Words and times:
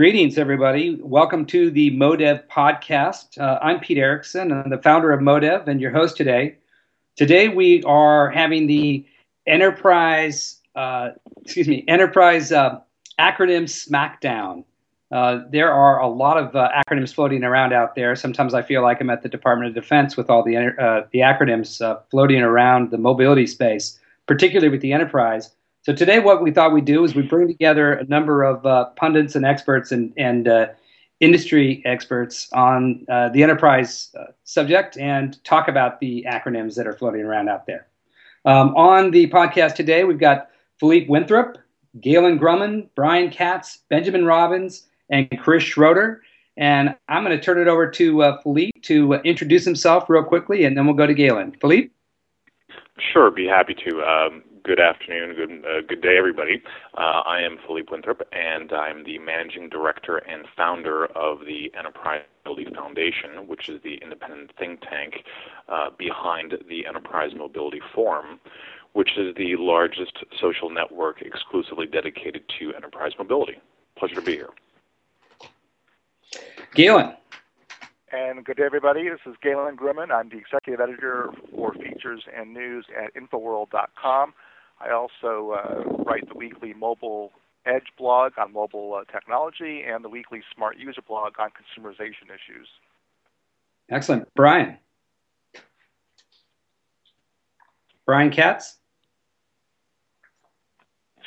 Greetings, 0.00 0.38
everybody. 0.38 0.98
Welcome 1.02 1.44
to 1.44 1.70
the 1.70 1.90
Modev 1.90 2.46
podcast. 2.46 3.38
Uh, 3.38 3.58
I'm 3.60 3.80
Pete 3.80 3.98
Erickson. 3.98 4.50
I'm 4.50 4.70
the 4.70 4.78
founder 4.78 5.12
of 5.12 5.20
Modev 5.20 5.68
and 5.68 5.78
your 5.78 5.90
host 5.90 6.16
today. 6.16 6.56
Today 7.16 7.50
we 7.50 7.82
are 7.82 8.30
having 8.30 8.66
the 8.66 9.04
enterprise, 9.46 10.58
uh, 10.74 11.10
excuse 11.42 11.68
me, 11.68 11.84
enterprise 11.86 12.50
uh, 12.50 12.80
acronym 13.18 13.64
SmackDown. 13.64 14.64
Uh, 15.12 15.40
there 15.50 15.70
are 15.70 16.00
a 16.00 16.08
lot 16.08 16.38
of 16.38 16.56
uh, 16.56 16.70
acronyms 16.88 17.12
floating 17.12 17.44
around 17.44 17.74
out 17.74 17.94
there. 17.94 18.16
Sometimes 18.16 18.54
I 18.54 18.62
feel 18.62 18.80
like 18.80 19.02
I'm 19.02 19.10
at 19.10 19.22
the 19.22 19.28
Department 19.28 19.68
of 19.68 19.74
Defense 19.74 20.16
with 20.16 20.30
all 20.30 20.42
the 20.42 20.56
uh, 20.56 21.06
the 21.12 21.18
acronyms 21.18 21.78
floating 22.10 22.40
around 22.40 22.90
the 22.90 22.96
mobility 22.96 23.46
space, 23.46 24.00
particularly 24.26 24.70
with 24.70 24.80
the 24.80 24.94
enterprise. 24.94 25.50
So 25.90 25.96
today, 25.96 26.20
what 26.20 26.40
we 26.40 26.52
thought 26.52 26.72
we'd 26.72 26.84
do 26.84 27.02
is 27.02 27.16
we 27.16 27.22
bring 27.22 27.48
together 27.48 27.94
a 27.94 28.04
number 28.04 28.44
of 28.44 28.64
uh, 28.64 28.90
pundits 28.90 29.34
and 29.34 29.44
experts 29.44 29.90
and, 29.90 30.12
and 30.16 30.46
uh, 30.46 30.66
industry 31.18 31.82
experts 31.84 32.48
on 32.52 33.04
uh, 33.08 33.30
the 33.30 33.42
enterprise 33.42 34.14
uh, 34.16 34.26
subject 34.44 34.96
and 34.98 35.42
talk 35.42 35.66
about 35.66 35.98
the 35.98 36.24
acronyms 36.30 36.76
that 36.76 36.86
are 36.86 36.92
floating 36.92 37.22
around 37.22 37.48
out 37.48 37.66
there. 37.66 37.88
Um, 38.44 38.72
on 38.76 39.10
the 39.10 39.28
podcast 39.30 39.74
today, 39.74 40.04
we've 40.04 40.20
got 40.20 40.50
Philippe 40.78 41.08
Winthrop, 41.08 41.58
Galen 42.00 42.38
Gruman, 42.38 42.88
Brian 42.94 43.28
Katz, 43.28 43.78
Benjamin 43.88 44.24
Robbins, 44.24 44.86
and 45.08 45.28
Chris 45.40 45.64
Schroeder. 45.64 46.22
And 46.56 46.94
I'm 47.08 47.24
going 47.24 47.36
to 47.36 47.42
turn 47.42 47.60
it 47.60 47.66
over 47.66 47.90
to 47.90 48.22
uh, 48.22 48.40
Philippe 48.42 48.78
to 48.82 49.16
uh, 49.16 49.22
introduce 49.24 49.64
himself 49.64 50.08
real 50.08 50.22
quickly, 50.22 50.66
and 50.66 50.76
then 50.76 50.86
we'll 50.86 50.94
go 50.94 51.08
to 51.08 51.14
Galen. 51.14 51.56
Philippe? 51.60 51.90
Sure, 53.12 53.32
be 53.32 53.48
happy 53.48 53.74
to. 53.74 54.02
Um, 54.02 54.44
good 54.62 54.80
afternoon, 54.80 55.34
good 55.34 55.64
uh, 55.64 55.80
good 55.86 56.02
day, 56.02 56.16
everybody. 56.18 56.62
Uh, 56.96 57.22
I 57.26 57.40
am 57.40 57.58
Philippe 57.66 57.90
Winthrop, 57.90 58.22
and 58.32 58.72
I'm 58.72 59.04
the 59.04 59.18
managing 59.18 59.68
director 59.68 60.18
and 60.18 60.44
founder 60.56 61.06
of 61.06 61.40
the 61.40 61.72
Enterprise 61.78 62.22
Mobility 62.44 62.74
Foundation, 62.74 63.46
which 63.46 63.68
is 63.68 63.80
the 63.82 63.94
independent 64.02 64.52
think 64.58 64.80
tank 64.82 65.24
uh, 65.68 65.90
behind 65.96 66.54
the 66.68 66.86
Enterprise 66.86 67.30
Mobility 67.36 67.80
Forum, 67.94 68.40
which 68.92 69.10
is 69.16 69.34
the 69.36 69.56
largest 69.56 70.18
social 70.40 70.70
network 70.70 71.22
exclusively 71.22 71.86
dedicated 71.86 72.42
to 72.58 72.74
enterprise 72.74 73.12
mobility. 73.18 73.58
Pleasure 73.96 74.16
to 74.16 74.22
be 74.22 74.32
here. 74.32 74.50
Galen. 76.74 77.14
And 78.12 78.44
good 78.44 78.56
day, 78.56 78.64
everybody. 78.64 79.08
This 79.08 79.20
is 79.24 79.36
Galen 79.40 79.76
Gruman. 79.76 80.10
I'm 80.10 80.30
the 80.30 80.38
executive 80.38 80.80
editor 80.80 81.30
for 81.54 81.72
features 81.74 82.24
and 82.36 82.52
news 82.52 82.86
at 83.00 83.14
Infoworld.com. 83.14 84.34
I 84.80 84.90
also 84.90 85.52
uh, 85.52 85.82
write 86.04 86.28
the 86.28 86.34
weekly 86.34 86.72
Mobile 86.72 87.32
Edge 87.66 87.88
blog 87.98 88.32
on 88.38 88.52
mobile 88.52 88.94
uh, 88.94 89.12
technology 89.12 89.82
and 89.86 90.02
the 90.02 90.08
weekly 90.08 90.42
Smart 90.54 90.78
User 90.78 91.02
blog 91.06 91.34
on 91.38 91.50
consumerization 91.50 92.28
issues. 92.28 92.68
Excellent. 93.90 94.28
Brian. 94.34 94.78
Brian 98.06 98.30
Katz. 98.30 98.78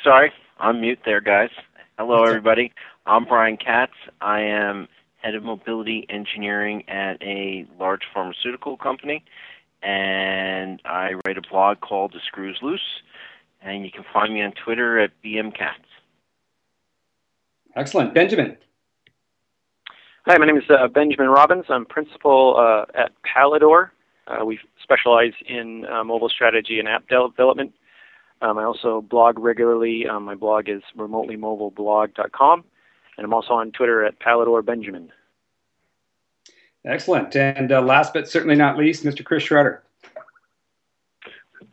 Sorry, 0.02 0.32
I'm 0.58 0.80
mute 0.80 0.98
there, 1.04 1.20
guys. 1.20 1.50
Hello, 1.96 2.24
everybody. 2.24 2.72
I'm 3.06 3.24
Brian 3.24 3.56
Katz. 3.56 3.92
I 4.20 4.40
am 4.40 4.88
head 5.22 5.36
of 5.36 5.44
mobility 5.44 6.04
engineering 6.08 6.86
at 6.88 7.22
a 7.22 7.66
large 7.78 8.02
pharmaceutical 8.12 8.76
company, 8.76 9.24
and 9.82 10.82
I 10.84 11.14
write 11.24 11.38
a 11.38 11.42
blog 11.42 11.80
called 11.80 12.12
The 12.12 12.20
Screws 12.26 12.58
Loose 12.60 13.02
and 13.64 13.84
you 13.84 13.90
can 13.90 14.04
find 14.12 14.32
me 14.32 14.42
on 14.42 14.52
Twitter 14.52 14.98
at 15.00 15.10
bmkatz. 15.24 15.74
Excellent. 17.74 18.14
Benjamin. 18.14 18.56
Hi, 20.26 20.38
my 20.38 20.46
name 20.46 20.56
is 20.56 20.64
uh, 20.70 20.86
Benjamin 20.88 21.28
Robbins. 21.28 21.64
I'm 21.68 21.84
principal 21.84 22.56
uh, 22.56 22.84
at 22.94 23.12
Palador. 23.22 23.90
Uh, 24.26 24.44
we 24.44 24.58
specialize 24.82 25.32
in 25.46 25.84
uh, 25.86 26.04
mobile 26.04 26.28
strategy 26.28 26.78
and 26.78 26.88
app 26.88 27.06
development. 27.08 27.74
Um, 28.40 28.58
I 28.58 28.64
also 28.64 29.02
blog 29.02 29.38
regularly. 29.38 30.06
Um, 30.06 30.24
my 30.24 30.34
blog 30.34 30.68
is 30.68 30.82
remotelymobile.blog.com, 30.96 32.64
and 33.16 33.24
I'm 33.24 33.34
also 33.34 33.54
on 33.54 33.72
Twitter 33.72 34.04
at 34.04 34.18
Palador 34.18 34.64
Benjamin. 34.64 35.10
Excellent. 36.84 37.34
And 37.36 37.72
uh, 37.72 37.80
last 37.80 38.12
but 38.12 38.28
certainly 38.28 38.56
not 38.56 38.76
least, 38.76 39.04
Mr. 39.04 39.24
Chris 39.24 39.42
Schroeder. 39.42 39.83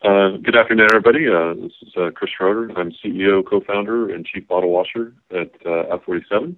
Uh, 0.03 0.31
good 0.37 0.55
afternoon, 0.55 0.87
everybody. 0.89 1.27
Uh, 1.27 1.53
this 1.53 1.73
is 1.83 1.95
uh, 1.95 2.09
Chris 2.09 2.31
Schroeder. 2.31 2.71
I'm 2.75 2.91
CEO, 2.91 3.45
co-founder, 3.45 4.11
and 4.11 4.25
chief 4.25 4.47
bottle 4.47 4.71
washer 4.71 5.13
at 5.29 5.51
uh, 5.63 5.95
F47. 5.95 6.55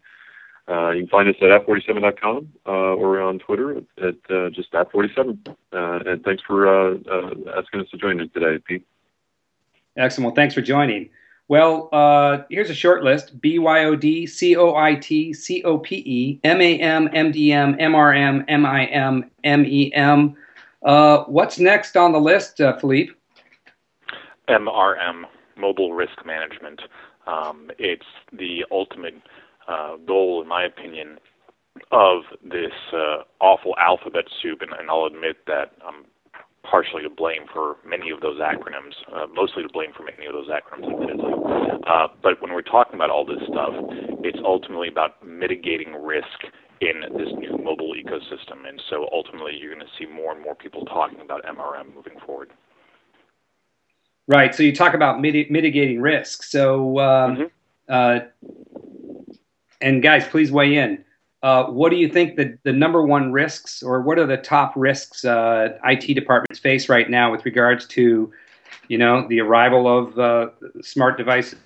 Uh, 0.69 0.91
you 0.91 1.01
can 1.01 1.09
find 1.09 1.27
us 1.27 1.35
at 1.41 1.49
f47.com 1.65 2.47
uh, 2.65 2.69
or 2.69 3.19
on 3.19 3.39
Twitter 3.39 3.77
at, 3.77 3.83
at 4.01 4.53
just 4.53 4.71
f47. 4.71 5.37
and 5.73 6.23
thanks 6.23 6.41
for 6.47 6.93
asking 7.57 7.81
us 7.81 7.89
to 7.91 7.97
join 7.97 8.21
us 8.21 8.29
today, 8.33 8.63
Pete. 8.65 8.87
Excellent. 9.97 10.27
Well, 10.27 10.35
thanks 10.35 10.53
for 10.53 10.61
joining. 10.61 11.09
Well, 11.49 11.89
here's 12.49 12.69
a 12.69 12.73
short 12.73 13.03
list: 13.03 13.41
B 13.41 13.59
Y 13.59 13.83
O 13.83 13.97
D 13.97 14.25
C 14.25 14.55
O 14.55 14.73
I 14.73 14.95
T 14.95 15.33
C 15.33 15.61
O 15.63 15.79
P 15.79 15.97
E 16.05 16.39
M 16.45 16.61
A 16.61 16.79
M 16.79 17.09
M 17.11 17.29
D 17.33 17.51
M 17.51 17.75
M 17.77 17.93
R 17.93 18.13
M 18.13 18.45
M 18.47 18.65
I 18.65 18.85
M 18.85 19.29
M 19.43 19.65
E 19.65 19.91
M. 19.93 20.37
What's 20.81 21.59
next 21.59 21.97
on 21.97 22.13
the 22.13 22.21
list, 22.21 22.55
Philippe? 22.79 23.11
MRM, 24.49 25.23
Mobile 25.57 25.93
Risk 25.93 26.25
Management. 26.25 26.81
Um, 27.27 27.69
it's 27.79 28.05
the 28.31 28.65
ultimate 28.71 29.15
uh, 29.67 29.97
goal, 30.05 30.41
in 30.41 30.47
my 30.47 30.65
opinion, 30.65 31.17
of 31.91 32.23
this 32.43 32.73
uh, 32.93 33.23
awful 33.39 33.75
alphabet 33.79 34.25
soup, 34.41 34.61
and, 34.61 34.71
and, 34.77 34.89
I'll 34.89 35.05
admit 35.05 35.37
that 35.47 35.71
I'm 35.85 36.05
partially 36.63 37.01
to 37.03 37.09
blame 37.09 37.45
for 37.51 37.77
many 37.85 38.11
of 38.11 38.21
those 38.21 38.39
acronyms, 38.39 38.93
uh, 39.13 39.25
mostly 39.33 39.63
to 39.63 39.69
blame 39.69 39.91
for 39.95 40.03
many 40.03 40.25
of 40.27 40.33
those 40.33 40.49
acronyms, 40.49 40.91
admittedly. 40.91 41.33
Uh, 41.87 42.07
but 42.21 42.41
when 42.41 42.53
we're 42.53 42.61
talking 42.61 42.95
about 42.95 43.09
all 43.09 43.25
this 43.25 43.41
stuff, 43.49 43.73
it's 44.23 44.39
ultimately 44.45 44.87
about 44.87 45.25
mitigating 45.25 45.93
risk 45.93 46.45
in 46.81 47.01
this 47.17 47.29
new 47.37 47.57
mobile 47.57 47.93
ecosystem, 47.95 48.67
and 48.67 48.81
so 48.89 49.07
ultimately 49.11 49.53
you're 49.59 49.73
going 49.73 49.85
to 49.85 49.93
see 49.97 50.05
more 50.05 50.33
and 50.33 50.41
more 50.41 50.55
people 50.55 50.85
talking 50.85 51.19
about 51.21 51.43
MRM 51.45 51.93
moving 51.95 52.19
forward. 52.25 52.51
Right. 54.27 54.55
So 54.55 54.63
you 54.63 54.73
talk 54.73 54.93
about 54.93 55.19
mitigating 55.19 56.01
risk. 56.01 56.43
So, 56.43 56.99
um, 56.99 57.35
mm-hmm. 57.35 57.43
uh, 57.89 58.19
and 59.81 60.01
guys, 60.01 60.25
please 60.27 60.51
weigh 60.51 60.77
in. 60.77 61.03
Uh, 61.41 61.65
what 61.65 61.89
do 61.89 61.97
you 61.97 62.07
think 62.07 62.37
the, 62.37 62.57
the 62.63 62.71
number 62.71 63.05
one 63.05 63.33
risks, 63.33 63.83
or 63.83 64.01
what 64.01 64.17
are 64.17 64.25
the 64.25 64.37
top 64.37 64.71
risks 64.77 65.25
uh, 65.25 65.77
IT 65.83 66.13
departments 66.13 66.57
face 66.57 66.87
right 66.87 67.09
now 67.09 67.29
with 67.29 67.43
regards 67.43 67.85
to, 67.85 68.31
you 68.87 68.97
know, 68.97 69.27
the 69.27 69.41
arrival 69.41 69.85
of 69.85 70.17
uh, 70.17 70.47
smart 70.81 71.17
devices? 71.17 71.59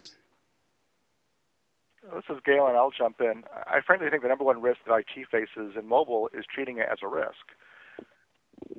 This 2.16 2.24
is 2.30 2.38
Galen. 2.44 2.76
I'll 2.76 2.90
jump 2.90 3.22
in. 3.22 3.44
I 3.68 3.82
frankly 3.86 4.10
think 4.10 4.24
the 4.24 4.30
number 4.30 4.44
one 4.44 4.64
risk 4.64 4.80
that 4.88 4.96
IT 4.96 5.28
faces 5.30 5.76
in 5.78 5.88
mobile 5.88 6.28
is 6.34 6.46
treating 6.52 6.80
it 6.80 6.88
as 6.92 6.98
a 7.04 7.08
risk 7.08 7.54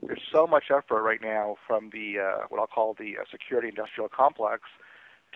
there's 0.03 0.23
so 0.33 0.47
much 0.47 0.65
effort 0.71 1.03
right 1.03 1.21
now 1.23 1.57
from 1.67 1.91
the 1.91 2.19
uh, 2.19 2.47
what 2.49 2.61
I'll 2.61 2.67
call 2.67 2.95
the 2.99 3.19
uh, 3.19 3.25
security 3.31 3.69
industrial 3.69 4.09
complex 4.09 4.63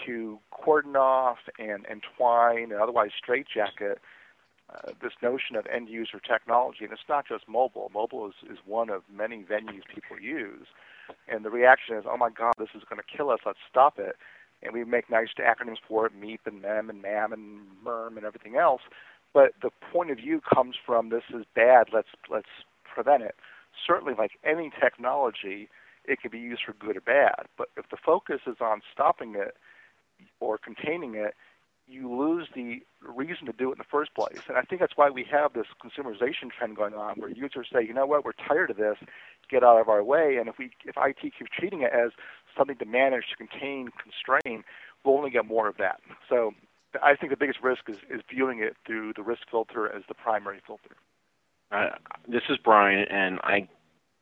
to 0.07 0.39
cordon 0.51 0.97
off 0.97 1.39
and 1.59 1.87
entwine 1.87 2.73
and 2.73 2.81
otherwise 2.81 3.11
straitjacket 3.17 3.99
uh, 4.73 4.93
this 5.03 5.13
notion 5.23 5.57
of 5.57 5.67
end 5.67 5.89
user 5.89 6.19
technology. 6.19 6.85
And 6.85 6.93
it's 6.93 7.03
not 7.09 7.27
just 7.29 7.47
mobile. 7.49 7.91
Mobile 7.93 8.29
is, 8.29 8.51
is 8.51 8.59
one 8.65 8.89
of 8.89 9.03
many 9.15 9.43
venues 9.43 9.83
people 9.93 10.19
use. 10.19 10.67
And 11.29 11.45
the 11.45 11.51
reaction 11.51 11.97
is, 11.97 12.05
oh 12.09 12.17
my 12.17 12.31
God, 12.31 12.55
this 12.59 12.71
is 12.75 12.83
going 12.89 13.01
to 13.01 13.17
kill 13.17 13.31
us. 13.31 13.41
Let's 13.45 13.59
stop 13.69 13.99
it. 13.99 14.17
And 14.63 14.73
we 14.73 14.85
make 14.85 15.11
nice 15.11 15.29
acronyms 15.39 15.79
for 15.87 16.07
it, 16.07 16.13
MEAP 16.15 16.41
and 16.47 16.63
MEM 16.63 16.89
and 16.89 17.03
MAM 17.03 17.33
and 17.33 17.61
MERM 17.85 18.17
and 18.17 18.25
everything 18.25 18.57
else. 18.57 18.81
But 19.35 19.53
the 19.61 19.71
point 19.93 20.11
of 20.11 20.19
view 20.19 20.41
comes 20.41 20.77
from 20.87 21.09
this 21.09 21.25
is 21.35 21.45
bad. 21.55 21.89
Let's 21.93 22.09
let's 22.31 22.49
prevent 22.85 23.23
it 23.23 23.35
certainly 23.87 24.15
like 24.17 24.33
any 24.45 24.71
technology, 24.81 25.69
it 26.05 26.21
can 26.21 26.31
be 26.31 26.39
used 26.39 26.63
for 26.65 26.73
good 26.75 26.97
or 26.97 27.01
bad. 27.01 27.47
But 27.57 27.69
if 27.77 27.89
the 27.91 27.97
focus 27.97 28.41
is 28.47 28.57
on 28.61 28.83
stopping 28.93 29.35
it 29.37 29.57
or 30.41 30.59
containing 30.59 31.15
it, 31.15 31.35
you 31.89 32.13
lose 32.13 32.49
the 32.55 32.81
reason 33.03 33.47
to 33.47 33.53
do 33.53 33.71
it 33.71 33.73
in 33.73 33.79
the 33.79 33.85
first 33.91 34.15
place. 34.15 34.41
And 34.49 34.57
I 34.57 34.63
think 34.63 34.81
that's 34.81 34.97
why 34.97 35.11
we 35.11 35.27
have 35.31 35.53
this 35.53 35.67
consumerization 35.83 36.51
trend 36.57 36.77
going 36.77 36.95
on 36.95 37.17
where 37.17 37.29
users 37.29 37.69
say, 37.73 37.85
you 37.85 37.93
know 37.93 38.07
what, 38.07 38.25
we're 38.25 38.33
tired 38.33 38.71
of 38.71 38.77
this, 38.77 38.97
get 39.51 39.65
out 39.65 39.81
of 39.81 39.89
our 39.89 40.03
way. 40.03 40.37
And 40.39 40.49
if 40.49 40.59
we 40.59 40.71
if 40.85 40.95
IT 40.97 41.21
keeps 41.21 41.51
treating 41.57 41.83
it 41.83 41.93
as 41.93 42.13
something 42.57 42.77
to 42.77 42.85
manage, 42.87 43.25
to 43.31 43.37
contain, 43.37 43.91
constrain, 44.01 44.65
we'll 45.05 45.17
only 45.17 45.31
get 45.31 45.45
more 45.45 45.69
of 45.69 45.77
that. 45.79 46.01
So 46.29 46.55
I 47.03 47.17
think 47.17 47.31
the 47.31 47.37
biggest 47.37 47.61
risk 47.63 47.89
is, 47.89 47.97
is 48.11 48.21
viewing 48.31 48.61
it 48.61 48.77
through 48.87 49.15
the 49.15 49.23
risk 49.23 49.43
filter 49.51 49.91
as 49.91 50.03
the 50.09 50.15
primary 50.15 50.61
filter. 50.67 50.97
This 52.29 52.43
is 52.51 52.59
Brian, 52.59 53.07
and 53.11 53.41
I 53.45 53.69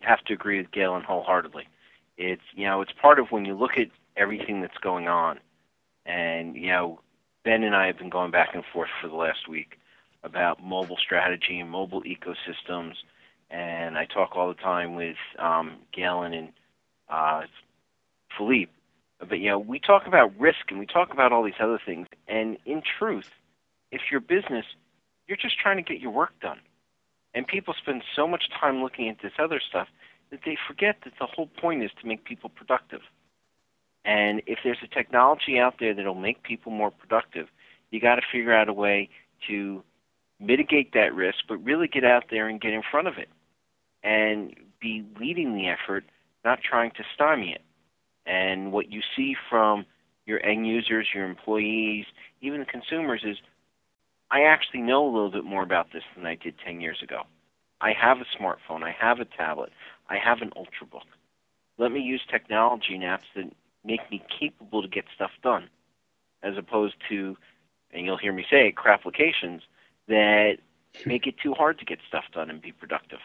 have 0.02 0.20
to 0.24 0.34
agree 0.34 0.58
with 0.58 0.70
Galen 0.70 1.02
wholeheartedly. 1.02 1.68
It's 2.16 2.42
you 2.54 2.66
know 2.66 2.80
it's 2.80 2.92
part 2.92 3.18
of 3.18 3.30
when 3.30 3.44
you 3.44 3.54
look 3.54 3.76
at 3.76 3.88
everything 4.16 4.60
that's 4.60 4.78
going 4.78 5.08
on, 5.08 5.40
and 6.06 6.56
you 6.56 6.68
know 6.68 7.00
Ben 7.44 7.62
and 7.64 7.74
I 7.74 7.86
have 7.86 7.98
been 7.98 8.10
going 8.10 8.30
back 8.30 8.50
and 8.54 8.64
forth 8.72 8.90
for 9.00 9.08
the 9.08 9.16
last 9.16 9.48
week 9.48 9.78
about 10.22 10.62
mobile 10.62 10.96
strategy 10.96 11.58
and 11.58 11.70
mobile 11.70 12.02
ecosystems. 12.02 12.94
And 13.50 13.98
I 13.98 14.06
talk 14.06 14.36
all 14.36 14.48
the 14.48 14.54
time 14.54 14.94
with 14.94 15.16
um, 15.38 15.78
Galen 15.92 16.34
and 16.34 16.48
uh, 17.08 17.42
Philippe. 18.36 18.70
But 19.18 19.40
you 19.40 19.50
know, 19.50 19.58
we 19.58 19.80
talk 19.80 20.06
about 20.06 20.38
risk 20.38 20.70
and 20.70 20.78
we 20.78 20.86
talk 20.86 21.12
about 21.12 21.32
all 21.32 21.42
these 21.44 21.54
other 21.60 21.80
things. 21.84 22.06
And 22.28 22.58
in 22.64 22.82
truth, 22.98 23.30
if 23.90 24.02
your 24.10 24.20
business, 24.20 24.66
you're 25.26 25.36
just 25.36 25.58
trying 25.58 25.78
to 25.78 25.82
get 25.82 26.00
your 26.00 26.12
work 26.12 26.32
done. 26.40 26.60
And 27.34 27.46
people 27.46 27.74
spend 27.80 28.02
so 28.16 28.26
much 28.26 28.44
time 28.60 28.82
looking 28.82 29.08
at 29.08 29.16
this 29.22 29.32
other 29.38 29.60
stuff 29.60 29.88
that 30.30 30.40
they 30.44 30.56
forget 30.66 30.96
that 31.04 31.12
the 31.18 31.26
whole 31.26 31.46
point 31.46 31.82
is 31.82 31.90
to 32.00 32.06
make 32.06 32.24
people 32.24 32.50
productive. 32.50 33.00
And 34.04 34.42
if 34.46 34.60
there's 34.64 34.78
a 34.82 34.88
technology 34.94 35.58
out 35.58 35.74
there 35.78 35.94
that'll 35.94 36.14
make 36.14 36.42
people 36.42 36.72
more 36.72 36.90
productive, 36.90 37.48
you 37.90 38.00
got 38.00 38.16
to 38.16 38.22
figure 38.32 38.54
out 38.54 38.68
a 38.68 38.72
way 38.72 39.08
to 39.48 39.82
mitigate 40.38 40.92
that 40.94 41.14
risk, 41.14 41.38
but 41.48 41.62
really 41.62 41.86
get 41.86 42.04
out 42.04 42.24
there 42.30 42.48
and 42.48 42.60
get 42.60 42.72
in 42.72 42.82
front 42.90 43.08
of 43.08 43.18
it 43.18 43.28
and 44.02 44.54
be 44.80 45.04
leading 45.20 45.54
the 45.54 45.68
effort, 45.68 46.04
not 46.44 46.60
trying 46.62 46.90
to 46.92 47.04
stymie 47.14 47.52
it. 47.52 47.62
And 48.26 48.72
what 48.72 48.90
you 48.90 49.02
see 49.16 49.36
from 49.50 49.84
your 50.26 50.44
end 50.44 50.66
users, 50.66 51.08
your 51.14 51.26
employees, 51.28 52.06
even 52.40 52.60
the 52.60 52.66
consumers 52.66 53.22
is 53.24 53.36
I 54.30 54.42
actually 54.42 54.82
know 54.82 55.04
a 55.04 55.10
little 55.12 55.30
bit 55.30 55.44
more 55.44 55.62
about 55.62 55.92
this 55.92 56.04
than 56.16 56.26
I 56.26 56.36
did 56.36 56.54
10 56.64 56.80
years 56.80 57.02
ago. 57.02 57.22
I 57.80 57.92
have 57.92 58.18
a 58.18 58.42
smartphone, 58.42 58.82
I 58.82 58.94
have 58.98 59.20
a 59.20 59.24
tablet, 59.24 59.72
I 60.08 60.16
have 60.18 60.42
an 60.42 60.50
Ultrabook. 60.56 61.06
Let 61.78 61.92
me 61.92 62.00
use 62.00 62.22
technology 62.30 62.94
and 62.94 63.02
apps 63.02 63.24
that 63.34 63.50
make 63.84 64.00
me 64.10 64.22
capable 64.38 64.82
to 64.82 64.88
get 64.88 65.06
stuff 65.14 65.30
done, 65.42 65.68
as 66.42 66.56
opposed 66.58 66.96
to, 67.08 67.36
and 67.92 68.04
you'll 68.04 68.18
hear 68.18 68.32
me 68.32 68.44
say 68.50 68.70
crap 68.72 69.00
applications 69.00 69.62
that 70.08 70.58
make 71.06 71.26
it 71.26 71.36
too 71.42 71.54
hard 71.54 71.78
to 71.78 71.84
get 71.84 71.98
stuff 72.06 72.24
done 72.32 72.50
and 72.50 72.60
be 72.60 72.72
productive. 72.72 73.20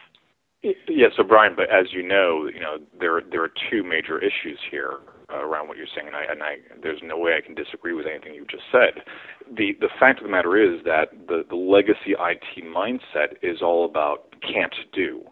Yeah, 0.62 1.08
so 1.14 1.22
Brian, 1.22 1.54
but 1.54 1.70
as 1.70 1.92
you 1.92 2.02
know, 2.02 2.48
you 2.52 2.58
know 2.58 2.78
there 2.98 3.20
there 3.30 3.42
are 3.42 3.52
two 3.70 3.84
major 3.84 4.18
issues 4.18 4.58
here 4.68 4.98
around 5.30 5.68
what 5.68 5.76
you're 5.76 5.86
saying, 5.94 6.06
and 6.08 6.16
I 6.16 6.24
and 6.30 6.42
I 6.42 6.56
there's 6.82 7.00
no 7.02 7.18
way 7.18 7.32
I 7.36 7.44
can 7.44 7.54
disagree 7.54 7.92
with 7.92 8.06
anything 8.06 8.34
you've 8.34 8.48
just 8.48 8.64
said. 8.70 9.02
The 9.56 9.76
the 9.80 9.88
fact 9.98 10.18
of 10.20 10.24
the 10.24 10.30
matter 10.30 10.56
is 10.56 10.84
that 10.84 11.10
the 11.26 11.44
the 11.48 11.56
legacy 11.56 12.14
IT 12.18 12.64
mindset 12.64 13.36
is 13.42 13.62
all 13.62 13.84
about 13.84 14.34
can't 14.42 14.74
do, 14.92 15.22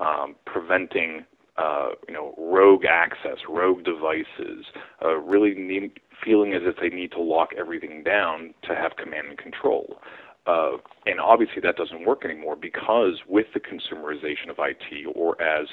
um, 0.00 0.36
preventing 0.46 1.24
uh, 1.58 1.90
you 2.08 2.14
know 2.14 2.34
rogue 2.38 2.84
access, 2.88 3.38
rogue 3.48 3.84
devices, 3.84 4.64
uh, 5.04 5.16
really 5.16 5.54
need, 5.54 6.00
feeling 6.24 6.54
as 6.54 6.62
if 6.64 6.76
they 6.80 6.94
need 6.94 7.12
to 7.12 7.20
lock 7.20 7.50
everything 7.58 8.02
down 8.02 8.54
to 8.62 8.74
have 8.74 8.92
command 8.96 9.28
and 9.28 9.38
control. 9.38 9.98
Uh, 10.44 10.72
and 11.06 11.20
obviously 11.20 11.60
that 11.62 11.76
doesn't 11.76 12.04
work 12.04 12.24
anymore 12.24 12.56
because 12.56 13.20
with 13.28 13.46
the 13.54 13.60
consumerization 13.60 14.50
of 14.50 14.56
IT, 14.58 15.06
or 15.14 15.40
as 15.40 15.68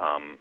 um, 0.00 0.38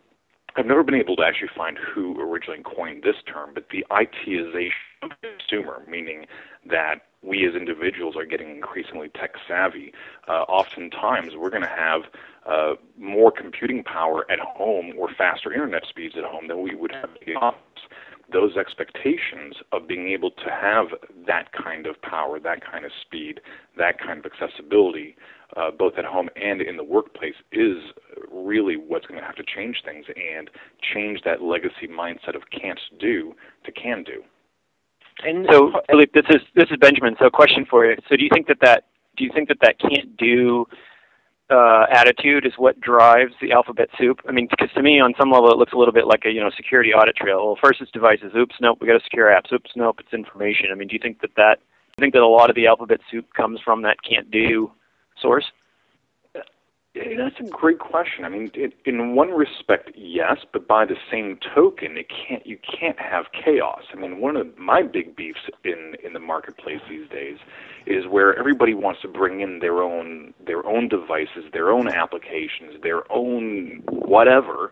I've 0.56 0.68
never 0.68 0.84
been 0.84 0.96
able 0.96 1.16
to 1.16 1.24
actually 1.24 1.50
find 1.56 1.78
who 1.78 2.20
originally 2.20 2.62
coined 2.64 3.04
this 3.04 3.16
term, 3.26 3.52
but 3.54 3.70
the 3.70 3.86
ITization 3.90 4.72
of 5.02 5.10
the 5.22 5.30
consumer, 5.38 5.84
meaning 5.88 6.26
that 6.70 7.06
we 7.24 7.48
as 7.48 7.56
individuals 7.56 8.16
are 8.16 8.26
getting 8.26 8.50
increasingly 8.50 9.10
tech 9.10 9.32
savvy. 9.48 9.94
Uh, 10.28 10.44
oftentimes, 10.44 11.36
we're 11.36 11.50
going 11.50 11.64
to 11.64 11.68
have 11.68 12.02
uh, 12.46 12.74
more 12.98 13.32
computing 13.32 13.84
power 13.84 14.30
at 14.30 14.40
home 14.40 14.94
or 14.98 15.10
faster 15.18 15.52
internet 15.52 15.84
speeds 15.88 16.16
at 16.18 16.24
home 16.24 16.48
than 16.48 16.62
we 16.62 16.76
would 16.76 16.92
have 16.92 17.10
in 17.22 17.34
the 17.34 17.40
office 17.40 17.60
those 18.32 18.58
expectations 18.58 19.56
of 19.72 19.88
being 19.88 20.10
able 20.10 20.32
to 20.32 20.50
have 20.50 20.88
that 21.28 21.52
kind 21.52 21.86
of 21.86 22.02
power, 22.02 22.40
that 22.40 22.66
kind 22.66 22.84
of 22.84 22.92
speed, 23.00 23.40
that 23.78 24.00
kind 24.00 24.18
of 24.18 24.26
accessibility, 24.26 25.16
uh, 25.56 25.72
both 25.72 25.94
at 25.98 26.06
home 26.06 26.30
and 26.36 26.62
in 26.62 26.78
the 26.78 26.84
workplace, 26.84 27.36
is 27.52 27.78
really 28.32 28.76
what's 28.76 29.06
going 29.06 29.20
to 29.20 29.26
have 29.26 29.36
to 29.36 29.44
change 29.44 29.82
things 29.86 30.06
and 30.16 30.50
change 30.94 31.22
that 31.26 31.42
legacy 31.42 31.88
mindset 31.90 32.36
of 32.36 32.44
can't 32.50 32.80
do 33.00 33.34
to 33.66 33.72
can 33.72 34.04
do. 34.04 34.24
And 35.24 35.46
so, 35.50 35.72
Philippe, 35.90 36.12
this 36.14 36.36
is 36.36 36.42
this 36.56 36.70
is 36.72 36.78
Benjamin. 36.78 37.16
So, 37.20 37.30
question 37.30 37.66
for 37.70 37.86
you. 37.86 37.96
So, 38.10 38.16
do 38.16 38.24
you 38.24 38.30
think 38.34 38.48
that 38.48 38.58
that 38.62 38.86
do 39.16 39.24
you 39.24 39.32
think 39.34 39.48
that 39.50 39.60
that 39.62 39.80
can't 39.80 40.18
do 40.18 40.66
uh, 41.50 41.86
attitude 41.92 42.46
is 42.46 42.54
what 42.58 42.80
drives 42.80 43.34
the 43.42 43.52
alphabet 43.52 43.90
soup. 43.98 44.20
I 44.28 44.32
mean, 44.32 44.48
because 44.50 44.74
to 44.76 44.82
me, 44.82 45.00
on 45.00 45.14
some 45.20 45.32
level, 45.32 45.52
it 45.52 45.58
looks 45.58 45.74
a 45.74 45.78
little 45.78 45.94
bit 45.94 46.08
like 46.08 46.24
a 46.26 46.32
you 46.32 46.42
know 46.42 46.50
security 46.56 46.94
audit 46.94 47.16
trail. 47.16 47.46
Well, 47.46 47.58
first 47.62 47.82
it's 47.82 47.92
devices. 47.92 48.32
Oops, 48.36 48.56
nope, 48.62 48.80
we 48.82 48.88
got 48.88 48.98
to 48.98 49.04
secure 49.04 49.28
apps. 49.28 49.54
Oops, 49.54 49.70
nope, 49.76 49.98
it's 50.00 50.14
information. 50.14 50.68
I 50.72 50.76
mean, 50.76 50.88
do 50.88 50.94
you 50.94 51.02
think 51.02 51.22
that 51.22 51.36
that 51.36 51.60
I 51.98 52.02
think 52.02 52.14
that 52.14 52.22
a 52.22 52.28
lot 52.28 52.50
of 52.50 52.56
the 52.56 52.68
alphabet 52.68 53.02
soup 53.12 53.26
comes 53.36 53.60
from 53.64 53.82
that 53.84 53.98
can't 54.08 54.32
do 54.32 54.72
source? 55.22 55.46
That's 56.96 57.40
a 57.40 57.50
great 57.50 57.80
question. 57.80 58.24
I 58.24 58.30
mean, 58.30 58.52
it, 58.54 58.74
in 58.86 59.16
one 59.16 59.32
respect, 59.32 59.92
yes, 59.96 60.38
but 60.52 60.68
by 60.68 60.86
the 60.86 60.96
same 61.12 61.40
token, 61.56 61.98
it 61.98 62.06
can't. 62.08 62.46
You 62.46 62.60
can't 62.60 63.00
have 63.00 63.26
chaos. 63.34 63.82
I 63.92 63.96
mean, 63.96 64.22
one 64.22 64.38
of 64.38 64.56
my 64.60 64.84
big 64.84 65.16
beefs 65.16 65.40
in 65.64 65.96
in 66.04 66.14
the 66.14 66.20
marketplace 66.20 66.82
these 66.88 67.10
days 67.10 67.38
is 67.88 68.06
where 68.08 68.38
everybody 68.38 68.76
wants 68.76 69.02
to 69.02 69.08
bring 69.08 69.42
in 69.42 69.58
their 69.58 69.82
own 69.82 70.36
their 70.46 70.64
own 70.68 70.88
devices, 70.88 71.46
their 71.52 71.72
own 71.72 71.88
applications, 71.88 72.80
their 72.84 73.12
own 73.12 73.82
whatever, 73.90 74.72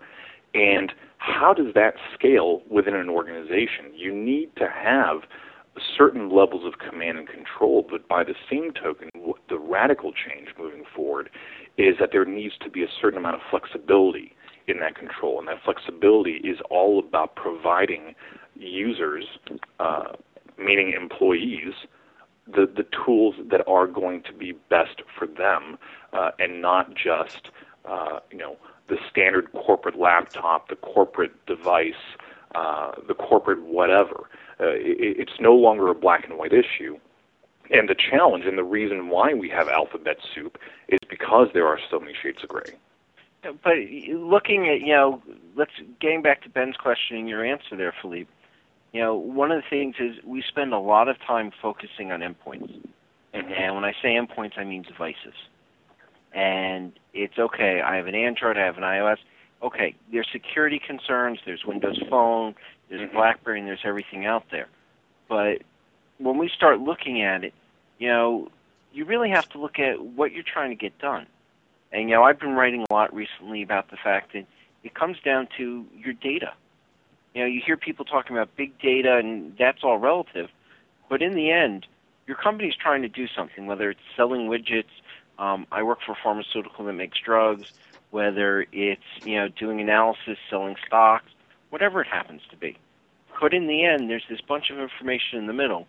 and 0.53 0.93
how 1.17 1.53
does 1.55 1.73
that 1.73 1.95
scale 2.13 2.61
within 2.69 2.95
an 2.95 3.09
organization? 3.09 3.93
You 3.95 4.13
need 4.13 4.55
to 4.57 4.67
have 4.67 5.21
certain 5.97 6.29
levels 6.29 6.65
of 6.65 6.79
command 6.79 7.17
and 7.17 7.27
control, 7.27 7.85
but 7.89 8.07
by 8.07 8.23
the 8.23 8.35
same 8.49 8.71
token, 8.71 9.09
the 9.49 9.57
radical 9.57 10.11
change 10.11 10.49
moving 10.57 10.83
forward 10.95 11.29
is 11.77 11.95
that 11.99 12.09
there 12.11 12.25
needs 12.25 12.55
to 12.61 12.69
be 12.69 12.83
a 12.83 12.89
certain 13.01 13.17
amount 13.17 13.35
of 13.35 13.41
flexibility 13.49 14.35
in 14.67 14.79
that 14.79 14.95
control, 14.95 15.39
and 15.39 15.47
that 15.47 15.63
flexibility 15.63 16.35
is 16.43 16.59
all 16.69 16.99
about 16.99 17.35
providing 17.35 18.15
users, 18.55 19.25
uh, 19.79 20.13
meaning 20.57 20.93
employees, 20.93 21.73
the, 22.47 22.67
the 22.75 22.85
tools 23.05 23.35
that 23.49 23.65
are 23.67 23.87
going 23.87 24.21
to 24.23 24.33
be 24.33 24.53
best 24.69 25.01
for 25.17 25.25
them, 25.25 25.77
uh, 26.13 26.31
and 26.39 26.61
not 26.61 26.93
just 26.95 27.49
uh, 27.85 28.19
you 28.29 28.37
know 28.37 28.57
the 28.87 28.97
standard 29.09 29.51
corporate 29.53 29.97
laptop, 29.97 30.67
the 30.67 30.75
corporate 30.75 31.45
device, 31.45 31.93
uh, 32.55 32.91
the 33.07 33.13
corporate 33.13 33.61
whatever. 33.63 34.29
Uh, 34.59 34.69
it, 34.75 35.17
it's 35.19 35.39
no 35.39 35.53
longer 35.53 35.87
a 35.89 35.95
black 35.95 36.25
and 36.27 36.37
white 36.37 36.53
issue. 36.53 36.97
And 37.69 37.87
the 37.87 37.95
challenge 37.95 38.45
and 38.45 38.57
the 38.57 38.63
reason 38.63 39.07
why 39.07 39.33
we 39.33 39.49
have 39.49 39.69
alphabet 39.69 40.17
soup 40.35 40.57
is 40.89 40.99
because 41.09 41.47
there 41.53 41.67
are 41.67 41.79
so 41.89 41.99
many 41.99 42.13
shades 42.21 42.43
of 42.43 42.49
gray. 42.49 42.73
But 43.41 43.77
looking 44.09 44.67
at, 44.67 44.81
you 44.81 44.93
know, 44.93 45.21
let's 45.55 45.71
getting 45.99 46.21
back 46.21 46.43
to 46.43 46.49
Ben's 46.49 46.75
question 46.75 47.17
and 47.17 47.29
your 47.29 47.43
answer 47.43 47.75
there, 47.75 47.93
Philippe. 48.01 48.29
You 48.91 49.01
know, 49.01 49.15
one 49.15 49.51
of 49.51 49.63
the 49.63 49.69
things 49.69 49.95
is 49.99 50.23
we 50.25 50.43
spend 50.47 50.73
a 50.73 50.79
lot 50.79 51.07
of 51.07 51.17
time 51.25 51.51
focusing 51.61 52.11
on 52.11 52.19
endpoints. 52.19 52.75
And 53.33 53.75
when 53.75 53.85
I 53.85 53.93
say 54.01 54.09
endpoints, 54.15 54.57
I 54.57 54.65
mean 54.65 54.81
devices. 54.81 55.33
And 56.33 56.91
it's 57.13 57.37
okay, 57.39 57.81
I 57.81 57.95
have 57.95 58.07
an 58.07 58.15
Android, 58.15 58.57
I 58.57 58.65
have 58.65 58.77
an 58.77 58.83
iOS. 58.83 59.17
Okay, 59.63 59.95
there's 60.11 60.27
security 60.31 60.79
concerns, 60.79 61.39
there's 61.45 61.63
Windows 61.65 62.01
Phone, 62.09 62.55
there's 62.89 63.01
mm-hmm. 63.01 63.15
BlackBerry, 63.15 63.59
and 63.59 63.67
there's 63.67 63.81
everything 63.83 64.25
out 64.25 64.45
there. 64.51 64.67
But 65.29 65.61
when 66.17 66.37
we 66.37 66.49
start 66.49 66.79
looking 66.79 67.21
at 67.21 67.43
it, 67.43 67.53
you 67.99 68.07
know, 68.07 68.49
you 68.91 69.05
really 69.05 69.29
have 69.29 69.47
to 69.49 69.59
look 69.59 69.79
at 69.79 70.03
what 70.03 70.31
you're 70.31 70.43
trying 70.43 70.69
to 70.69 70.75
get 70.75 70.97
done. 70.99 71.27
And 71.91 72.09
you 72.09 72.15
know, 72.15 72.23
I've 72.23 72.39
been 72.39 72.53
writing 72.53 72.85
a 72.89 72.93
lot 72.93 73.13
recently 73.13 73.61
about 73.61 73.91
the 73.91 73.97
fact 73.97 74.33
that 74.33 74.45
it 74.83 74.93
comes 74.93 75.17
down 75.23 75.47
to 75.57 75.85
your 75.95 76.13
data. 76.13 76.53
You 77.33 77.41
know, 77.41 77.47
you 77.47 77.61
hear 77.65 77.77
people 77.77 78.05
talking 78.05 78.35
about 78.35 78.55
big 78.55 78.77
data, 78.79 79.17
and 79.17 79.55
that's 79.57 79.83
all 79.83 79.97
relative. 79.97 80.49
But 81.09 81.21
in 81.21 81.33
the 81.33 81.51
end, 81.51 81.85
your 82.27 82.37
company's 82.37 82.75
trying 82.75 83.01
to 83.03 83.09
do 83.09 83.27
something, 83.27 83.67
whether 83.67 83.89
it's 83.89 84.01
selling 84.15 84.47
widgets. 84.47 84.85
Um, 85.39 85.65
I 85.71 85.83
work 85.83 85.99
for 86.05 86.13
a 86.13 86.17
pharmaceutical 86.21 86.85
that 86.85 86.93
makes 86.93 87.19
drugs. 87.19 87.71
Whether 88.11 88.65
it's 88.71 89.01
you 89.23 89.37
know 89.37 89.47
doing 89.47 89.81
analysis, 89.81 90.37
selling 90.49 90.75
stocks, 90.85 91.31
whatever 91.69 92.01
it 92.01 92.07
happens 92.07 92.41
to 92.51 92.57
be. 92.57 92.77
But 93.39 93.53
in 93.55 93.65
the 93.67 93.83
end, 93.83 94.09
there's 94.09 94.25
this 94.29 94.41
bunch 94.41 94.69
of 94.69 94.77
information 94.77 95.39
in 95.39 95.47
the 95.47 95.53
middle 95.53 95.87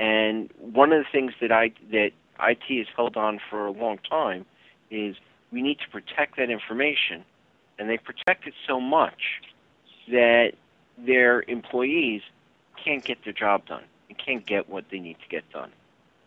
and 0.00 0.50
one 0.58 0.92
of 0.92 1.04
the 1.04 1.10
things 1.12 1.32
that 1.42 1.52
I 1.52 1.72
that 1.90 2.12
IT 2.40 2.62
has 2.68 2.86
held 2.96 3.18
on 3.18 3.38
for 3.50 3.66
a 3.66 3.70
long 3.70 3.98
time 3.98 4.46
is 4.90 5.16
we 5.52 5.60
need 5.60 5.78
to 5.80 5.88
protect 5.90 6.38
that 6.38 6.48
information, 6.48 7.22
and 7.78 7.90
they 7.90 7.98
protect 7.98 8.46
it 8.46 8.54
so 8.66 8.80
much 8.80 9.42
that 10.10 10.52
their 10.96 11.42
employees 11.48 12.22
can't 12.82 13.04
get 13.04 13.22
their 13.24 13.34
job 13.34 13.66
done 13.66 13.84
and 14.08 14.16
can't 14.16 14.46
get 14.46 14.70
what 14.70 14.86
they 14.90 14.98
need 14.98 15.18
to 15.20 15.28
get 15.28 15.44
done. 15.52 15.70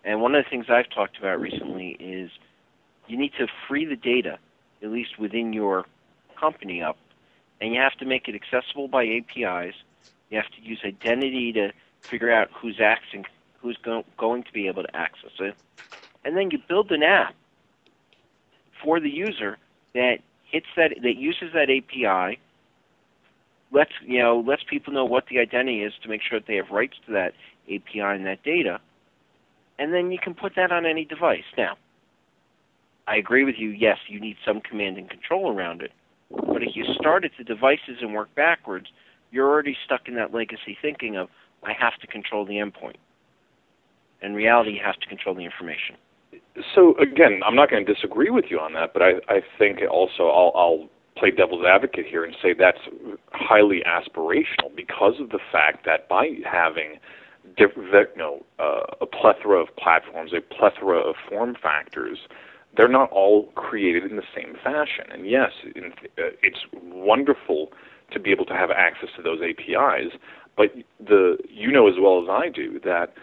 And 0.04 0.22
one 0.22 0.36
of 0.36 0.44
the 0.44 0.50
things 0.50 0.68
I've 0.70 0.90
talked 0.90 1.18
about 1.18 1.40
recently 1.40 1.98
is 2.00 2.30
you 3.08 3.18
need 3.18 3.34
to 3.40 3.48
free 3.68 3.86
the 3.86 3.96
data, 3.96 4.38
at 4.84 4.92
least 4.92 5.20
within 5.20 5.54
your 5.54 5.86
company, 6.40 6.82
up, 6.84 6.98
and 7.62 7.74
you 7.74 7.80
have 7.82 7.96
to 7.96 8.06
make 8.06 8.28
it 8.30 8.36
accessible 8.36 8.88
by 8.90 9.06
APIs. 9.06 9.76
You 10.30 10.38
have 10.38 10.52
to 10.52 10.62
use 10.62 10.82
identity 10.86 11.54
to 11.54 11.72
figure 12.10 12.32
out 12.32 12.50
who's 12.54 12.78
accessing 12.80 13.26
who's 13.62 13.78
go- 13.84 14.06
going 14.18 14.44
to 14.44 14.54
be 14.54 14.68
able 14.68 14.84
to 14.84 14.96
access 14.96 15.32
it. 15.40 15.56
and 16.26 16.38
then 16.38 16.52
you 16.52 16.60
build 16.68 16.92
an 16.92 17.04
app 17.04 17.36
for 18.84 19.00
the 19.00 19.10
user 19.10 19.58
that 19.94 20.20
hits 20.44 20.68
that 20.78 20.92
that 21.04 21.16
uses 21.18 21.52
that 21.54 21.70
API, 21.70 22.40
lets 23.72 23.92
you 24.06 24.20
know 24.20 24.44
lets 24.46 24.64
people 24.64 24.94
know 24.94 25.06
what 25.06 25.26
the 25.28 25.40
identity 25.40 25.84
is 25.84 25.94
to 26.04 26.10
make 26.10 26.22
sure 26.22 26.40
that 26.40 26.48
they 26.48 26.56
have 26.58 26.72
rights 26.72 26.96
to 27.06 27.14
that 27.14 27.34
API 27.68 28.02
and 28.02 28.26
that 28.26 28.44
data, 28.44 28.80
and 29.80 29.94
then 29.94 30.12
you 30.12 30.20
can 30.20 30.34
put 30.34 30.56
that 30.56 30.72
on 30.72 30.86
any 30.86 31.06
device. 31.06 31.46
Now, 31.58 31.78
I 33.08 33.18
agree 33.18 33.44
with 33.44 33.56
you. 33.58 33.70
Yes, 33.70 33.98
you 34.08 34.20
need 34.20 34.38
some 34.46 34.62
command 34.62 34.98
and 34.98 35.10
control 35.10 35.52
around 35.52 35.82
it, 35.82 35.92
but 36.30 36.64
if 36.64 36.76
you 36.76 36.86
start 37.00 37.26
at 37.26 37.32
the 37.38 37.44
devices 37.44 37.98
and 38.02 38.14
work 38.14 38.34
backwards, 38.36 38.88
you're 39.32 39.50
already 39.50 39.76
stuck 39.86 40.08
in 40.08 40.16
that 40.16 40.34
legacy 40.34 40.78
thinking 40.82 41.18
of 41.18 41.28
I 41.64 41.74
have 41.74 42.00
to 42.02 42.08
control 42.08 42.46
the 42.46 42.54
endpoint. 42.54 42.96
In 44.22 44.34
reality, 44.34 44.72
you 44.72 44.82
have 44.84 45.00
to 45.00 45.08
control 45.08 45.36
the 45.36 45.44
information. 45.44 45.96
So 46.74 46.96
again, 46.98 47.42
I'm 47.46 47.56
not 47.56 47.70
going 47.70 47.86
to 47.86 47.94
disagree 47.94 48.30
with 48.30 48.46
you 48.50 48.60
on 48.60 48.74
that, 48.74 48.94
but 48.94 49.02
I, 49.02 49.14
I 49.28 49.42
think 49.58 49.80
also 49.90 50.28
I'll, 50.28 50.52
I'll 50.56 50.90
play 51.18 51.32
devil's 51.32 51.66
advocate 51.66 52.06
here 52.06 52.24
and 52.24 52.36
say 52.42 52.54
that's 52.58 52.80
highly 53.32 53.84
aspirational 53.86 54.74
because 54.76 55.16
of 55.20 55.30
the 55.30 55.40
fact 55.52 55.86
that 55.86 56.08
by 56.08 56.30
having 56.50 57.00
different, 57.58 58.10
you 58.16 58.18
know, 58.18 58.46
uh, 58.60 58.96
a 59.02 59.06
plethora 59.06 59.62
of 59.62 59.76
platforms, 59.76 60.32
a 60.34 60.42
plethora 60.42 60.98
of 60.98 61.16
form 61.30 61.56
factors, 61.62 62.20
they're 62.76 62.88
not 62.88 63.12
all 63.12 63.48
created 63.56 64.04
in 64.10 64.16
the 64.18 64.24
same 64.36 64.56
fashion. 64.64 65.06
And 65.12 65.30
yes, 65.30 65.52
uh, 65.76 66.34
it's 66.42 66.60
wonderful 66.84 67.72
to 68.12 68.20
be 68.20 68.32
able 68.32 68.46
to 68.46 68.54
have 68.54 68.72
access 68.72 69.10
to 69.16 69.22
those 69.22 69.40
APIs, 69.42 70.14
but 70.56 70.74
the 71.00 71.38
you 71.50 71.72
know 71.72 71.88
as 71.88 71.96
well 72.00 72.22
as 72.22 72.30
I 72.30 72.50
do 72.50 72.80
that 72.84 73.14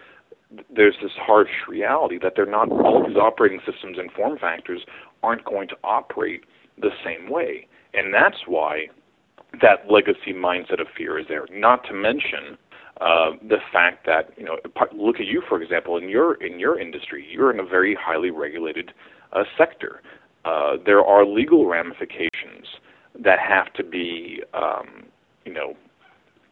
there's 0.75 0.97
this 1.01 1.13
harsh 1.15 1.51
reality 1.69 2.19
that 2.21 2.33
they're 2.35 2.45
not 2.47 2.71
all 2.71 3.07
these 3.07 3.17
operating 3.17 3.61
systems 3.65 3.99
and 3.99 4.11
form 4.13 4.37
factors 4.37 4.81
aren't 5.23 5.45
going 5.45 5.69
to 5.69 5.77
operate 5.85 6.43
the 6.81 6.91
same 7.05 7.31
way, 7.31 7.69
and 7.95 8.13
that's 8.13 8.47
why 8.47 8.87
that 9.61 9.91
legacy 9.91 10.33
mindset 10.35 10.81
of 10.81 10.87
fear 10.97 11.19
is 11.19 11.27
there. 11.29 11.47
Not 11.53 11.85
to 11.85 11.93
mention 11.93 12.57
uh, 13.01 13.33
the 13.49 13.59
fact 13.73 14.07
that 14.07 14.33
you 14.37 14.45
know, 14.45 14.57
look 14.93 15.17
at 15.21 15.27
you 15.27 15.43
for 15.49 15.63
example 15.63 15.97
in 15.97 16.09
your 16.09 16.35
in 16.43 16.59
your 16.59 16.79
industry, 16.81 17.27
you're 17.31 17.53
in 17.53 17.61
a 17.61 17.65
very 17.65 17.95
highly 17.95 18.31
regulated 18.31 18.93
uh, 19.33 19.45
sector. 19.57 20.03
Uh, 20.45 20.77
there 20.85 21.05
are 21.05 21.27
legal 21.27 21.67
ramifications 21.67 22.67
that 23.19 23.39
have 23.39 23.73
to 23.75 23.85
be 23.85 24.43
um, 24.55 25.05
you 25.45 25.53
know 25.53 25.77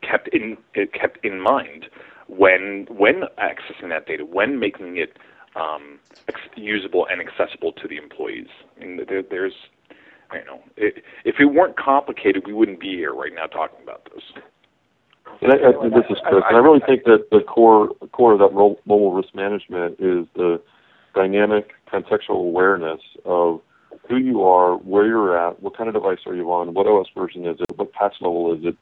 kept 0.02 0.28
in 0.28 0.56
kept 0.92 1.25
in 1.25 1.40
mind 1.40 1.87
when 2.28 2.87
when 2.90 3.25
accessing 3.38 3.88
that 3.88 4.06
data, 4.06 4.25
when 4.25 4.58
making 4.58 4.97
it 4.97 5.16
um, 5.56 5.99
usable 6.56 7.06
and 7.11 7.20
accessible 7.20 7.73
to 7.73 7.88
the 7.88 7.97
employees. 7.97 8.49
And 8.80 9.00
there, 9.08 9.23
there's, 9.23 9.54
you 10.32 10.44
know, 10.44 10.61
it, 10.76 11.02
if 11.25 11.37
it 11.40 11.47
weren't 11.47 11.76
complicated, 11.76 12.47
we 12.47 12.52
wouldn't 12.52 12.80
be 12.80 12.90
here 12.90 13.12
right 13.12 13.32
now 13.35 13.47
talking 13.47 13.82
about 13.82 14.08
this. 14.14 14.23
And 15.40 15.52
I, 15.52 15.56
I, 15.56 15.88
this 15.88 16.04
is 16.11 16.18
Chris, 16.25 16.42
and 16.49 16.56
I 16.56 16.58
really 16.58 16.80
think 16.87 17.04
that 17.04 17.28
the 17.30 17.40
core 17.40 17.90
core 18.12 18.32
of 18.32 18.38
that 18.38 18.52
mobile 18.54 19.12
risk 19.12 19.35
management 19.35 19.94
is 19.99 20.26
the 20.35 20.61
dynamic 21.14 21.73
contextual 21.88 22.40
awareness 22.40 23.00
of 23.25 23.61
who 24.09 24.16
you 24.16 24.42
are, 24.42 24.76
where 24.76 25.07
you're 25.07 25.38
at, 25.38 25.62
what 25.62 25.76
kind 25.76 25.88
of 25.88 25.95
device 25.95 26.21
are 26.26 26.35
you 26.35 26.52
on, 26.52 26.75
what 26.75 26.87
OS 26.87 27.09
version 27.14 27.47
is 27.47 27.59
it, 27.61 27.76
what 27.76 27.92
patch 27.92 28.14
level 28.21 28.54
is 28.54 28.64
it, 28.64 28.76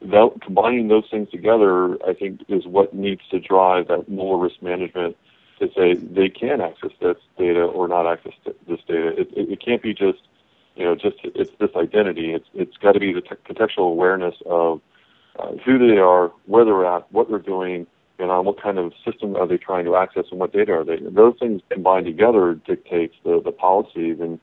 that 0.00 0.30
combining 0.42 0.88
those 0.88 1.04
things 1.10 1.28
together, 1.30 1.96
I 2.06 2.14
think, 2.14 2.42
is 2.48 2.66
what 2.66 2.94
needs 2.94 3.20
to 3.30 3.38
drive 3.38 3.88
that 3.88 4.08
more 4.08 4.38
risk 4.38 4.62
management 4.62 5.16
to 5.58 5.68
say 5.76 5.94
they 5.94 6.30
can 6.30 6.60
access 6.62 6.92
this 7.00 7.16
data 7.38 7.60
or 7.60 7.86
not 7.86 8.06
access 8.06 8.32
this 8.66 8.80
data. 8.88 9.08
It, 9.08 9.28
it, 9.36 9.50
it 9.52 9.64
can't 9.64 9.82
be 9.82 9.92
just, 9.92 10.20
you 10.74 10.84
know, 10.84 10.94
just 10.94 11.16
it's 11.22 11.50
this 11.60 11.70
identity. 11.76 12.32
It's 12.32 12.48
it's 12.54 12.76
got 12.78 12.92
to 12.92 13.00
be 13.00 13.12
the 13.12 13.20
contextual 13.20 13.90
awareness 13.90 14.36
of 14.46 14.80
uh, 15.38 15.52
who 15.64 15.78
they 15.78 15.98
are, 15.98 16.32
where 16.46 16.64
they're 16.64 16.86
at, 16.86 17.12
what 17.12 17.28
they're 17.28 17.38
doing, 17.38 17.86
and 18.20 18.30
on 18.30 18.44
what 18.44 18.60
kind 18.62 18.78
of 18.78 18.92
system 19.04 19.36
are 19.36 19.46
they 19.46 19.56
trying 19.56 19.84
to 19.84 19.96
access 19.96 20.24
and 20.30 20.38
what 20.38 20.52
data 20.52 20.72
are 20.72 20.84
they. 20.84 20.98
Those 21.00 21.34
things 21.38 21.62
combined 21.70 22.06
together 22.06 22.54
dictates 22.66 23.14
the 23.24 23.40
the 23.44 23.52
policies 23.52 24.18
and 24.20 24.38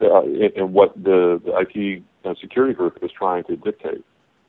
uh, 0.00 0.22
and 0.56 0.72
what 0.72 0.94
the, 0.96 1.40
the 1.44 1.52
IT 1.58 2.02
uh, 2.24 2.34
security 2.40 2.74
group 2.74 2.98
is 3.02 3.10
trying 3.10 3.44
to 3.44 3.56
dictate. 3.56 4.04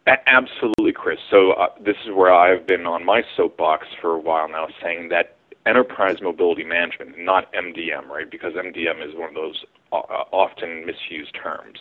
Absolutely, 0.07 0.91
Chris. 0.93 1.19
So 1.29 1.51
uh, 1.51 1.67
this 1.83 1.95
is 2.05 2.13
where 2.13 2.33
I've 2.33 2.65
been 2.65 2.85
on 2.85 3.05
my 3.05 3.21
soapbox 3.35 3.87
for 4.01 4.15
a 4.15 4.19
while 4.19 4.47
now, 4.47 4.67
saying 4.81 5.09
that 5.09 5.35
enterprise 5.65 6.17
mobility 6.21 6.63
management, 6.63 7.17
not 7.17 7.51
MDM, 7.53 8.07
right? 8.07 8.29
Because 8.29 8.53
MDM 8.53 9.07
is 9.07 9.15
one 9.15 9.29
of 9.29 9.35
those 9.35 9.65
uh, 9.91 9.97
often 10.31 10.85
misused 10.85 11.35
terms. 11.41 11.79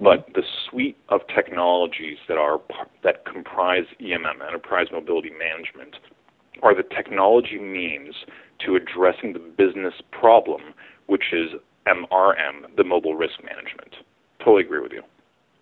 But 0.00 0.28
the 0.34 0.42
suite 0.68 0.96
of 1.08 1.20
technologies 1.34 2.18
that 2.28 2.36
are 2.36 2.60
that 3.02 3.24
comprise 3.24 3.84
EMM, 4.00 4.46
enterprise 4.46 4.88
mobility 4.92 5.30
management, 5.30 5.96
are 6.62 6.74
the 6.74 6.82
technology 6.82 7.58
means 7.58 8.14
to 8.64 8.76
addressing 8.76 9.32
the 9.32 9.38
business 9.38 9.94
problem, 10.10 10.74
which 11.06 11.32
is 11.32 11.50
MRM, 11.86 12.76
the 12.76 12.84
mobile 12.84 13.14
risk 13.14 13.42
management. 13.44 13.94
Totally 14.38 14.62
agree 14.64 14.80
with 14.80 14.92
you. 14.92 15.02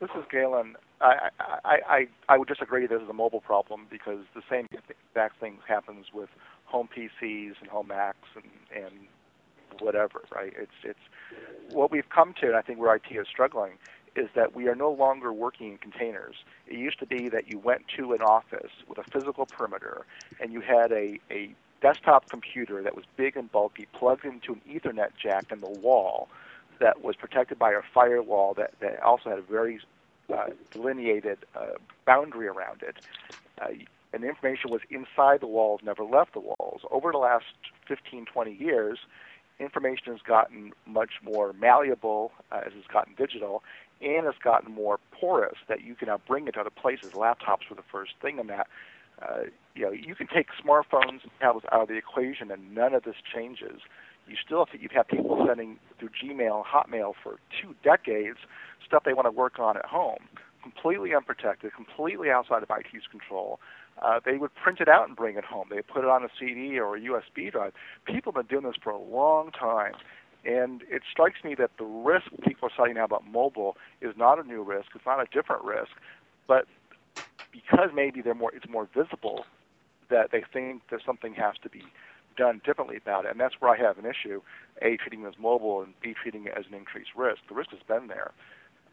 This 0.00 0.10
is 0.16 0.24
Galen. 0.30 0.76
I, 1.00 1.28
I, 1.40 1.76
I, 1.88 2.06
I 2.28 2.38
would 2.38 2.48
disagree 2.48 2.86
this 2.86 3.02
is 3.02 3.08
a 3.08 3.14
mobile 3.14 3.40
problem 3.40 3.86
because 3.90 4.20
the 4.34 4.42
same 4.50 4.66
exact 4.72 5.40
thing 5.40 5.58
happens 5.66 6.06
with 6.14 6.28
home 6.64 6.88
PCs 6.96 7.54
and 7.60 7.68
home 7.70 7.88
Macs 7.88 8.28
and, 8.34 8.84
and 8.84 8.94
whatever, 9.80 10.22
right? 10.34 10.52
It's, 10.56 10.72
it's 10.82 10.98
what 11.70 11.90
we've 11.90 12.08
come 12.14 12.34
to, 12.40 12.46
and 12.46 12.56
I 12.56 12.62
think 12.62 12.78
where 12.78 12.94
IT 12.94 13.02
is 13.10 13.26
struggling, 13.30 13.72
is 14.16 14.28
that 14.34 14.54
we 14.54 14.68
are 14.68 14.74
no 14.74 14.90
longer 14.90 15.32
working 15.32 15.72
in 15.72 15.78
containers. 15.78 16.36
It 16.66 16.78
used 16.78 16.98
to 17.00 17.06
be 17.06 17.28
that 17.30 17.50
you 17.50 17.58
went 17.58 17.88
to 17.96 18.12
an 18.12 18.22
office 18.22 18.70
with 18.88 18.98
a 18.98 19.04
physical 19.04 19.46
perimeter 19.46 20.06
and 20.40 20.52
you 20.52 20.60
had 20.60 20.92
a, 20.92 21.18
a 21.30 21.54
desktop 21.80 22.28
computer 22.30 22.82
that 22.82 22.94
was 22.94 23.04
big 23.16 23.36
and 23.36 23.50
bulky 23.50 23.86
plugged 23.92 24.24
into 24.24 24.52
an 24.52 24.60
Ethernet 24.68 25.10
jack 25.20 25.50
in 25.50 25.60
the 25.60 25.70
wall 25.70 26.28
that 26.80 27.02
was 27.02 27.16
protected 27.16 27.58
by 27.58 27.72
a 27.72 27.80
firewall 27.92 28.54
that, 28.54 28.72
that 28.80 29.02
also 29.02 29.30
had 29.30 29.38
a 29.38 29.42
very 29.42 29.80
uh, 30.32 30.46
delineated 30.70 31.38
uh, 31.54 31.66
boundary 32.06 32.46
around 32.46 32.82
it. 32.82 32.96
Uh, 33.60 33.68
and 34.12 34.22
the 34.22 34.28
information 34.28 34.70
was 34.70 34.80
inside 34.90 35.40
the 35.40 35.46
walls, 35.46 35.80
never 35.82 36.04
left 36.04 36.34
the 36.34 36.40
walls. 36.40 36.82
Over 36.90 37.10
the 37.10 37.18
last 37.18 37.44
15, 37.88 38.26
20 38.26 38.52
years, 38.52 38.98
information 39.58 40.12
has 40.12 40.22
gotten 40.22 40.72
much 40.86 41.10
more 41.22 41.52
malleable 41.52 42.32
uh, 42.50 42.60
as 42.64 42.72
it's 42.76 42.86
gotten 42.86 43.14
digital, 43.16 43.62
and 44.00 44.26
it's 44.26 44.38
gotten 44.38 44.72
more 44.72 44.98
porous 45.12 45.56
that 45.68 45.82
you 45.82 45.94
can 45.94 46.08
now 46.08 46.20
bring 46.26 46.46
it 46.48 46.52
to 46.52 46.60
other 46.60 46.70
places. 46.70 47.12
Laptops 47.12 47.68
were 47.70 47.76
the 47.76 47.82
first 47.90 48.12
thing 48.20 48.38
in 48.38 48.46
that. 48.48 48.66
Uh, 49.22 49.44
you 49.74 49.82
know, 49.84 49.92
you 49.92 50.14
can 50.14 50.26
take 50.26 50.48
smartphones 50.62 51.22
and 51.22 51.30
tablets 51.40 51.66
out 51.72 51.82
of 51.82 51.88
the 51.88 51.94
equation, 51.96 52.50
and 52.50 52.74
none 52.74 52.94
of 52.94 53.04
this 53.04 53.16
changes. 53.32 53.80
You 54.26 54.36
still 54.44 54.64
have 54.64 54.70
to, 54.70 54.80
you've 54.80 54.90
people 55.08 55.44
sending 55.46 55.78
through 55.98 56.10
Gmail, 56.10 56.64
Hotmail 56.64 57.14
for 57.22 57.38
two 57.60 57.74
decades 57.84 58.38
stuff 58.84 59.04
they 59.04 59.14
want 59.14 59.26
to 59.26 59.30
work 59.30 59.58
on 59.58 59.76
at 59.76 59.84
home, 59.84 60.28
completely 60.62 61.14
unprotected, 61.14 61.72
completely 61.74 62.30
outside 62.30 62.62
of 62.62 62.70
IT's 62.70 63.06
control. 63.10 63.60
Uh, 64.02 64.20
they 64.24 64.36
would 64.36 64.54
print 64.54 64.80
it 64.80 64.88
out 64.88 65.06
and 65.06 65.16
bring 65.16 65.36
it 65.36 65.44
home. 65.44 65.68
They 65.70 65.80
put 65.82 66.04
it 66.04 66.10
on 66.10 66.24
a 66.24 66.28
CD 66.38 66.78
or 66.78 66.96
a 66.96 67.00
USB 67.00 67.52
drive. 67.52 67.72
People 68.04 68.32
have 68.32 68.48
been 68.48 68.58
doing 68.58 68.70
this 68.70 68.80
for 68.82 68.90
a 68.90 68.98
long 68.98 69.50
time. 69.52 69.92
And 70.44 70.82
it 70.90 71.02
strikes 71.10 71.42
me 71.42 71.54
that 71.56 71.70
the 71.78 71.84
risk 71.84 72.26
people 72.42 72.68
are 72.68 72.72
citing 72.76 72.94
now 72.94 73.04
about 73.04 73.26
mobile 73.26 73.76
is 74.00 74.14
not 74.16 74.38
a 74.38 74.46
new 74.46 74.62
risk. 74.62 74.88
It's 74.94 75.06
not 75.06 75.20
a 75.20 75.26
different 75.32 75.64
risk, 75.64 75.92
but 76.46 76.66
because 77.50 77.90
maybe 77.94 78.20
they're 78.20 78.34
more, 78.34 78.52
it's 78.54 78.68
more 78.68 78.88
visible 78.94 79.46
that 80.10 80.30
they 80.32 80.42
think 80.52 80.82
that 80.90 81.00
something 81.04 81.34
has 81.34 81.54
to 81.62 81.70
be 81.70 81.82
done 82.36 82.60
differently 82.64 82.96
about 82.96 83.24
it. 83.24 83.30
And 83.30 83.40
that's 83.40 83.54
where 83.60 83.70
I 83.70 83.78
have 83.78 83.96
an 83.98 84.04
issue: 84.04 84.42
a 84.82 84.96
treating 84.96 85.22
it 85.22 85.28
as 85.28 85.34
mobile 85.38 85.82
and 85.82 85.94
b 86.02 86.14
treating 86.20 86.44
it 86.46 86.54
as 86.56 86.66
an 86.66 86.74
increased 86.74 87.10
risk. 87.16 87.38
The 87.48 87.54
risk 87.54 87.70
has 87.70 87.80
been 87.86 88.08
there. 88.08 88.32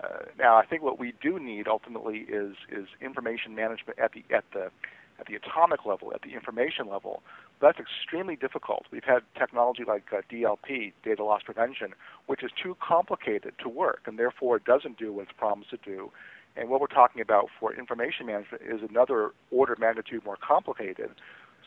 Uh, 0.03 0.25
now, 0.37 0.55
I 0.57 0.65
think 0.65 0.81
what 0.81 0.99
we 0.99 1.13
do 1.21 1.39
need 1.39 1.67
ultimately 1.67 2.19
is 2.29 2.55
is 2.69 2.87
information 3.01 3.55
management 3.55 3.99
at 3.99 4.11
the 4.13 4.23
at 4.33 4.45
the 4.53 4.71
at 5.19 5.27
the 5.27 5.35
atomic 5.35 5.85
level, 5.85 6.11
at 6.13 6.21
the 6.21 6.33
information 6.33 6.87
level. 6.87 7.21
That's 7.61 7.77
extremely 7.79 8.35
difficult. 8.35 8.85
We've 8.91 9.03
had 9.03 9.19
technology 9.37 9.83
like 9.87 10.05
uh, 10.11 10.21
DLP, 10.31 10.93
data 11.05 11.23
loss 11.23 11.43
prevention, 11.43 11.93
which 12.25 12.43
is 12.43 12.49
too 12.61 12.75
complicated 12.81 13.53
to 13.61 13.69
work, 13.69 14.01
and 14.07 14.17
therefore 14.17 14.57
it 14.57 14.65
doesn't 14.65 14.97
do 14.97 15.13
what 15.13 15.23
it's 15.23 15.37
promised 15.37 15.69
to 15.69 15.77
do. 15.77 16.11
And 16.57 16.69
what 16.69 16.81
we're 16.81 16.87
talking 16.87 17.21
about 17.21 17.47
for 17.59 17.73
information 17.73 18.25
management 18.25 18.63
is 18.63 18.81
another 18.89 19.31
order 19.51 19.73
of 19.73 19.79
magnitude 19.79 20.25
more 20.25 20.37
complicated. 20.45 21.11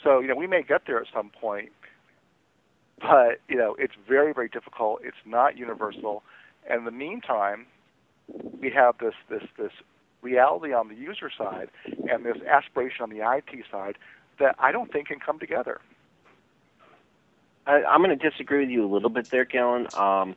So, 0.03 0.19
you 0.19 0.27
know, 0.27 0.35
we 0.35 0.49
may 0.49 0.63
get 0.63 0.83
there 0.87 1.01
at 1.01 1.07
some 1.15 1.31
point, 1.31 1.71
but 3.01 3.41
you 3.49 3.57
know, 3.57 3.77
it's 3.79 3.95
very, 4.07 4.35
very 4.35 4.49
difficult. 4.49 5.01
It's 5.03 5.17
not 5.25 5.57
universal. 5.57 6.23
And 6.69 6.81
in 6.81 6.85
the 6.85 6.91
meantime, 6.91 7.67
we 8.61 8.71
have 8.71 8.99
this 8.99 9.15
this 9.31 9.43
this 9.57 9.73
reality 10.23 10.73
on 10.73 10.89
the 10.89 10.95
user 10.95 11.31
side 11.37 11.69
and 12.11 12.25
this 12.25 12.39
aspiration 12.51 13.03
on 13.03 13.11
the 13.11 13.21
IT 13.21 13.65
side 13.71 13.97
that 14.39 14.57
I 14.59 14.73
don't 14.73 14.91
think 14.93 15.09
can 15.09 15.21
come 15.21 15.39
together. 15.39 15.81
I, 17.67 17.83
I'm 17.85 18.03
going 18.03 18.17
to 18.17 18.31
disagree 18.31 18.61
with 18.61 18.71
you 18.71 18.85
a 18.85 18.91
little 18.93 19.11
bit 19.11 19.31
there, 19.31 19.45
Galen. 19.45 19.87
Um, 19.95 20.37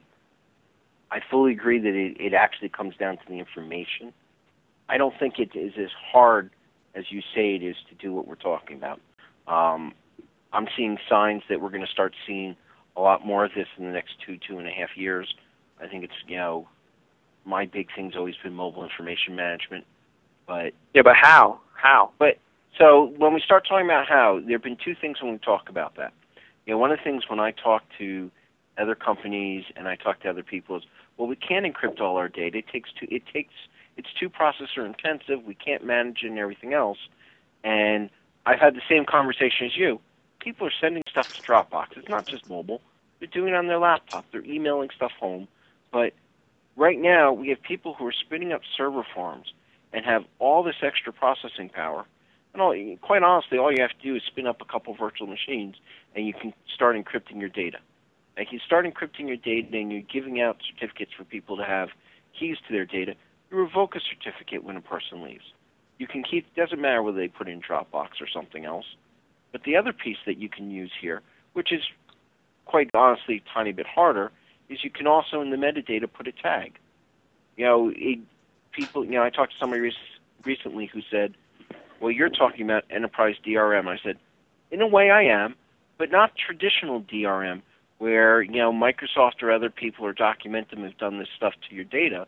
I 1.11 1.21
fully 1.29 1.51
agree 1.51 1.79
that 1.79 1.93
it, 1.93 2.17
it 2.19 2.33
actually 2.33 2.69
comes 2.69 2.95
down 2.97 3.17
to 3.17 3.23
the 3.27 3.39
information. 3.39 4.13
I 4.89 4.97
don't 4.97 5.13
think 5.19 5.39
it 5.39 5.55
is 5.55 5.73
as 5.77 5.89
hard 6.11 6.49
as 6.95 7.05
you 7.11 7.21
say 7.35 7.55
it 7.55 7.63
is 7.63 7.75
to 7.89 7.95
do 7.95 8.13
what 8.13 8.27
we're 8.27 8.35
talking 8.35 8.77
about. 8.77 8.99
Um, 9.47 9.93
I'm 10.53 10.67
seeing 10.75 10.97
signs 11.09 11.43
that 11.49 11.61
we're 11.61 11.69
going 11.69 11.85
to 11.85 11.91
start 11.91 12.13
seeing 12.25 12.55
a 12.95 13.01
lot 13.01 13.25
more 13.25 13.45
of 13.45 13.51
this 13.55 13.67
in 13.77 13.85
the 13.85 13.91
next 13.91 14.13
two, 14.25 14.37
two 14.37 14.57
and 14.57 14.67
a 14.67 14.71
half 14.71 14.89
years. 14.95 15.33
I 15.81 15.87
think 15.87 16.03
it's, 16.03 16.13
you 16.27 16.37
know, 16.37 16.67
my 17.45 17.65
big 17.65 17.89
thing's 17.95 18.15
always 18.15 18.35
been 18.43 18.53
mobile 18.53 18.83
information 18.83 19.35
management. 19.35 19.85
But 20.47 20.73
yeah, 20.93 21.03
but 21.03 21.15
how? 21.15 21.59
How? 21.73 22.11
But 22.17 22.39
so 22.77 23.13
when 23.17 23.33
we 23.33 23.41
start 23.41 23.67
talking 23.67 23.85
about 23.85 24.07
how, 24.07 24.39
there 24.39 24.55
have 24.55 24.63
been 24.63 24.77
two 24.83 24.95
things 24.95 25.21
when 25.21 25.33
we 25.33 25.37
talk 25.39 25.69
about 25.69 25.95
that. 25.95 26.13
You 26.65 26.73
know, 26.73 26.77
one 26.77 26.91
of 26.91 26.97
the 26.97 27.03
things 27.03 27.23
when 27.29 27.39
I 27.39 27.51
talk 27.51 27.83
to 27.97 28.29
other 28.77 28.95
companies 28.95 29.65
and 29.75 29.87
I 29.87 29.95
talk 29.95 30.21
to 30.21 30.29
other 30.29 30.43
people 30.43 30.77
is, 30.77 30.83
well, 31.17 31.27
we 31.27 31.35
can't 31.35 31.65
encrypt 31.65 31.99
all 31.99 32.17
our 32.17 32.29
data. 32.29 32.59
It 32.59 32.67
takes 32.67 32.89
two. 32.99 33.07
It 33.09 33.23
takes 33.33 33.53
it's 33.97 34.13
too 34.19 34.29
processor 34.29 34.85
intensive. 34.85 35.43
We 35.43 35.55
can't 35.55 35.83
manage 35.83 36.23
it 36.23 36.27
and 36.27 36.37
everything 36.37 36.73
else. 36.73 36.99
And 37.63 38.09
I've 38.45 38.59
had 38.59 38.75
the 38.75 38.81
same 38.87 39.05
conversation 39.05 39.65
as 39.65 39.75
you. 39.75 39.99
People 40.39 40.67
are 40.67 40.73
sending 40.79 41.03
stuff 41.09 41.33
to 41.33 41.41
Dropbox. 41.41 41.97
It's 41.97 42.07
not 42.07 42.27
just 42.27 42.47
mobile. 42.47 42.81
They're 43.19 43.27
doing 43.27 43.53
it 43.53 43.55
on 43.55 43.67
their 43.67 43.79
laptop. 43.79 44.25
They're 44.31 44.45
emailing 44.45 44.89
stuff 44.95 45.11
home. 45.19 45.47
But 45.91 46.13
right 46.75 46.99
now, 46.99 47.33
we 47.33 47.49
have 47.49 47.61
people 47.61 47.95
who 47.95 48.05
are 48.05 48.13
spinning 48.13 48.53
up 48.53 48.61
server 48.77 49.05
farms 49.15 49.51
and 49.91 50.05
have 50.05 50.25
all 50.37 50.61
this 50.61 50.75
extra 50.83 51.11
processing 51.11 51.69
power. 51.69 52.05
And 52.57 52.63
all, 52.63 52.97
quite 53.03 53.21
honestly, 53.21 53.59
all 53.59 53.71
you 53.71 53.83
have 53.83 53.91
to 53.91 54.01
do 54.01 54.15
is 54.15 54.23
spin 54.25 54.47
up 54.47 54.61
a 54.61 54.65
couple 54.65 54.95
virtual 54.95 55.27
machines, 55.27 55.75
and 56.15 56.25
you 56.25 56.33
can 56.33 56.55
start 56.73 56.95
encrypting 56.95 57.39
your 57.39 57.49
data. 57.49 57.77
Like 58.35 58.51
you 58.51 58.57
start 58.65 58.87
encrypting 58.87 59.27
your 59.27 59.37
data, 59.37 59.77
and 59.77 59.91
you're 59.91 60.01
giving 60.01 60.41
out 60.41 60.57
certificates 60.67 61.11
for 61.15 61.23
people 61.23 61.57
to 61.57 61.63
have 61.63 61.89
keys 62.37 62.57
to 62.67 62.73
their 62.73 62.85
data. 62.85 63.13
You 63.51 63.57
revoke 63.57 63.95
a 63.95 63.99
certificate 63.99 64.63
when 64.63 64.75
a 64.75 64.81
person 64.81 65.21
leaves. 65.21 65.43
You 65.99 66.07
can 66.07 66.23
keep. 66.23 66.51
Doesn't 66.55 66.81
matter 66.81 67.03
whether 67.03 67.17
they 67.19 67.27
put 67.27 67.47
in 67.47 67.61
Dropbox 67.61 68.19
or 68.21 68.27
something 68.33 68.65
else. 68.65 68.85
But 69.51 69.61
the 69.61 69.75
other 69.75 69.93
piece 69.93 70.17
that 70.25 70.39
you 70.39 70.49
can 70.49 70.71
use 70.71 70.91
here, 70.99 71.21
which 71.53 71.71
is 71.71 71.83
quite 72.65 72.89
honestly 72.95 73.43
a 73.45 73.53
tiny 73.53 73.71
bit 73.71 73.85
harder, 73.85 74.31
is 74.67 74.83
you 74.83 74.89
can 74.89 75.05
also 75.05 75.41
in 75.41 75.51
the 75.51 75.57
metadata 75.57 76.11
put 76.11 76.27
a 76.27 76.31
tag. 76.31 76.79
You 77.55 77.65
know, 77.65 77.91
it, 77.95 78.17
people. 78.71 79.05
You 79.05 79.11
know, 79.11 79.23
I 79.23 79.29
talked 79.29 79.51
to 79.51 79.59
somebody 79.59 79.91
recently 80.43 80.87
who 80.87 81.01
said, 81.11 81.35
"Well, 81.99 82.11
you're 82.11 82.29
talking 82.29 82.65
about 82.65 82.85
enterprise 82.89 83.35
DRM." 83.45 83.87
I 83.87 83.97
said, 83.97 84.17
"In 84.71 84.81
a 84.81 84.87
way, 84.87 85.09
I 85.09 85.23
am, 85.23 85.55
but 85.97 86.11
not 86.11 86.35
traditional 86.35 87.01
DRM, 87.01 87.61
where 87.97 88.41
you 88.41 88.57
know 88.57 88.71
Microsoft 88.71 89.41
or 89.41 89.51
other 89.51 89.69
people 89.69 90.05
or 90.05 90.13
Documentum 90.13 90.83
have 90.83 90.97
done 90.97 91.19
this 91.19 91.29
stuff 91.35 91.53
to 91.67 91.75
your 91.75 91.85
data. 91.85 92.27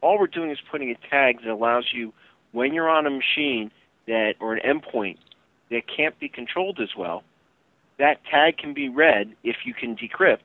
All 0.00 0.18
we're 0.18 0.26
doing 0.26 0.50
is 0.50 0.58
putting 0.70 0.90
a 0.90 0.96
tag 1.08 1.42
that 1.42 1.50
allows 1.50 1.92
you, 1.92 2.12
when 2.52 2.72
you're 2.72 2.88
on 2.88 3.06
a 3.06 3.10
machine 3.10 3.70
that 4.06 4.34
or 4.40 4.54
an 4.54 4.60
endpoint 4.64 5.18
that 5.70 5.82
can't 5.86 6.18
be 6.18 6.28
controlled 6.28 6.80
as 6.80 6.96
well, 6.96 7.22
that 7.98 8.24
tag 8.24 8.56
can 8.56 8.72
be 8.72 8.88
read 8.88 9.34
if 9.44 9.56
you 9.64 9.74
can 9.74 9.94
decrypt, 9.94 10.38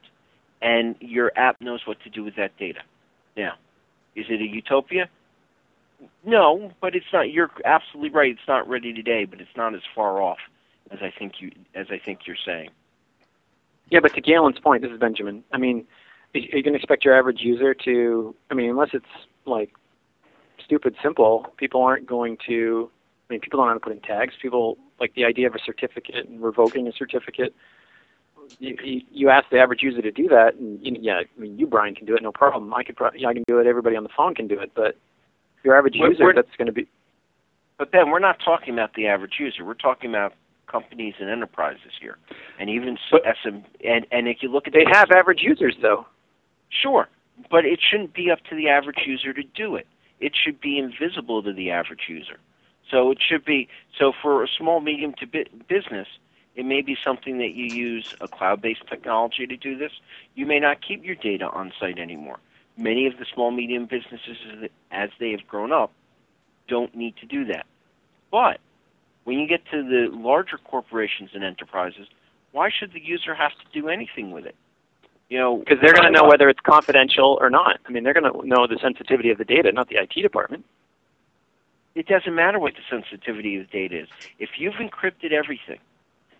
and 0.61 0.95
your 0.99 1.31
app 1.35 1.61
knows 1.61 1.87
what 1.87 1.99
to 2.01 2.09
do 2.09 2.23
with 2.23 2.35
that 2.35 2.55
data. 2.57 2.81
Now, 3.37 3.53
is 4.15 4.25
it 4.29 4.41
a 4.41 4.45
utopia? 4.45 5.09
No, 6.23 6.71
but 6.81 6.95
it's 6.95 7.05
not. 7.13 7.31
You're 7.31 7.51
absolutely 7.63 8.09
right. 8.09 8.31
It's 8.31 8.47
not 8.47 8.67
ready 8.67 8.93
today, 8.93 9.25
but 9.25 9.39
it's 9.39 9.55
not 9.55 9.75
as 9.75 9.81
far 9.93 10.21
off 10.21 10.39
as 10.91 10.99
I 11.01 11.11
think 11.17 11.33
you 11.39 11.51
as 11.73 11.87
I 11.89 11.99
think 11.99 12.21
you're 12.25 12.35
saying. 12.43 12.69
Yeah, 13.91 13.99
but 14.01 14.13
to 14.15 14.21
Galen's 14.21 14.59
point, 14.59 14.81
this 14.81 14.91
is 14.91 14.99
Benjamin. 14.99 15.43
I 15.53 15.57
mean, 15.57 15.85
are 16.33 16.39
you 16.39 16.63
going 16.63 16.73
to 16.73 16.79
expect 16.79 17.05
your 17.05 17.17
average 17.17 17.41
user 17.41 17.73
to? 17.85 18.35
I 18.49 18.53
mean, 18.53 18.69
unless 18.69 18.89
it's 18.93 19.05
like 19.45 19.73
stupid 20.63 20.95
simple, 21.01 21.53
people 21.57 21.81
aren't 21.81 22.07
going 22.07 22.37
to. 22.47 22.89
I 23.29 23.33
mean, 23.33 23.41
people 23.41 23.59
don't 23.59 23.67
how 23.67 23.73
to 23.73 23.79
put 23.79 23.93
in 23.93 24.01
tags. 24.01 24.33
People 24.41 24.77
like 24.99 25.13
the 25.15 25.25
idea 25.25 25.47
of 25.47 25.55
a 25.55 25.59
certificate 25.59 26.27
and 26.27 26.41
revoking 26.41 26.87
a 26.87 26.91
certificate. 26.91 27.53
You, 28.59 29.01
you, 29.11 29.29
ask 29.29 29.49
the 29.49 29.57
average 29.57 29.81
user 29.81 30.03
to 30.03 30.11
do 30.11 30.27
that, 30.27 30.53
and 30.53 30.79
you, 30.85 30.95
yeah, 31.01 31.21
I 31.35 31.41
mean, 31.41 31.57
you 31.57 31.65
Brian 31.65 31.95
can 31.95 32.05
do 32.05 32.15
it, 32.15 32.21
no 32.21 32.31
problem. 32.31 32.71
I 32.75 32.83
could, 32.83 32.95
probably, 32.95 33.25
I 33.25 33.33
can 33.33 33.43
do 33.47 33.57
it. 33.57 33.65
Everybody 33.65 33.95
on 33.95 34.03
the 34.03 34.09
phone 34.15 34.35
can 34.35 34.47
do 34.47 34.59
it, 34.59 34.71
but 34.75 34.97
your 35.65 35.75
average 35.77 35.95
We're- 35.99 36.11
user, 36.11 36.23
we're- 36.23 36.35
that's 36.35 36.55
going 36.55 36.67
to 36.67 36.71
be. 36.71 36.87
But 37.77 37.91
then 37.91 38.09
we're 38.09 38.19
not 38.19 38.39
talking 38.39 38.73
about 38.73 38.93
the 38.93 39.07
average 39.07 39.33
user. 39.39 39.65
We're 39.65 39.73
talking 39.73 40.09
about 40.09 40.33
companies 40.67 41.15
and 41.19 41.29
enterprises 41.29 41.91
here, 41.99 42.17
and 42.59 42.69
even 42.69 42.97
s- 42.97 43.21
SM. 43.43 43.57
And 43.83 44.05
and 44.11 44.27
if 44.29 44.41
you 44.41 44.49
look 44.49 44.67
at 44.67 44.73
They 44.73 44.85
the- 44.85 44.91
have 44.95 45.11
average 45.11 45.41
users 45.41 45.75
though. 45.81 46.05
Sure, 46.69 47.09
but 47.49 47.65
it 47.65 47.81
shouldn't 47.81 48.13
be 48.13 48.31
up 48.31 48.41
to 48.45 48.55
the 48.55 48.69
average 48.69 49.05
user 49.05 49.33
to 49.33 49.43
do 49.43 49.75
it. 49.75 49.87
It 50.21 50.35
should 50.35 50.61
be 50.61 50.77
invisible 50.77 51.43
to 51.43 51.51
the 51.51 51.71
average 51.71 52.07
user. 52.07 52.37
So 52.89 53.11
it 53.11 53.21
should 53.21 53.43
be 53.43 53.67
so 53.97 54.13
for 54.13 54.43
a 54.43 54.47
small 54.47 54.79
medium 54.79 55.13
to 55.15 55.25
bi- 55.27 55.45
business, 55.67 56.07
it 56.55 56.65
may 56.65 56.81
be 56.81 56.95
something 57.03 57.37
that 57.39 57.51
you 57.55 57.65
use 57.65 58.15
a 58.21 58.27
cloud-based 58.27 58.87
technology 58.87 59.45
to 59.47 59.57
do 59.57 59.75
this. 59.75 59.91
You 60.35 60.45
may 60.45 60.59
not 60.59 60.81
keep 60.81 61.03
your 61.03 61.15
data 61.15 61.49
on 61.49 61.73
site 61.79 61.99
anymore. 61.99 62.39
Many 62.77 63.07
of 63.07 63.17
the 63.17 63.25
small 63.33 63.51
medium 63.51 63.85
businesses 63.85 64.69
as 64.91 65.09
they 65.19 65.31
have 65.31 65.47
grown 65.47 65.71
up 65.71 65.91
don't 66.67 66.93
need 66.95 67.15
to 67.17 67.25
do 67.25 67.45
that. 67.45 67.65
But 68.31 68.59
when 69.23 69.39
you 69.39 69.47
get 69.47 69.65
to 69.71 69.83
the 69.83 70.07
larger 70.11 70.57
corporations 70.57 71.29
and 71.33 71.43
enterprises, 71.43 72.07
why 72.51 72.69
should 72.69 72.91
the 72.93 72.99
user 73.03 73.33
have 73.33 73.51
to 73.51 73.65
do 73.81 73.87
anything 73.87 74.31
with 74.31 74.45
it? 74.45 74.55
You 75.29 75.39
know, 75.39 75.57
Because 75.57 75.79
they're 75.81 75.93
going 75.93 76.05
to 76.05 76.11
know 76.11 76.27
whether 76.27 76.49
it's 76.49 76.59
confidential 76.59 77.37
or 77.41 77.49
not. 77.49 77.79
I 77.87 77.91
mean, 77.91 78.03
they're 78.03 78.13
going 78.13 78.31
to 78.31 78.47
know 78.47 78.67
the 78.67 78.77
sensitivity 78.81 79.31
of 79.31 79.37
the 79.37 79.45
data, 79.45 79.71
not 79.71 79.89
the 79.89 79.95
IT 79.95 80.21
department. 80.21 80.65
it 81.95 82.07
doesn't 82.07 82.35
matter 82.35 82.59
what 82.59 82.73
the 82.73 82.81
sensitivity 82.89 83.55
of 83.57 83.67
the 83.67 83.71
data 83.71 84.01
is. 84.01 84.09
If 84.37 84.49
you've 84.57 84.73
encrypted 84.75 85.31
everything, 85.31 85.79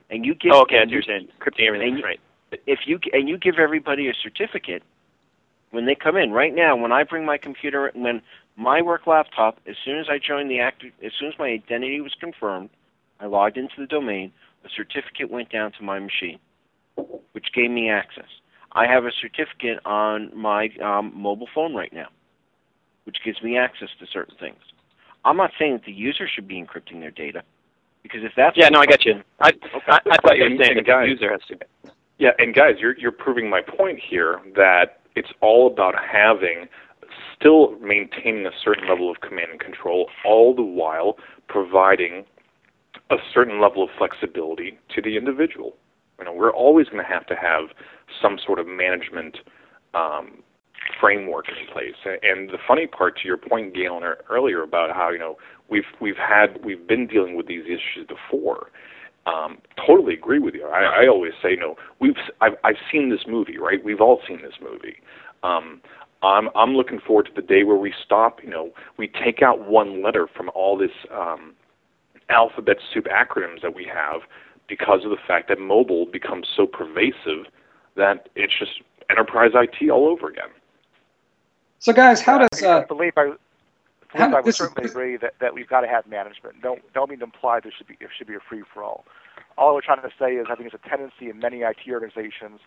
and 0.10 0.26
you 0.26 0.36
give, 0.36 0.52
Oh, 0.54 0.62
okay, 0.63 0.78
I 0.80 0.82
and 0.82 0.91
you're 0.91 1.02
saying. 1.02 1.30
Encrypting 1.39 1.65
everything, 1.67 1.98
you- 1.98 2.04
right. 2.04 2.19
if 2.67 2.80
you 2.86 3.00
and 3.13 3.28
you 3.30 3.38
give 3.38 3.56
everybody 3.58 4.08
a 4.10 4.13
certificate 4.13 4.84
when 5.75 5.85
they 5.85 5.93
come 5.95 6.15
in 6.15 6.31
right 6.31 6.55
now 6.55 6.75
when 6.75 6.91
i 6.91 7.03
bring 7.03 7.25
my 7.25 7.38
computer 7.38 7.91
when 7.93 8.21
my 8.55 8.81
work 8.81 9.05
laptop 9.05 9.59
as 9.67 9.75
soon 9.83 9.99
as 9.99 10.07
i 10.09 10.17
joined 10.17 10.49
the 10.49 10.59
act 10.59 10.83
as 11.03 11.11
soon 11.19 11.27
as 11.27 11.38
my 11.38 11.47
identity 11.47 11.99
was 11.99 12.15
confirmed 12.19 12.69
i 13.19 13.25
logged 13.25 13.57
into 13.57 13.75
the 13.77 13.85
domain 13.85 14.31
a 14.63 14.69
certificate 14.75 15.29
went 15.29 15.49
down 15.51 15.71
to 15.73 15.83
my 15.83 15.99
machine 15.99 16.39
which 17.33 17.47
gave 17.53 17.69
me 17.69 17.89
access 17.89 18.29
i 18.71 18.88
have 18.88 19.03
a 19.05 19.11
certificate 19.21 19.79
on 19.85 20.31
my 20.35 20.69
um, 20.81 21.11
mobile 21.13 21.49
phone 21.53 21.75
right 21.75 21.93
now 21.93 22.07
which 23.03 23.17
gives 23.23 23.41
me 23.43 23.57
access 23.57 23.89
to 23.99 24.07
certain 24.07 24.35
things 24.39 24.59
i'm 25.25 25.38
not 25.38 25.51
saying 25.59 25.73
that 25.73 25.85
the 25.85 25.91
user 25.91 26.27
should 26.33 26.47
be 26.47 26.55
encrypting 26.55 27.01
their 27.01 27.11
data 27.11 27.43
because 28.01 28.23
if 28.23 28.33
that's 28.38 28.55
Yeah, 28.55 28.69
no, 28.69 28.81
I 28.81 28.85
got 28.85 29.03
you. 29.03 29.23
I, 29.41 29.49
I, 29.88 29.99
I 30.11 30.17
thought 30.21 30.38
you 30.38 30.43
were 30.43 30.63
saying 30.63 30.75
the 30.75 30.83
guys- 30.83 31.07
user 31.09 31.31
has 31.31 31.41
to. 31.47 31.57
Yeah, 32.19 32.29
and 32.38 32.53
guys, 32.53 32.75
you're 32.79 32.95
you're 32.99 33.11
proving 33.11 33.49
my 33.49 33.61
point 33.61 33.99
here 33.99 34.39
that 34.55 35.01
it's 35.15 35.30
all 35.41 35.67
about 35.67 35.95
having 35.95 36.67
still 37.38 37.78
maintaining 37.80 38.45
a 38.45 38.51
certain 38.63 38.88
level 38.88 39.10
of 39.10 39.21
command 39.21 39.51
and 39.51 39.60
control, 39.60 40.10
all 40.25 40.56
the 40.56 40.63
while 40.63 41.17
providing 41.47 42.25
a 43.10 43.17
certain 43.34 43.62
level 43.62 43.84
of 43.84 43.89
flexibility 43.97 44.78
to 44.93 45.01
the 45.01 45.17
individual. 45.17 45.75
You 46.19 46.25
know, 46.25 46.34
we're 46.34 46.54
always 46.54 46.88
going 46.88 47.04
to 47.04 47.10
have 47.10 47.25
to 47.28 47.36
have 47.36 47.69
some 48.21 48.38
sort 48.43 48.60
of 48.60 48.67
management 48.67 49.38
um, 49.93 50.43
framework 50.99 51.45
in 51.49 51.56
place. 51.71 51.95
And 52.06 52.49
the 52.49 52.58
funny 52.67 52.88
part 52.88 53.17
to 53.19 53.28
your 53.28 53.38
point, 53.38 53.73
Galen, 53.75 54.04
ear- 54.04 54.23
earlier 54.30 54.63
about 54.63 54.95
how 54.95 55.10
you 55.12 55.19
know 55.19 55.38
we've 55.69 55.84
we've 55.99 56.17
had 56.17 56.63
we've 56.63 56.88
been 56.88 57.08
dealing 57.08 57.36
with 57.36 57.47
these 57.47 57.65
issues 57.65 58.08
before. 58.08 58.71
Um, 59.25 59.57
totally 59.85 60.13
agree 60.13 60.39
with 60.39 60.53
you. 60.53 60.67
I, 60.67 61.03
I 61.03 61.07
always 61.07 61.33
say, 61.41 61.51
you 61.51 61.59
know, 61.59 61.75
we've 61.99 62.15
I've, 62.41 62.53
I've 62.63 62.77
seen 62.91 63.09
this 63.09 63.25
movie, 63.27 63.57
right? 63.57 63.83
We've 63.83 64.01
all 64.01 64.21
seen 64.27 64.41
this 64.41 64.53
movie. 64.61 64.97
Um, 65.41 65.81
I'm 66.21 66.49
I'm 66.55 66.75
looking 66.75 66.99
forward 66.99 67.25
to 67.27 67.31
the 67.35 67.45
day 67.45 67.63
where 67.63 67.77
we 67.77 67.93
stop. 68.03 68.43
You 68.43 68.49
know, 68.49 68.71
we 68.97 69.07
take 69.07 69.41
out 69.41 69.67
one 69.67 70.03
letter 70.03 70.27
from 70.27 70.51
all 70.53 70.77
this 70.77 70.91
um, 71.11 71.53
alphabet 72.29 72.77
soup 72.93 73.05
acronyms 73.05 73.61
that 73.61 73.75
we 73.75 73.85
have 73.85 74.21
because 74.67 75.03
of 75.03 75.11
the 75.11 75.17
fact 75.27 75.49
that 75.49 75.59
mobile 75.59 76.05
becomes 76.05 76.47
so 76.55 76.65
pervasive 76.65 77.45
that 77.95 78.29
it's 78.35 78.53
just 78.57 78.81
enterprise 79.09 79.51
IT 79.53 79.89
all 79.89 80.07
over 80.07 80.27
again. 80.27 80.49
So, 81.79 81.93
guys, 81.93 82.21
how 82.21 82.39
does 82.39 82.63
I 82.63 82.67
uh, 82.67 82.85
believe 82.85 83.13
I, 83.15 83.33
believe 84.15 84.34
I 84.34 84.41
would 84.41 84.56
certainly 84.56 84.89
agree 84.89 85.17
that, 85.17 85.36
that 85.39 85.54
we've 85.54 85.67
got 85.67 85.82
to 85.82 85.88
have 85.88 86.08
management. 86.08 86.62
Don't 86.62 86.82
don't 86.93 87.10
mean 87.10 87.19
to 87.19 87.25
imply 87.25 87.60
there 87.60 87.73
should 87.75 87.88
be 87.88 87.97
there 87.99 88.12
should 88.15 88.28
be 88.28 88.36
a 88.36 88.39
free 88.39 88.63
for 88.73 88.84
all. 88.84 89.06
All 89.58 89.73
we're 89.75 89.82
trying 89.82 90.01
to 90.01 90.10
say 90.19 90.34
is 90.36 90.47
I 90.49 90.56
think 90.56 90.73
it's 90.73 90.84
a 90.84 90.89
tendency 90.89 91.30
in 91.30 91.39
many 91.39 91.62
IT 91.62 91.80
organizations 91.89 92.60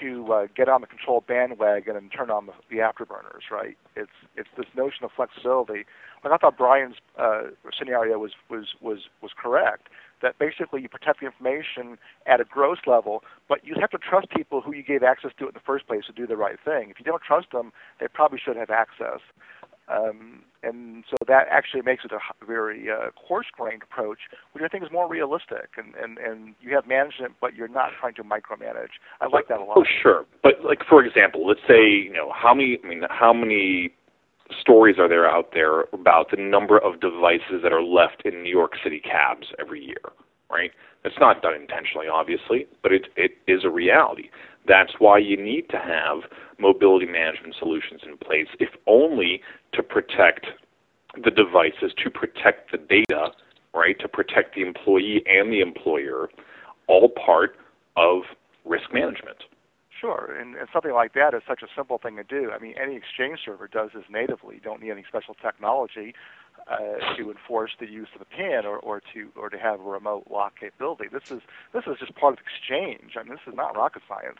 to 0.00 0.32
uh, 0.32 0.46
get 0.54 0.68
on 0.68 0.80
the 0.80 0.86
control 0.86 1.22
bandwagon 1.26 1.96
and 1.96 2.10
turn 2.12 2.30
on 2.30 2.46
the, 2.46 2.52
the 2.70 2.76
afterburners, 2.76 3.50
right? 3.50 3.76
It's 3.94 4.10
it's 4.36 4.48
this 4.56 4.66
notion 4.76 5.04
of 5.04 5.10
flexibility. 5.14 5.86
Like 6.24 6.32
I 6.32 6.36
thought 6.36 6.58
Brian's 6.58 6.96
uh, 7.18 7.44
scenario 7.76 8.18
was 8.18 8.32
was 8.50 8.74
was 8.80 9.08
was 9.22 9.32
correct. 9.36 9.88
That 10.22 10.38
basically 10.38 10.80
you 10.80 10.88
protect 10.88 11.20
the 11.20 11.26
information 11.26 11.98
at 12.26 12.40
a 12.40 12.44
gross 12.44 12.78
level, 12.86 13.22
but 13.48 13.64
you 13.66 13.74
have 13.78 13.90
to 13.90 13.98
trust 13.98 14.30
people 14.30 14.62
who 14.62 14.74
you 14.74 14.82
gave 14.82 15.02
access 15.02 15.30
to 15.38 15.44
it 15.44 15.48
in 15.48 15.54
the 15.54 15.60
first 15.60 15.86
place 15.86 16.04
to 16.06 16.12
do 16.12 16.26
the 16.26 16.36
right 16.38 16.58
thing. 16.64 16.90
If 16.90 16.98
you 16.98 17.04
don't 17.04 17.22
trust 17.22 17.52
them, 17.52 17.72
they 18.00 18.08
probably 18.08 18.38
should 18.42 18.56
have 18.56 18.70
access. 18.70 19.20
Um, 19.88 20.42
and 20.62 21.04
so 21.08 21.16
that 21.28 21.46
actually 21.50 21.82
makes 21.82 22.04
it 22.04 22.10
a 22.10 22.18
very 22.44 22.90
uh, 22.90 23.10
coarse-grained 23.28 23.82
approach, 23.82 24.18
which 24.52 24.64
I 24.64 24.68
think 24.68 24.82
is 24.82 24.90
more 24.90 25.08
realistic. 25.08 25.70
And, 25.76 25.94
and, 25.94 26.18
and 26.18 26.54
you 26.60 26.74
have 26.74 26.88
management, 26.88 27.34
but 27.40 27.54
you're 27.54 27.68
not 27.68 27.90
trying 28.00 28.14
to 28.14 28.24
micromanage. 28.24 28.98
I 29.20 29.28
like 29.28 29.46
that 29.48 29.60
a 29.60 29.64
lot. 29.64 29.76
Oh, 29.78 29.84
sure. 30.02 30.24
But 30.42 30.64
like 30.64 30.80
for 30.88 31.04
example, 31.04 31.46
let's 31.46 31.60
say 31.68 31.88
you 31.88 32.12
know 32.12 32.32
how 32.34 32.54
many. 32.54 32.78
I 32.82 32.88
mean, 32.88 33.02
how 33.10 33.32
many 33.32 33.92
stories 34.60 34.96
are 34.98 35.08
there 35.08 35.28
out 35.28 35.50
there 35.52 35.82
about 35.92 36.30
the 36.30 36.36
number 36.36 36.78
of 36.78 37.00
devices 37.00 37.62
that 37.62 37.72
are 37.72 37.82
left 37.82 38.22
in 38.24 38.42
New 38.42 38.50
York 38.50 38.72
City 38.82 39.00
cabs 39.00 39.48
every 39.60 39.84
year? 39.84 40.02
Right. 40.50 40.70
It's 41.04 41.16
not 41.20 41.42
done 41.42 41.54
intentionally, 41.54 42.06
obviously, 42.12 42.66
but 42.82 42.92
it 42.92 43.06
it 43.16 43.32
is 43.46 43.64
a 43.64 43.70
reality. 43.70 44.30
That's 44.66 44.92
why 44.98 45.18
you 45.18 45.36
need 45.36 45.68
to 45.70 45.78
have 45.78 46.30
mobility 46.58 47.06
management 47.06 47.54
solutions 47.58 48.00
in 48.04 48.16
place, 48.16 48.48
if 48.58 48.70
only 48.86 49.40
to 49.72 49.82
protect 49.82 50.46
the 51.22 51.30
devices, 51.30 51.92
to 52.02 52.10
protect 52.10 52.72
the 52.72 52.78
data, 52.78 53.30
right, 53.74 53.98
to 54.00 54.08
protect 54.08 54.54
the 54.54 54.62
employee 54.62 55.22
and 55.26 55.52
the 55.52 55.60
employer, 55.60 56.28
all 56.88 57.08
part 57.08 57.56
of 57.96 58.22
risk 58.64 58.92
management. 58.92 59.38
Sure, 60.00 60.36
and, 60.38 60.56
and 60.56 60.68
something 60.72 60.92
like 60.92 61.14
that 61.14 61.32
is 61.32 61.42
such 61.48 61.62
a 61.62 61.66
simple 61.74 61.98
thing 61.98 62.16
to 62.16 62.24
do. 62.24 62.50
I 62.50 62.58
mean, 62.58 62.74
any 62.80 62.96
Exchange 62.96 63.38
server 63.44 63.66
does 63.66 63.90
this 63.94 64.04
natively. 64.10 64.56
You 64.56 64.60
don't 64.60 64.82
need 64.82 64.90
any 64.90 65.04
special 65.08 65.34
technology 65.34 66.12
uh, 66.68 67.16
to 67.16 67.30
enforce 67.30 67.72
the 67.78 67.86
use 67.86 68.08
of 68.14 68.20
a 68.20 68.24
PIN 68.24 68.66
or, 68.66 68.78
or 68.78 69.00
to 69.12 69.30
or 69.36 69.48
to 69.48 69.58
have 69.58 69.80
a 69.80 69.82
remote 69.82 70.26
lock 70.30 70.58
capability. 70.58 71.04
This 71.12 71.30
is 71.30 71.42
this 71.72 71.84
is 71.86 71.96
just 71.98 72.14
part 72.14 72.34
of 72.34 72.40
Exchange. 72.40 73.16
I 73.16 73.22
mean, 73.22 73.32
this 73.32 73.46
is 73.46 73.54
not 73.54 73.76
rocket 73.76 74.02
science. 74.08 74.38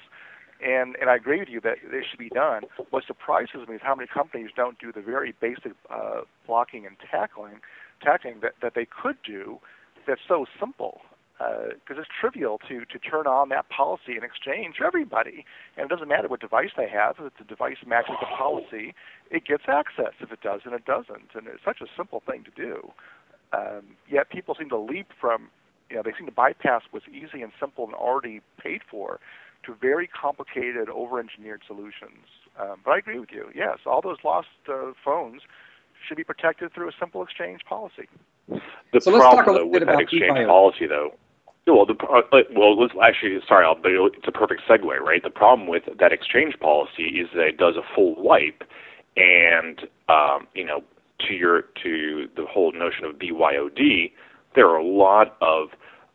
And 0.64 0.96
and 1.00 1.10
I 1.10 1.16
agree 1.16 1.38
with 1.38 1.48
you 1.48 1.60
that 1.60 1.76
it 1.82 2.04
should 2.08 2.18
be 2.18 2.30
done. 2.30 2.62
What 2.90 3.04
surprises 3.06 3.68
me 3.68 3.76
is 3.76 3.80
how 3.82 3.94
many 3.94 4.08
companies 4.08 4.50
don't 4.56 4.78
do 4.78 4.90
the 4.90 5.02
very 5.02 5.34
basic 5.40 5.72
uh, 5.90 6.22
blocking 6.46 6.86
and 6.86 6.96
tackling, 7.10 7.60
tackling 8.02 8.40
that, 8.40 8.54
that 8.62 8.74
they 8.74 8.86
could 8.86 9.16
do. 9.24 9.58
That's 10.06 10.20
so 10.26 10.46
simple 10.58 11.02
because 11.38 11.98
uh, 11.98 12.00
it's 12.00 12.08
trivial 12.18 12.58
to 12.68 12.84
to 12.86 12.98
turn 12.98 13.26
on 13.26 13.50
that 13.50 13.68
policy 13.68 14.16
in 14.16 14.24
Exchange 14.24 14.76
for 14.78 14.86
everybody, 14.86 15.44
and 15.76 15.84
it 15.84 15.88
doesn't 15.88 16.08
matter 16.08 16.28
what 16.28 16.40
device 16.40 16.70
they 16.76 16.88
have. 16.88 17.16
If 17.18 17.36
the 17.36 17.44
device 17.44 17.76
matches 17.86 18.16
the 18.20 18.26
policy, 18.26 18.94
it 19.30 19.44
gets 19.44 19.64
access. 19.68 20.12
If 20.20 20.32
it 20.32 20.40
doesn't, 20.40 20.72
it 20.72 20.84
doesn't, 20.84 21.34
and 21.34 21.46
it's 21.46 21.64
such 21.64 21.80
a 21.80 21.86
simple 21.96 22.22
thing 22.26 22.44
to 22.44 22.50
do. 22.50 22.90
Um, 23.52 23.96
yet 24.10 24.30
people 24.30 24.54
seem 24.58 24.68
to 24.70 24.78
leap 24.78 25.08
from, 25.20 25.48
you 25.90 25.96
know, 25.96 26.02
they 26.04 26.12
seem 26.16 26.26
to 26.26 26.32
bypass 26.32 26.82
what's 26.90 27.06
easy 27.08 27.42
and 27.42 27.52
simple 27.60 27.84
and 27.84 27.94
already 27.94 28.40
paid 28.62 28.82
for 28.90 29.20
to 29.64 29.74
very 29.80 30.06
complicated, 30.08 30.88
over-engineered 30.88 31.62
solutions. 31.66 32.26
Um, 32.60 32.76
but 32.84 32.92
I 32.92 32.98
agree 32.98 33.18
with 33.18 33.30
you. 33.32 33.48
Yes, 33.54 33.78
all 33.86 34.00
those 34.00 34.18
lost 34.24 34.48
uh, 34.68 34.92
phones 35.04 35.42
should 36.06 36.16
be 36.16 36.24
protected 36.24 36.72
through 36.72 36.88
a 36.88 36.92
simple 36.98 37.22
Exchange 37.22 37.60
policy. 37.68 38.08
The 38.92 39.00
so 39.00 39.16
problem 39.18 39.56
though, 39.56 39.66
with 39.66 39.86
that 39.86 40.00
Exchange 40.00 40.46
policy, 40.46 40.86
though, 40.86 41.14
well, 41.66 41.84
the, 41.84 41.94
uh, 41.94 42.22
well, 42.54 42.80
let's 42.80 42.94
actually, 43.02 43.38
sorry, 43.48 43.66
I'll, 43.66 43.76
it's 43.84 44.28
a 44.28 44.32
perfect 44.32 44.62
segue, 44.68 45.00
right? 45.00 45.22
The 45.22 45.30
problem 45.30 45.66
with 45.68 45.82
that 45.98 46.12
Exchange 46.12 46.54
policy 46.60 47.20
is 47.20 47.28
that 47.34 47.46
it 47.46 47.56
does 47.58 47.74
a 47.76 47.82
full 47.94 48.14
wipe, 48.22 48.62
and 49.16 49.80
um, 50.08 50.46
you 50.54 50.64
know, 50.64 50.82
to 51.26 51.34
your 51.34 51.62
to 51.82 52.28
the 52.36 52.44
whole 52.46 52.72
notion 52.72 53.04
of 53.04 53.16
BYOD, 53.16 54.12
there 54.54 54.68
are 54.68 54.76
a 54.76 54.86
lot 54.86 55.36
of 55.40 55.68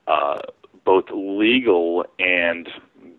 uh, 0.08 0.40
both 0.86 1.06
legal 1.12 2.06
and 2.20 2.68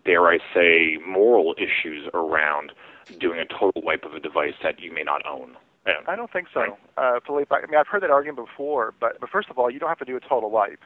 dare 0.05 0.27
I 0.27 0.39
say, 0.53 0.97
moral 1.05 1.55
issues 1.57 2.09
around 2.13 2.71
doing 3.19 3.39
a 3.39 3.45
total 3.45 3.81
wipe 3.81 4.03
of 4.03 4.13
a 4.13 4.19
device 4.19 4.53
that 4.63 4.79
you 4.79 4.93
may 4.93 5.03
not 5.03 5.25
own. 5.25 5.55
Yeah. 5.85 5.93
I 6.07 6.15
don't 6.15 6.31
think 6.31 6.47
so, 6.53 6.61
right. 6.61 6.73
uh, 6.97 7.19
Philippe. 7.25 7.53
I 7.53 7.65
mean, 7.69 7.77
I've 7.77 7.87
heard 7.87 8.03
that 8.03 8.09
argument 8.09 8.47
before, 8.47 8.93
but 8.99 9.19
but 9.19 9.29
first 9.29 9.49
of 9.49 9.57
all, 9.57 9.69
you 9.69 9.79
don't 9.79 9.89
have 9.89 9.99
to 9.99 10.05
do 10.05 10.15
a 10.15 10.19
total 10.21 10.49
wipe. 10.49 10.79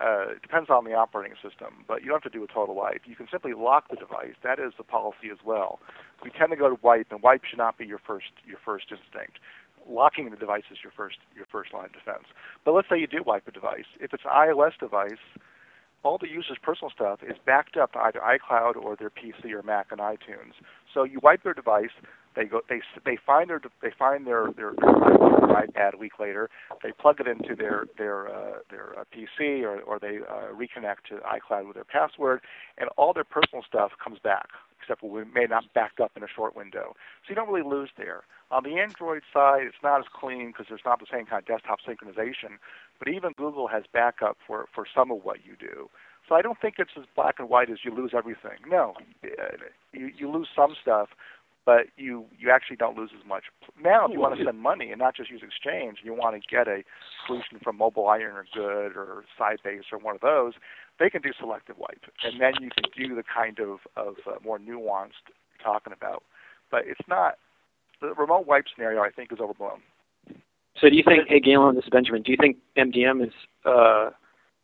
Uh, 0.00 0.32
it 0.32 0.42
depends 0.42 0.70
on 0.70 0.84
the 0.84 0.94
operating 0.94 1.36
system, 1.42 1.84
but 1.86 2.00
you 2.00 2.08
don't 2.08 2.22
have 2.22 2.32
to 2.32 2.38
do 2.38 2.42
a 2.42 2.46
total 2.46 2.74
wipe. 2.74 3.02
You 3.04 3.14
can 3.14 3.28
simply 3.30 3.52
lock 3.52 3.90
the 3.90 3.96
device. 3.96 4.32
That 4.42 4.58
is 4.58 4.72
the 4.78 4.84
policy 4.84 5.28
as 5.30 5.38
well. 5.44 5.78
We 6.24 6.30
tend 6.30 6.50
to 6.50 6.56
go 6.56 6.70
to 6.70 6.78
wipe, 6.80 7.12
and 7.12 7.22
wipe 7.22 7.44
should 7.44 7.58
not 7.58 7.76
be 7.76 7.84
your 7.84 8.00
first 8.00 8.32
your 8.46 8.58
first 8.64 8.86
instinct. 8.90 9.38
Locking 9.88 10.30
the 10.30 10.36
device 10.36 10.64
is 10.72 10.78
your 10.82 10.92
first 10.96 11.18
your 11.36 11.46
first 11.52 11.74
line 11.74 11.86
of 11.86 11.92
defense. 11.92 12.24
But 12.64 12.72
let's 12.72 12.88
say 12.88 12.98
you 12.98 13.06
do 13.06 13.22
wipe 13.24 13.46
a 13.46 13.50
device. 13.50 13.88
If 14.00 14.14
it's 14.14 14.24
an 14.24 14.32
iOS 14.32 14.78
device, 14.80 15.20
all 16.02 16.16
the 16.18 16.28
user's 16.28 16.58
personal 16.62 16.90
stuff 16.90 17.20
is 17.22 17.36
backed 17.44 17.76
up 17.76 17.92
to 17.92 17.98
either 17.98 18.20
iCloud 18.20 18.76
or 18.76 18.96
their 18.96 19.10
PC 19.10 19.52
or 19.52 19.62
Mac 19.62 19.88
and 19.90 20.00
iTunes. 20.00 20.56
So 20.94 21.04
you 21.04 21.20
wipe 21.22 21.42
their 21.42 21.54
device, 21.54 21.92
they 22.36 22.44
go, 22.44 22.60
they 22.68 22.80
they 23.04 23.18
find 23.24 23.50
their 23.50 23.60
they 23.82 23.90
find 23.98 24.26
their 24.26 24.52
their, 24.56 24.72
their 24.78 24.94
iPad 25.50 25.94
a 25.94 25.98
week 25.98 26.18
later. 26.18 26.48
They 26.82 26.92
plug 26.92 27.20
it 27.20 27.26
into 27.26 27.54
their 27.54 27.86
their 27.98 28.28
uh, 28.28 28.58
their 28.70 28.98
uh, 28.98 29.04
PC 29.14 29.62
or 29.62 29.80
or 29.80 29.98
they 29.98 30.18
uh, 30.18 30.54
reconnect 30.54 31.08
to 31.08 31.16
iCloud 31.16 31.66
with 31.66 31.74
their 31.74 31.84
password, 31.84 32.40
and 32.78 32.88
all 32.96 33.12
their 33.12 33.24
personal 33.24 33.62
stuff 33.66 33.92
comes 34.02 34.18
back, 34.22 34.48
except 34.80 35.02
we 35.02 35.24
may 35.24 35.46
not 35.48 35.64
backed 35.74 36.00
up 36.00 36.12
in 36.16 36.22
a 36.22 36.28
short 36.34 36.54
window. 36.54 36.94
So 37.24 37.30
you 37.30 37.34
don't 37.34 37.50
really 37.50 37.68
lose 37.68 37.90
there. 37.96 38.22
On 38.52 38.64
the 38.64 38.80
Android 38.80 39.22
side, 39.32 39.62
it's 39.62 39.82
not 39.82 40.00
as 40.00 40.06
clean 40.12 40.48
because 40.48 40.66
there's 40.68 40.80
not 40.84 40.98
the 40.98 41.06
same 41.10 41.24
kind 41.24 41.40
of 41.40 41.46
desktop 41.46 41.78
synchronization. 41.86 42.58
But 42.98 43.08
even 43.08 43.32
Google 43.36 43.68
has 43.68 43.84
backup 43.92 44.38
for, 44.44 44.66
for 44.74 44.86
some 44.92 45.12
of 45.12 45.24
what 45.24 45.44
you 45.44 45.54
do. 45.58 45.88
So 46.28 46.34
I 46.34 46.42
don't 46.42 46.60
think 46.60 46.74
it's 46.78 46.90
as 46.98 47.04
black 47.14 47.36
and 47.38 47.48
white 47.48 47.70
as 47.70 47.78
you 47.84 47.94
lose 47.94 48.12
everything. 48.16 48.58
No, 48.68 48.94
you, 49.92 50.10
you 50.16 50.30
lose 50.30 50.48
some 50.54 50.74
stuff, 50.80 51.08
but 51.66 51.86
you 51.96 52.26
you 52.38 52.50
actually 52.50 52.76
don't 52.76 52.96
lose 52.96 53.10
as 53.18 53.26
much. 53.26 53.44
Now, 53.80 54.06
if 54.06 54.12
you 54.12 54.20
want 54.20 54.38
to 54.38 54.44
send 54.44 54.58
money 54.58 54.90
and 54.90 54.98
not 54.98 55.14
just 55.14 55.30
use 55.30 55.42
Exchange, 55.42 55.98
you 56.02 56.14
want 56.14 56.40
to 56.40 56.48
get 56.48 56.68
a 56.68 56.82
solution 57.26 57.58
from 57.62 57.76
Mobile 57.76 58.08
Iron 58.08 58.36
or 58.36 58.46
Good 58.52 58.96
or 58.96 59.24
Sybase 59.38 59.92
or 59.92 59.98
one 59.98 60.14
of 60.14 60.20
those, 60.20 60.54
they 60.98 61.10
can 61.10 61.22
do 61.22 61.30
selective 61.38 61.76
wipe, 61.78 62.04
and 62.24 62.40
then 62.40 62.52
you 62.60 62.70
can 62.70 62.84
do 62.96 63.14
the 63.14 63.22
kind 63.22 63.58
of 63.58 63.78
of 63.96 64.16
uh, 64.26 64.38
more 64.44 64.58
nuanced 64.58 65.30
talking 65.62 65.92
about. 65.92 66.22
But 66.70 66.82
it's 66.86 67.08
not 67.08 67.34
the 68.00 68.14
remote 68.14 68.46
wipe 68.46 68.64
scenario. 68.74 69.02
I 69.02 69.10
think 69.10 69.32
is 69.32 69.38
overblown. 69.40 69.80
So 70.80 70.88
do 70.88 70.96
you 70.96 71.02
think, 71.06 71.28
hey 71.28 71.40
Galen, 71.40 71.74
this 71.74 71.84
is 71.84 71.90
Benjamin, 71.90 72.22
do 72.22 72.30
you 72.30 72.38
think 72.40 72.56
MDM 72.76 73.24
is 73.26 73.32
uh, 73.66 74.10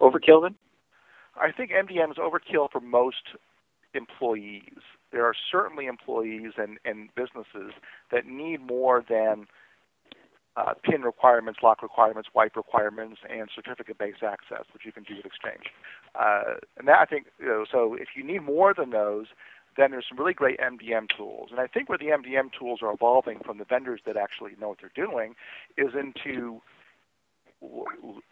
overkill 0.00 0.42
then? 0.42 0.54
I 1.37 1.52
think 1.52 1.70
MDM 1.70 2.11
is 2.11 2.16
overkill 2.16 2.70
for 2.70 2.80
most 2.80 3.37
employees. 3.92 4.80
There 5.12 5.25
are 5.25 5.35
certainly 5.51 5.87
employees 5.87 6.53
and, 6.57 6.79
and 6.85 7.09
businesses 7.14 7.73
that 8.11 8.27
need 8.27 8.61
more 8.61 9.05
than 9.09 9.47
uh, 10.57 10.73
PIN 10.83 11.03
requirements, 11.03 11.61
lock 11.62 11.83
requirements, 11.83 12.31
wipe 12.35 12.57
requirements, 12.57 13.21
and 13.29 13.49
certificate-based 13.55 14.23
access, 14.23 14.64
which 14.73 14.85
you 14.85 14.92
can 14.92 15.03
do 15.03 15.16
with 15.16 15.27
Exchange. 15.27 15.64
Uh, 16.19 16.55
and 16.79 16.88
that 16.88 16.99
I 16.99 17.05
think, 17.05 17.27
you 17.38 17.47
know, 17.47 17.64
so 17.71 17.95
if 17.95 18.09
you 18.16 18.25
need 18.25 18.42
more 18.42 18.73
than 18.73 18.90
those, 18.90 19.27
then 19.77 19.90
there's 19.90 20.07
some 20.09 20.19
really 20.19 20.33
great 20.33 20.59
MDM 20.59 21.09
tools. 21.14 21.49
And 21.51 21.61
I 21.61 21.66
think 21.66 21.88
where 21.88 21.99
the 21.99 22.07
MDM 22.07 22.51
tools 22.59 22.81
are 22.83 22.92
evolving 22.92 23.40
from 23.45 23.59
the 23.59 23.64
vendors 23.64 24.01
that 24.07 24.16
actually 24.16 24.53
know 24.59 24.69
what 24.69 24.79
they're 24.81 24.90
doing 24.95 25.35
is 25.77 25.92
into 25.95 26.62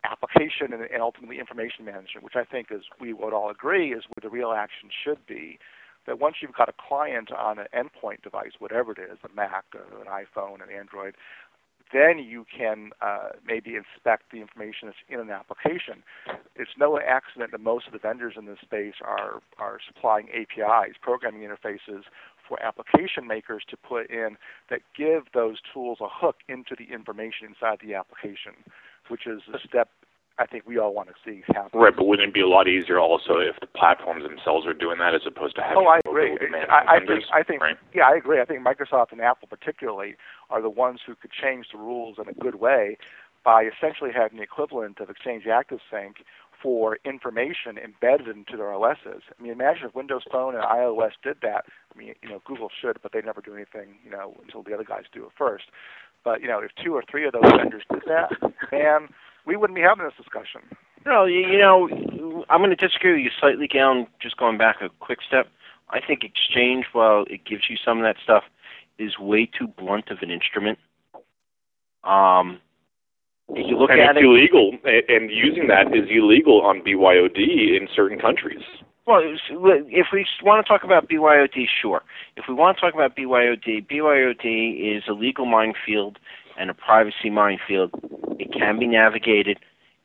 application 0.04 0.72
and, 0.72 0.82
and 0.82 1.02
ultimately 1.02 1.38
information 1.38 1.84
management, 1.84 2.24
which 2.24 2.36
I 2.36 2.44
think 2.44 2.68
is 2.70 2.82
we 3.00 3.12
would 3.12 3.32
all 3.32 3.50
agree 3.50 3.92
is 3.92 4.04
where 4.14 4.22
the 4.22 4.30
real 4.30 4.52
action 4.52 4.88
should 5.04 5.26
be. 5.26 5.58
That 6.06 6.20
once 6.20 6.36
you've 6.42 6.54
got 6.54 6.68
a 6.68 6.74
client 6.88 7.32
on 7.32 7.58
an 7.58 7.66
endpoint 7.74 8.22
device, 8.22 8.52
whatever 8.58 8.92
it 8.92 8.98
is, 8.98 9.18
a 9.24 9.34
Mac, 9.34 9.64
an 9.72 10.06
iPhone, 10.06 10.62
an 10.62 10.68
Android, 10.76 11.14
then 11.92 12.18
you 12.18 12.44
can 12.56 12.90
uh, 13.00 13.28
maybe 13.46 13.76
inspect 13.76 14.32
the 14.32 14.40
information 14.40 14.88
that's 14.88 14.98
in 15.08 15.20
an 15.20 15.30
application. 15.30 16.02
It's 16.56 16.72
no 16.78 16.98
accident 16.98 17.52
that 17.52 17.60
most 17.60 17.86
of 17.86 17.92
the 17.92 17.98
vendors 17.98 18.34
in 18.36 18.46
this 18.46 18.58
space 18.62 18.94
are, 19.02 19.40
are 19.58 19.78
supplying 19.86 20.28
APIs, 20.30 20.96
programming 21.00 21.42
interfaces, 21.42 22.02
for 22.46 22.62
application 22.62 23.26
makers 23.26 23.62
to 23.70 23.76
put 23.76 24.10
in 24.10 24.36
that 24.70 24.80
give 24.96 25.22
those 25.32 25.58
tools 25.72 25.98
a 26.00 26.08
hook 26.10 26.36
into 26.48 26.74
the 26.76 26.92
information 26.92 27.48
inside 27.48 27.78
the 27.82 27.94
application, 27.94 28.52
which 29.08 29.26
is 29.26 29.42
a 29.52 29.58
step 29.66 29.88
I 30.38 30.46
think 30.46 30.64
we 30.66 30.78
all 30.78 30.92
want 30.92 31.08
to 31.08 31.14
see 31.24 31.42
happen. 31.54 31.78
Right, 31.78 31.94
but 31.94 32.06
wouldn't 32.06 32.28
it 32.28 32.34
be 32.34 32.40
a 32.40 32.48
lot 32.48 32.66
easier 32.66 32.98
also 32.98 33.38
if 33.38 33.58
the 33.60 33.66
platforms 33.66 34.24
themselves 34.24 34.66
are 34.66 34.74
doing 34.74 34.98
that 34.98 35.14
as 35.14 35.22
opposed 35.26 35.54
to 35.56 35.62
having? 35.62 35.78
Oh, 35.78 35.86
I 35.86 36.00
agree. 36.04 36.36
I, 36.68 36.96
I 36.96 36.98
think. 36.98 37.24
I 37.32 37.42
think. 37.42 37.62
Right? 37.62 37.76
Yeah, 37.94 38.08
I 38.08 38.16
agree. 38.16 38.40
I 38.40 38.44
think 38.44 38.60
Microsoft 38.66 39.12
and 39.12 39.20
Apple 39.20 39.48
particularly 39.48 40.16
are 40.50 40.60
the 40.60 40.70
ones 40.70 41.00
who 41.06 41.14
could 41.14 41.30
change 41.30 41.66
the 41.72 41.78
rules 41.78 42.16
in 42.18 42.28
a 42.28 42.34
good 42.34 42.56
way 42.56 42.98
by 43.44 43.64
essentially 43.64 44.10
having 44.14 44.38
the 44.38 44.42
equivalent 44.42 44.98
of 45.00 45.10
Exchange 45.10 45.44
ActiveSync 45.44 46.14
for 46.60 46.98
information 47.04 47.76
embedded 47.76 48.26
into 48.26 48.56
their 48.56 48.72
OSs. 48.72 49.22
I 49.38 49.42
mean, 49.42 49.52
imagine 49.52 49.84
if 49.86 49.94
Windows 49.94 50.22
Phone 50.32 50.54
and 50.54 50.64
iOS 50.64 51.10
did 51.22 51.36
that. 51.42 51.66
I 51.94 51.98
mean, 51.98 52.14
you 52.22 52.28
know, 52.30 52.40
Google 52.46 52.70
should, 52.80 52.96
but 53.02 53.12
they 53.12 53.20
never 53.20 53.42
do 53.42 53.54
anything, 53.54 53.96
you 54.02 54.10
know, 54.10 54.34
until 54.42 54.62
the 54.62 54.72
other 54.72 54.84
guys 54.84 55.04
do 55.12 55.24
it 55.26 55.32
first. 55.36 55.64
But 56.24 56.40
you 56.40 56.48
know, 56.48 56.60
if 56.60 56.70
two 56.82 56.94
or 56.94 57.04
three 57.08 57.26
of 57.26 57.34
those 57.34 57.52
vendors 57.56 57.82
did 57.92 58.02
that, 58.06 58.30
man, 58.72 59.08
we 59.46 59.56
wouldn't 59.56 59.76
be 59.76 59.82
having 59.82 60.04
this 60.04 60.14
discussion. 60.16 60.62
No, 61.06 61.24
you, 61.24 61.40
you 61.40 61.58
know, 61.58 62.44
I'm 62.48 62.60
going 62.60 62.70
to 62.70 62.76
disagree 62.76 63.12
with 63.12 63.20
you 63.22 63.30
slightly, 63.38 63.68
Galen. 63.68 64.06
Just 64.20 64.36
going 64.36 64.56
back 64.56 64.76
a 64.80 64.88
quick 65.00 65.18
step, 65.26 65.48
I 65.90 66.00
think 66.00 66.24
Exchange, 66.24 66.86
while 66.92 67.24
it 67.28 67.44
gives 67.44 67.64
you 67.68 67.76
some 67.84 67.98
of 67.98 68.04
that 68.04 68.16
stuff, 68.22 68.44
is 68.98 69.18
way 69.18 69.46
too 69.46 69.66
blunt 69.66 70.08
of 70.08 70.18
an 70.22 70.30
instrument. 70.30 70.78
Um, 72.04 72.60
if 73.50 73.66
you 73.68 73.76
look 73.76 73.90
and 73.90 74.00
at 74.00 74.16
it's 74.16 74.20
it, 74.20 74.24
illegal, 74.24 74.72
and 74.84 75.30
using 75.30 75.68
that 75.68 75.88
is 75.94 76.08
illegal 76.10 76.62
on 76.62 76.80
BYOD 76.80 77.36
in 77.76 77.88
certain 77.94 78.18
countries. 78.18 78.62
Well, 79.06 79.20
if 79.22 80.06
we 80.12 80.26
want 80.42 80.64
to 80.64 80.68
talk 80.68 80.82
about 80.82 81.08
BYOD, 81.08 81.66
sure. 81.82 82.02
If 82.36 82.44
we 82.48 82.54
want 82.54 82.78
to 82.78 82.80
talk 82.80 82.94
about 82.94 83.14
BYOD, 83.14 83.86
BYOD 83.86 84.96
is 84.96 85.04
a 85.08 85.12
legal 85.12 85.44
minefield 85.44 86.18
and 86.58 86.70
a 86.70 86.74
privacy 86.74 87.28
minefield. 87.30 87.90
It 88.38 88.52
can 88.52 88.78
be 88.78 88.86
navigated. 88.86 89.58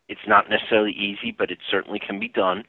It's 0.10 0.28
not 0.28 0.50
necessarily 0.50 0.92
easy, 0.92 1.32
but 1.32 1.50
it 1.50 1.60
certainly 1.70 2.00
can 2.00 2.20
be 2.20 2.28
done. 2.28 2.64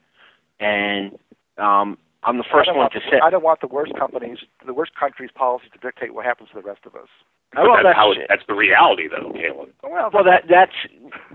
And 0.60 1.18
um, 1.58 1.98
I'm 2.22 2.36
the 2.36 2.44
first 2.44 2.68
one 2.68 2.76
want, 2.76 2.92
to 2.92 3.00
say. 3.10 3.18
I 3.22 3.30
don't 3.30 3.42
want 3.42 3.60
the 3.60 3.66
worst 3.66 3.92
companies, 3.98 4.38
the 4.64 4.74
worst 4.74 4.92
countries' 4.94 5.30
policy 5.34 5.66
to 5.72 5.78
dictate 5.78 6.14
what 6.14 6.24
happens 6.24 6.50
to 6.50 6.56
the 6.56 6.62
rest 6.62 6.80
of 6.84 6.94
us. 6.94 7.08
But 7.52 7.64
well, 7.64 7.72
that's, 7.74 7.86
that's, 7.86 7.96
how 7.96 8.12
it, 8.12 8.18
that's 8.28 8.42
the 8.46 8.54
reality, 8.54 9.08
though, 9.08 9.32
Galen. 9.32 9.72
Well, 9.82 10.10
well, 10.12 10.24
that 10.24 10.44
that's 10.48 10.76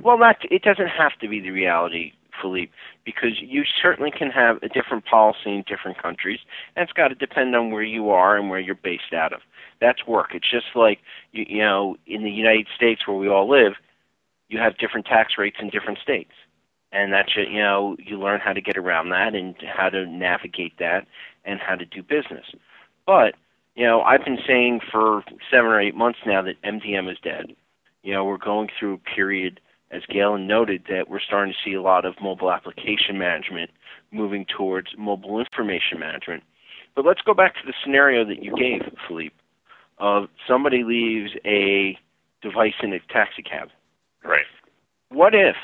well, 0.01 0.17
that 0.19 0.37
it 0.49 0.61
doesn't 0.61 0.87
have 0.87 1.11
to 1.19 1.27
be 1.27 1.41
the 1.41 1.51
reality, 1.51 2.13
Philippe, 2.41 2.71
because 3.03 3.41
you 3.41 3.63
certainly 3.81 4.11
can 4.11 4.29
have 4.31 4.61
a 4.63 4.69
different 4.69 5.05
policy 5.05 5.53
in 5.53 5.63
different 5.67 6.01
countries, 6.01 6.39
and 6.75 6.83
it's 6.83 6.93
got 6.93 7.09
to 7.09 7.15
depend 7.15 7.55
on 7.55 7.71
where 7.71 7.83
you 7.83 8.09
are 8.09 8.37
and 8.37 8.49
where 8.49 8.59
you're 8.59 8.75
based 8.75 9.13
out 9.13 9.33
of. 9.33 9.41
That's 9.81 10.05
work. 10.07 10.33
It's 10.33 10.49
just 10.49 10.67
like 10.75 10.99
you, 11.31 11.45
you 11.47 11.59
know, 11.59 11.97
in 12.07 12.23
the 12.23 12.31
United 12.31 12.67
States 12.75 13.07
where 13.07 13.17
we 13.17 13.27
all 13.27 13.49
live, 13.49 13.73
you 14.49 14.59
have 14.59 14.77
different 14.77 15.05
tax 15.05 15.33
rates 15.37 15.57
in 15.59 15.69
different 15.69 15.99
states, 15.99 16.31
and 16.91 17.11
that's 17.11 17.35
you 17.35 17.59
know 17.59 17.95
you 17.99 18.19
learn 18.19 18.39
how 18.39 18.53
to 18.53 18.61
get 18.61 18.77
around 18.77 19.09
that 19.09 19.35
and 19.35 19.55
how 19.61 19.89
to 19.89 20.05
navigate 20.05 20.77
that 20.79 21.07
and 21.43 21.59
how 21.59 21.75
to 21.75 21.85
do 21.85 22.01
business. 22.01 22.45
But 23.05 23.35
you 23.75 23.85
know, 23.85 24.01
I've 24.01 24.23
been 24.23 24.39
saying 24.47 24.81
for 24.91 25.23
seven 25.51 25.71
or 25.71 25.79
eight 25.79 25.95
months 25.95 26.19
now 26.25 26.41
that 26.41 26.61
MDM 26.63 27.11
is 27.11 27.17
dead. 27.21 27.55
You 28.03 28.13
know, 28.13 28.23
we're 28.23 28.37
going 28.37 28.69
through 28.79 28.93
a 28.93 29.15
period, 29.15 29.59
as 29.95 30.03
Galen 30.07 30.45
noted, 30.45 30.83
that 30.89 31.09
we're 31.09 31.19
starting 31.19 31.53
to 31.53 31.69
see 31.69 31.73
a 31.73 31.81
lot 31.81 32.05
of 32.05 32.15
mobile 32.21 32.51
application 32.51 33.17
management 33.17 33.71
moving 34.11 34.45
towards 34.45 34.89
mobile 34.97 35.39
information 35.39 35.99
management. 35.99 36.43
But 36.95 37.05
let's 37.05 37.21
go 37.21 37.33
back 37.33 37.55
to 37.55 37.61
the 37.65 37.73
scenario 37.83 38.25
that 38.25 38.43
you 38.43 38.55
gave, 38.55 38.81
Philippe, 39.07 39.35
of 39.97 40.27
somebody 40.47 40.83
leaves 40.83 41.31
a 41.45 41.97
device 42.41 42.73
in 42.81 42.93
a 42.93 42.99
taxi 43.11 43.41
cab. 43.41 43.69
Right. 44.23 44.45
What 45.09 45.33
if 45.33 45.55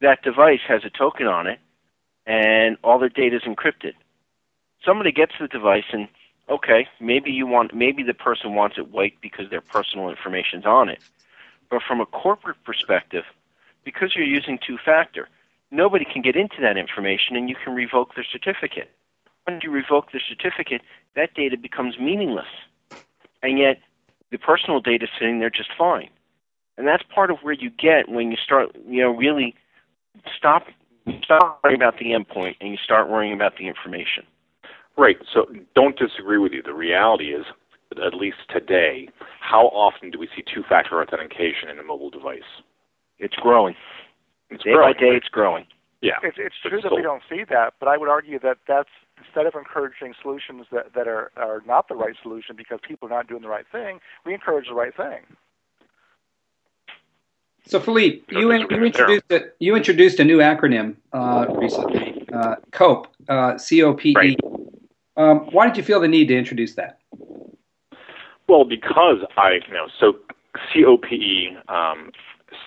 that 0.00 0.22
device 0.22 0.60
has 0.66 0.84
a 0.84 0.90
token 0.90 1.26
on 1.26 1.46
it 1.46 1.58
and 2.26 2.76
all 2.82 2.98
their 2.98 3.08
data 3.08 3.36
is 3.36 3.42
encrypted? 3.42 3.94
Somebody 4.84 5.12
gets 5.12 5.32
the 5.40 5.48
device 5.48 5.84
and 5.92 6.08
okay, 6.48 6.86
maybe 7.00 7.30
you 7.30 7.46
want 7.46 7.74
maybe 7.74 8.02
the 8.02 8.14
person 8.14 8.54
wants 8.54 8.78
it 8.78 8.90
white 8.90 9.14
because 9.20 9.50
their 9.50 9.60
personal 9.60 10.08
information's 10.08 10.64
on 10.64 10.88
it. 10.88 11.00
But 11.70 11.82
from 11.86 12.00
a 12.00 12.06
corporate 12.06 12.62
perspective, 12.64 13.24
because 13.88 14.12
you're 14.14 14.26
using 14.26 14.58
two 14.58 14.76
factor, 14.84 15.30
nobody 15.70 16.04
can 16.04 16.20
get 16.20 16.36
into 16.36 16.56
that 16.60 16.76
information 16.76 17.36
and 17.36 17.48
you 17.48 17.56
can 17.64 17.74
revoke 17.74 18.14
their 18.14 18.26
certificate. 18.30 18.90
When 19.44 19.60
you 19.62 19.70
revoke 19.70 20.12
the 20.12 20.20
certificate, 20.28 20.82
that 21.16 21.32
data 21.32 21.56
becomes 21.56 21.98
meaningless. 21.98 22.52
And 23.42 23.58
yet 23.58 23.80
the 24.30 24.36
personal 24.36 24.80
data 24.80 25.04
is 25.04 25.10
sitting 25.18 25.38
there 25.38 25.48
just 25.48 25.70
fine. 25.78 26.10
And 26.76 26.86
that's 26.86 27.02
part 27.14 27.30
of 27.30 27.38
where 27.40 27.54
you 27.54 27.70
get 27.70 28.10
when 28.10 28.30
you 28.30 28.36
start, 28.36 28.76
you 28.86 29.00
know, 29.00 29.08
really 29.08 29.54
stop 30.36 30.66
stop 31.24 31.60
worrying 31.64 31.80
about 31.80 31.98
the 31.98 32.10
endpoint 32.10 32.56
and 32.60 32.70
you 32.70 32.76
start 32.76 33.08
worrying 33.08 33.32
about 33.32 33.56
the 33.56 33.68
information. 33.68 34.24
Right. 34.98 35.16
So 35.32 35.46
don't 35.74 35.98
disagree 35.98 36.36
with 36.36 36.52
you. 36.52 36.62
The 36.62 36.74
reality 36.74 37.32
is, 37.32 37.46
at 38.04 38.12
least 38.12 38.36
today, 38.50 39.08
how 39.40 39.68
often 39.68 40.10
do 40.10 40.18
we 40.18 40.28
see 40.36 40.44
two-factor 40.54 41.00
authentication 41.00 41.70
in 41.70 41.78
a 41.78 41.82
mobile 41.82 42.10
device? 42.10 42.42
It's 43.18 43.34
growing. 43.36 43.74
It's 44.50 44.62
day 44.64 44.72
growing. 44.72 44.94
by 44.94 44.98
day, 44.98 45.16
it's 45.16 45.28
growing. 45.28 45.66
Yeah. 46.00 46.12
It's, 46.22 46.36
it's 46.38 46.54
But 46.62 46.68
true 46.70 46.80
that 46.80 46.86
still- 46.88 46.96
we 46.96 47.02
don't 47.02 47.22
see 47.28 47.44
that, 47.50 47.74
but 47.80 47.88
I 47.88 47.96
would 47.96 48.08
argue 48.08 48.38
that 48.40 48.58
that's 48.66 48.88
instead 49.18 49.46
of 49.46 49.54
encouraging 49.54 50.14
solutions 50.22 50.66
that, 50.70 50.94
that 50.94 51.08
are, 51.08 51.32
are 51.36 51.62
not 51.66 51.88
the 51.88 51.96
right 51.96 52.14
solution 52.22 52.54
because 52.56 52.78
people 52.86 53.08
are 53.08 53.10
not 53.10 53.26
doing 53.28 53.42
the 53.42 53.48
right 53.48 53.66
thing, 53.70 53.98
we 54.24 54.32
encourage 54.32 54.68
the 54.68 54.74
right 54.74 54.96
thing. 54.96 55.20
So 57.66 57.80
Philippe, 57.80 58.22
No 58.30 58.40
you, 58.40 58.66
you 58.70 58.84
introduced 58.84 59.24
a, 59.30 59.40
you 59.58 59.74
introduced 59.74 60.20
a 60.20 60.24
new 60.24 60.38
acronym 60.38 60.96
uh, 61.12 61.46
recently, 61.50 62.26
uh, 62.32 62.56
COPE, 62.70 63.08
uh, 63.28 63.58
C-O-P-E. 63.58 64.14
Right. 64.14 64.38
Um, 65.16 65.40
why 65.50 65.66
did 65.66 65.76
you 65.76 65.82
feel 65.82 66.00
the 66.00 66.08
need 66.08 66.28
to 66.28 66.38
introduce 66.38 66.74
that? 66.76 67.00
Well, 68.48 68.64
because 68.64 69.18
I, 69.36 69.58
you 69.66 69.74
know, 69.74 69.88
so 69.98 70.14
COPE 70.72 71.58
um, 71.68 72.12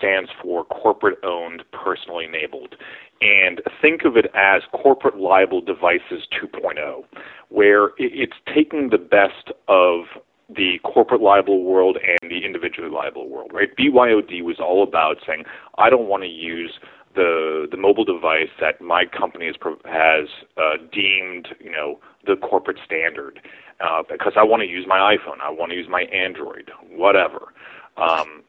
stands 0.01 0.31
for 0.41 0.63
corporate 0.65 1.19
owned, 1.23 1.63
personally 1.71 2.25
enabled. 2.25 2.75
And 3.21 3.61
think 3.81 4.03
of 4.03 4.17
it 4.17 4.25
as 4.33 4.63
corporate 4.71 5.17
liable 5.17 5.61
devices 5.61 6.25
2.0, 6.41 7.03
where 7.49 7.91
it's 7.97 8.33
taking 8.53 8.89
the 8.89 8.97
best 8.97 9.51
of 9.67 10.05
the 10.49 10.79
corporate 10.83 11.21
liable 11.21 11.63
world 11.63 11.97
and 12.01 12.31
the 12.31 12.43
individually 12.43 12.89
liable 12.89 13.29
world, 13.29 13.51
right? 13.53 13.69
BYOD 13.77 14.43
was 14.43 14.57
all 14.59 14.83
about 14.83 15.17
saying, 15.25 15.43
I 15.77 15.89
don't 15.89 16.07
want 16.07 16.23
to 16.23 16.29
use 16.29 16.79
the 17.13 17.67
the 17.69 17.77
mobile 17.77 18.05
device 18.05 18.49
that 18.59 18.81
my 18.81 19.03
company 19.05 19.45
has 19.45 19.55
has 19.85 20.27
uh, 20.57 20.77
deemed, 20.91 21.49
you 21.59 21.71
know, 21.71 21.99
the 22.25 22.35
corporate 22.37 22.79
standard, 22.85 23.41
uh, 23.81 24.03
because 24.09 24.33
I 24.37 24.43
want 24.43 24.61
to 24.61 24.67
use 24.67 24.85
my 24.87 25.15
iPhone, 25.15 25.41
I 25.41 25.49
want 25.49 25.71
to 25.71 25.77
use 25.77 25.87
my 25.89 26.03
Android, 26.03 26.71
whatever. 26.89 27.53
Um, 27.97 28.43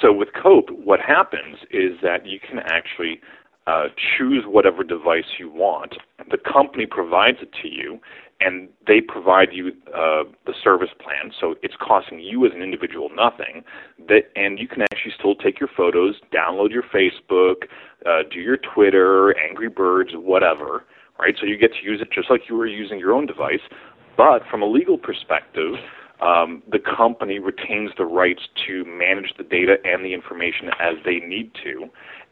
so 0.00 0.12
with 0.12 0.28
Cope, 0.40 0.70
what 0.70 1.00
happens 1.00 1.58
is 1.70 1.98
that 2.02 2.26
you 2.26 2.38
can 2.38 2.58
actually 2.60 3.20
uh, 3.66 3.84
choose 3.96 4.44
whatever 4.46 4.84
device 4.84 5.38
you 5.38 5.50
want. 5.50 5.96
The 6.30 6.38
company 6.38 6.86
provides 6.86 7.38
it 7.40 7.50
to 7.62 7.68
you, 7.68 8.00
and 8.40 8.68
they 8.86 9.00
provide 9.00 9.48
you 9.52 9.68
uh, 9.88 10.24
the 10.46 10.54
service 10.62 10.90
plan. 10.98 11.32
So 11.38 11.54
it's 11.62 11.74
costing 11.80 12.20
you 12.20 12.44
as 12.46 12.52
an 12.54 12.62
individual 12.62 13.10
nothing. 13.14 13.64
That 14.08 14.30
and 14.34 14.58
you 14.58 14.66
can 14.68 14.82
actually 14.82 15.12
still 15.18 15.34
take 15.34 15.60
your 15.60 15.68
photos, 15.76 16.16
download 16.34 16.70
your 16.70 16.82
Facebook, 16.82 17.68
uh, 18.06 18.22
do 18.30 18.40
your 18.40 18.56
Twitter, 18.56 19.36
Angry 19.38 19.68
Birds, 19.68 20.10
whatever. 20.14 20.84
Right. 21.18 21.34
So 21.38 21.46
you 21.46 21.56
get 21.56 21.72
to 21.74 21.84
use 21.84 22.00
it 22.00 22.08
just 22.12 22.30
like 22.30 22.42
you 22.48 22.56
were 22.56 22.66
using 22.66 22.98
your 22.98 23.12
own 23.12 23.26
device. 23.26 23.60
But 24.16 24.42
from 24.50 24.60
a 24.62 24.66
legal 24.66 24.98
perspective, 24.98 25.74
um, 26.22 26.62
the 26.70 26.78
company 26.78 27.38
retains 27.38 27.90
the 27.98 28.04
rights 28.04 28.42
to 28.66 28.84
manage 28.84 29.34
the 29.36 29.44
data 29.44 29.76
and 29.84 30.04
the 30.04 30.14
information 30.14 30.68
as 30.80 30.94
they 31.04 31.18
need 31.18 31.50
to, 31.64 31.88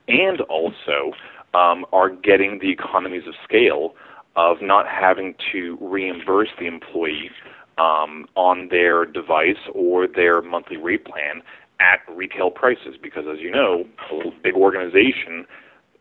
and 0.09 0.41
also 0.43 1.13
um, 1.55 1.85
are 1.93 2.09
getting 2.09 2.61
the 2.61 2.71
economies 2.71 3.27
of 3.27 3.35
scale 3.45 3.95
of 4.37 4.59
not 4.63 4.87
having 4.87 5.35
to 5.53 5.77
reimburse 5.81 6.49
the 6.59 6.67
employee 6.67 7.31
um, 7.79 8.27
on 8.37 8.69
their 8.71 9.05
device 9.05 9.59
or 9.75 10.07
their 10.07 10.41
monthly 10.41 10.77
rate 10.77 11.05
plan 11.05 11.43
at 11.81 11.99
retail 12.15 12.51
prices. 12.51 12.95
Because, 13.03 13.25
as 13.31 13.41
you 13.41 13.51
know, 13.51 13.85
a 14.13 14.31
big 14.43 14.55
organization 14.55 15.47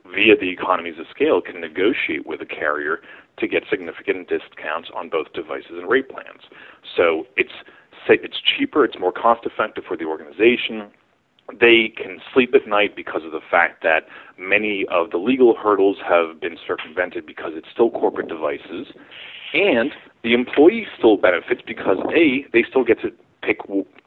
via 0.06 0.36
the 0.40 0.50
economies 0.50 1.00
of 1.00 1.06
scale 1.10 1.42
can 1.42 1.60
negotiate 1.60 2.26
with 2.26 2.42
a 2.42 2.46
carrier 2.46 3.00
to 3.40 3.48
get 3.48 3.64
significant 3.70 4.28
discounts 4.30 4.90
on 4.96 5.10
both 5.10 5.32
devices 5.34 5.72
and 5.72 5.90
rate 5.90 6.10
plans. 6.10 6.42
So 6.96 7.26
it's 7.36 7.54
say 8.08 8.18
it's 8.22 8.38
cheaper, 8.42 8.84
it's 8.86 9.00
more 9.00 9.12
cost 9.12 9.46
effective 9.46 9.84
for 9.88 9.96
the 9.98 10.06
organization. 10.06 10.90
They 11.60 11.92
can 11.98 12.20
sleep 12.34 12.54
at 12.54 12.68
night 12.68 12.96
because 12.96 13.24
of 13.26 13.32
the 13.32 13.42
fact 13.50 13.82
that 13.82 14.06
many 14.38 14.86
of 14.92 15.10
the 15.10 15.18
legal 15.18 15.56
hurdles 15.56 15.98
have 16.08 16.40
been 16.40 16.58
circumvented 16.68 17.26
because 17.26 17.54
it's 17.56 17.68
still 17.74 17.90
corporate 17.90 18.28
devices, 18.28 18.88
and 19.54 19.92
the 20.24 20.34
employee 20.34 20.86
still 20.98 21.18
benefits 21.18 21.62
because 21.66 21.98
a 22.16 22.46
they 22.54 22.64
still 22.70 22.84
get 22.84 23.02
to 23.02 23.10
pick 23.42 23.58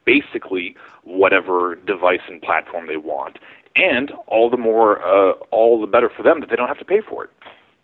basically 0.04 0.76
whatever 1.04 1.74
device 1.86 2.20
and 2.28 2.40
platform 2.42 2.86
they 2.86 2.96
want, 2.96 3.38
and 3.74 4.12
all 4.28 4.48
the 4.48 4.56
more 4.56 5.02
uh, 5.02 5.32
all 5.50 5.80
the 5.80 5.86
better 5.88 6.10
for 6.16 6.22
them 6.22 6.38
that 6.40 6.48
they 6.48 6.54
don't 6.56 6.68
have 6.68 6.78
to 6.78 6.84
pay 6.84 7.00
for 7.08 7.24
it. 7.24 7.30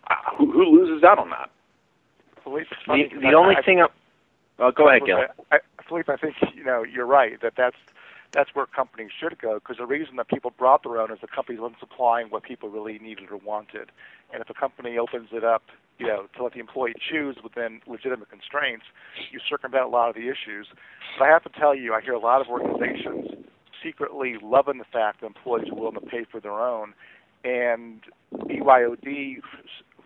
Uh, 0.09 0.15
who, 0.37 0.51
who 0.51 0.63
loses 0.63 1.03
out 1.03 1.19
on 1.19 1.29
that? 1.31 1.49
Philippe, 2.45 2.67
it's 2.87 3.13
The, 3.13 3.19
the 3.19 3.27
I- 3.27 3.33
only 3.33 3.55
I- 3.57 3.61
thing. 3.61 3.81
I, 3.81 3.87
oh, 4.59 4.71
go 4.71 4.87
ahead, 4.89 5.01
Gil. 5.05 5.17
I, 5.51 5.55
I, 5.55 5.59
Philippe, 5.89 6.11
I 6.11 6.17
think 6.17 6.35
you 6.55 6.63
know 6.63 6.83
you're 6.83 7.05
right 7.05 7.41
that 7.41 7.53
that's 7.57 7.77
that's 8.31 8.51
where 8.53 8.65
companies 8.67 9.09
should 9.19 9.39
go 9.39 9.55
because 9.55 9.77
the 9.77 9.85
reason 9.85 10.15
that 10.17 10.27
people 10.27 10.53
brought 10.55 10.83
their 10.83 11.01
own 11.01 11.11
is 11.11 11.19
the 11.19 11.27
company 11.27 11.59
wasn't 11.59 11.79
supplying 11.79 12.27
what 12.27 12.43
people 12.43 12.69
really 12.69 12.99
needed 12.99 13.31
or 13.31 13.37
wanted. 13.37 13.91
And 14.31 14.41
if 14.41 14.49
a 14.49 14.53
company 14.53 14.97
opens 14.97 15.29
it 15.31 15.43
up, 15.43 15.63
you 15.97 16.05
know, 16.05 16.27
to 16.35 16.43
let 16.43 16.53
the 16.53 16.59
employee 16.59 16.93
choose 16.99 17.37
within 17.43 17.81
legitimate 17.87 18.29
constraints, 18.29 18.85
you 19.31 19.39
circumvent 19.49 19.83
a 19.83 19.87
lot 19.87 20.09
of 20.09 20.15
the 20.15 20.29
issues. 20.29 20.67
But 21.17 21.25
I 21.25 21.29
have 21.29 21.43
to 21.43 21.49
tell 21.49 21.73
you, 21.73 21.93
I 21.93 22.01
hear 22.01 22.13
a 22.13 22.19
lot 22.19 22.41
of 22.41 22.47
organizations 22.47 23.31
secretly 23.83 24.37
loving 24.41 24.77
the 24.77 24.85
fact 24.85 25.21
that 25.21 25.27
employees 25.27 25.69
are 25.69 25.75
willing 25.75 25.95
to 25.95 26.01
pay 26.01 26.25
for 26.29 26.39
their 26.39 26.59
own, 26.59 26.93
and 27.43 28.01
BYOD 28.33 29.39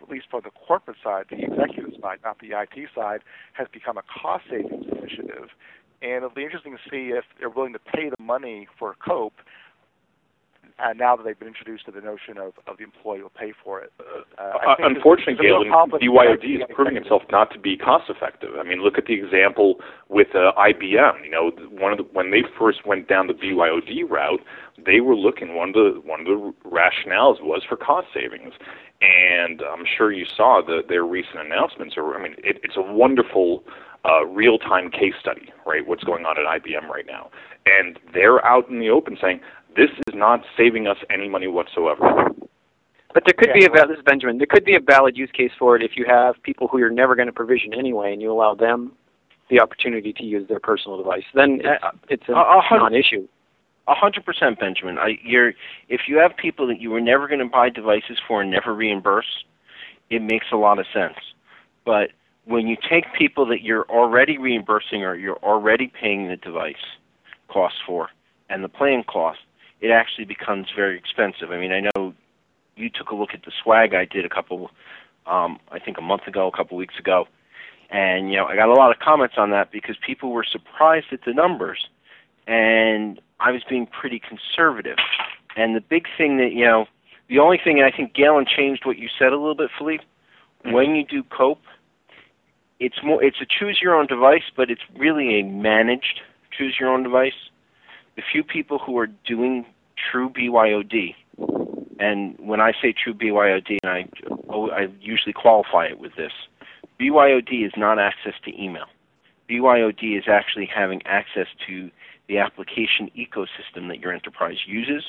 at 0.04 0.10
least 0.10 0.26
for 0.30 0.40
the 0.40 0.50
corporate 0.50 0.96
side, 1.02 1.26
the 1.30 1.42
executive 1.42 1.92
side, 2.00 2.18
not 2.22 2.38
the 2.40 2.52
IT 2.52 2.88
side, 2.94 3.20
has 3.54 3.66
become 3.72 3.96
a 3.96 4.02
cost 4.02 4.44
savings 4.50 4.86
initiative. 4.90 5.48
And 6.02 6.16
it'll 6.18 6.30
be 6.30 6.44
interesting 6.44 6.76
to 6.76 6.90
see 6.90 7.16
if 7.16 7.24
they're 7.38 7.48
willing 7.48 7.72
to 7.72 7.78
pay 7.78 8.10
the 8.10 8.22
money 8.22 8.68
for 8.78 8.94
COPE 9.04 9.34
and 10.78 10.98
now 10.98 11.14
that 11.16 11.24
they've 11.24 11.38
been 11.38 11.48
introduced 11.48 11.86
to 11.86 11.92
the 11.92 12.00
notion 12.00 12.36
of, 12.38 12.52
of 12.66 12.78
the 12.78 12.84
employee 12.84 13.22
will 13.22 13.30
pay 13.30 13.52
for 13.62 13.80
it. 13.80 13.92
Uh, 14.00 14.42
uh, 14.42 14.74
unfortunately, 14.80 15.36
Galen, 15.40 15.70
BYOD 15.70 16.56
is 16.56 16.62
proving 16.74 16.96
itself 16.96 17.22
not 17.30 17.52
to 17.52 17.58
be 17.58 17.76
cost 17.76 18.10
effective. 18.10 18.50
I 18.58 18.64
mean, 18.64 18.82
look 18.82 18.98
at 18.98 19.06
the 19.06 19.14
example 19.14 19.76
with 20.08 20.28
uh, 20.34 20.52
IBM. 20.58 21.24
You 21.24 21.30
know, 21.30 21.50
one 21.70 21.92
of 21.92 21.98
the, 21.98 22.04
when 22.12 22.30
they 22.30 22.42
first 22.58 22.86
went 22.86 23.08
down 23.08 23.28
the 23.28 23.34
BYOD 23.34 24.10
route, 24.10 24.40
they 24.84 25.00
were 25.00 25.14
looking 25.14 25.54
one 25.54 25.68
of 25.68 25.74
the 25.74 26.00
one 26.04 26.20
of 26.20 26.26
the 26.26 26.52
rationales 26.64 27.40
was 27.40 27.62
for 27.68 27.76
cost 27.76 28.08
savings, 28.12 28.54
and 29.00 29.62
I'm 29.62 29.84
sure 29.96 30.12
you 30.12 30.26
saw 30.36 30.60
the, 30.66 30.82
their 30.88 31.04
recent 31.04 31.38
announcements. 31.38 31.94
Or 31.96 32.18
I 32.18 32.22
mean, 32.22 32.34
it, 32.38 32.58
it's 32.64 32.76
a 32.76 32.82
wonderful 32.82 33.62
uh, 34.04 34.26
real-time 34.26 34.90
case 34.90 35.14
study, 35.20 35.52
right? 35.66 35.86
What's 35.86 36.04
going 36.04 36.24
on 36.26 36.38
at 36.38 36.62
IBM 36.62 36.88
right 36.88 37.06
now, 37.06 37.30
and 37.66 37.98
they're 38.12 38.44
out 38.44 38.68
in 38.68 38.78
the 38.78 38.90
open 38.90 39.16
saying 39.20 39.40
this 39.76 39.90
is 40.06 40.14
not 40.14 40.44
saving 40.56 40.86
us 40.86 40.98
any 41.10 41.28
money 41.28 41.46
whatsoever. 41.48 42.30
But 43.12 43.22
there 43.26 43.34
could 43.36 43.48
yeah. 43.48 43.60
be 43.60 43.64
a 43.66 43.70
valid, 43.70 43.90
this 43.90 43.98
is 43.98 44.04
Benjamin. 44.04 44.38
There 44.38 44.46
could 44.46 44.64
be 44.64 44.74
a 44.74 44.80
valid 44.80 45.16
use 45.16 45.30
case 45.32 45.52
for 45.58 45.76
it 45.76 45.82
if 45.82 45.92
you 45.96 46.04
have 46.06 46.34
people 46.42 46.66
who 46.66 46.78
you're 46.78 46.90
never 46.90 47.14
going 47.14 47.26
to 47.26 47.32
provision 47.32 47.72
anyway, 47.72 48.12
and 48.12 48.20
you 48.20 48.30
allow 48.30 48.54
them 48.54 48.92
the 49.50 49.60
opportunity 49.60 50.12
to 50.12 50.24
use 50.24 50.48
their 50.48 50.58
personal 50.58 50.98
device. 50.98 51.24
Then 51.32 51.60
it's, 51.62 51.84
it's 52.08 52.28
a, 52.28 52.32
a, 52.32 52.62
a 52.70 52.78
non-issue. 52.78 53.28
A 53.86 53.94
hundred 53.94 54.24
percent, 54.24 54.58
Benjamin. 54.58 54.98
I, 54.98 55.18
you're 55.22 55.52
if 55.90 56.02
you 56.08 56.16
have 56.16 56.34
people 56.36 56.66
that 56.68 56.80
you 56.80 56.90
were 56.90 57.02
never 57.02 57.28
going 57.28 57.40
to 57.40 57.46
buy 57.46 57.68
devices 57.68 58.18
for 58.26 58.40
and 58.40 58.50
never 58.50 58.74
reimburse, 58.74 59.44
it 60.08 60.22
makes 60.22 60.46
a 60.52 60.56
lot 60.56 60.78
of 60.78 60.86
sense. 60.92 61.16
But 61.84 62.10
when 62.46 62.66
you 62.66 62.76
take 62.88 63.04
people 63.16 63.46
that 63.46 63.62
you're 63.62 63.84
already 63.84 64.38
reimbursing 64.38 65.02
or 65.02 65.14
you're 65.14 65.38
already 65.38 65.86
paying 65.86 66.28
the 66.28 66.36
device 66.36 66.74
cost 67.48 67.76
for 67.86 68.08
and 68.48 68.62
the 68.62 68.68
plan 68.68 69.02
cost, 69.04 69.38
it 69.80 69.90
actually 69.90 70.24
becomes 70.24 70.68
very 70.74 70.96
expensive. 70.98 71.50
I 71.50 71.58
mean, 71.58 71.72
I 71.72 71.80
know 71.80 72.14
you 72.76 72.90
took 72.90 73.10
a 73.10 73.14
look 73.14 73.30
at 73.32 73.44
the 73.44 73.52
swag 73.62 73.94
I 73.94 74.04
did 74.04 74.24
a 74.24 74.28
couple, 74.28 74.70
um, 75.26 75.58
I 75.70 75.78
think 75.78 75.98
a 75.98 76.02
month 76.02 76.26
ago, 76.26 76.46
a 76.46 76.56
couple 76.56 76.76
weeks 76.76 76.98
ago, 76.98 77.26
and 77.90 78.30
you 78.30 78.36
know 78.36 78.46
I 78.46 78.56
got 78.56 78.68
a 78.68 78.74
lot 78.74 78.90
of 78.90 78.98
comments 78.98 79.34
on 79.38 79.50
that 79.50 79.70
because 79.70 79.96
people 80.04 80.32
were 80.32 80.44
surprised 80.44 81.06
at 81.12 81.20
the 81.24 81.32
numbers, 81.32 81.86
and 82.46 83.20
I 83.40 83.50
was 83.50 83.62
being 83.68 83.86
pretty 83.86 84.20
conservative. 84.20 84.96
And 85.56 85.76
the 85.76 85.80
big 85.80 86.06
thing 86.16 86.38
that 86.38 86.52
you 86.52 86.64
know, 86.64 86.86
the 87.28 87.38
only 87.38 87.58
thing 87.62 87.82
I 87.82 87.94
think 87.94 88.14
Galen 88.14 88.46
changed 88.46 88.84
what 88.84 88.98
you 88.98 89.08
said 89.18 89.28
a 89.28 89.38
little 89.38 89.54
bit, 89.54 89.70
Philippe. 89.78 90.04
Mm-hmm. 90.64 90.72
When 90.72 90.94
you 90.94 91.04
do 91.04 91.22
COPE, 91.24 91.60
it's 92.80 92.96
more 93.04 93.22
it's 93.22 93.40
a 93.40 93.46
choose 93.46 93.78
your 93.82 93.94
own 93.94 94.06
device, 94.06 94.44
but 94.56 94.70
it's 94.70 94.82
really 94.96 95.40
a 95.40 95.42
managed 95.44 96.20
choose 96.56 96.76
your 96.78 96.90
own 96.90 97.02
device. 97.02 97.50
The 98.16 98.22
few 98.30 98.44
people 98.44 98.78
who 98.78 98.96
are 98.98 99.08
doing 99.26 99.66
true 100.10 100.28
BYOD. 100.30 101.14
And 101.98 102.36
when 102.38 102.60
I 102.60 102.72
say 102.80 102.92
true 102.92 103.14
BYOD, 103.14 103.78
and 103.82 103.90
I, 103.90 104.08
oh, 104.48 104.70
I 104.70 104.88
usually 105.00 105.32
qualify 105.32 105.86
it 105.86 105.98
with 105.98 106.14
this, 106.16 106.32
BYOD 107.00 107.66
is 107.66 107.72
not 107.76 107.98
access 107.98 108.34
to 108.44 108.62
email. 108.62 108.86
BYOD 109.48 110.16
is 110.18 110.24
actually 110.28 110.68
having 110.72 111.02
access 111.06 111.46
to 111.66 111.90
the 112.28 112.38
application 112.38 113.10
ecosystem 113.16 113.88
that 113.88 114.00
your 114.00 114.12
enterprise 114.12 114.58
uses. 114.66 115.04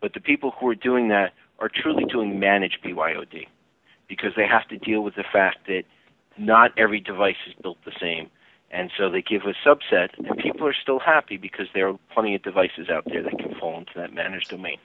But 0.00 0.14
the 0.14 0.20
people 0.20 0.52
who 0.58 0.68
are 0.68 0.74
doing 0.74 1.08
that 1.08 1.32
are 1.58 1.70
truly 1.72 2.04
doing 2.04 2.40
managed 2.40 2.78
BYOD 2.84 3.46
because 4.08 4.32
they 4.36 4.46
have 4.46 4.66
to 4.68 4.78
deal 4.78 5.02
with 5.02 5.14
the 5.14 5.24
fact 5.32 5.66
that 5.66 5.82
not 6.40 6.72
every 6.76 7.00
device 7.00 7.36
is 7.46 7.54
built 7.62 7.78
the 7.84 7.92
same 8.00 8.30
and 8.70 8.90
so 8.96 9.10
they 9.10 9.22
give 9.22 9.42
a 9.42 9.68
subset, 9.68 10.10
and 10.16 10.38
people 10.38 10.66
are 10.66 10.74
still 10.80 11.00
happy 11.00 11.36
because 11.36 11.66
there 11.74 11.88
are 11.88 11.98
plenty 12.14 12.34
of 12.34 12.42
devices 12.42 12.88
out 12.88 13.04
there 13.06 13.22
that 13.22 13.38
can 13.38 13.54
fall 13.58 13.78
into 13.78 13.92
that 13.96 14.14
managed 14.14 14.48
domain. 14.48 14.76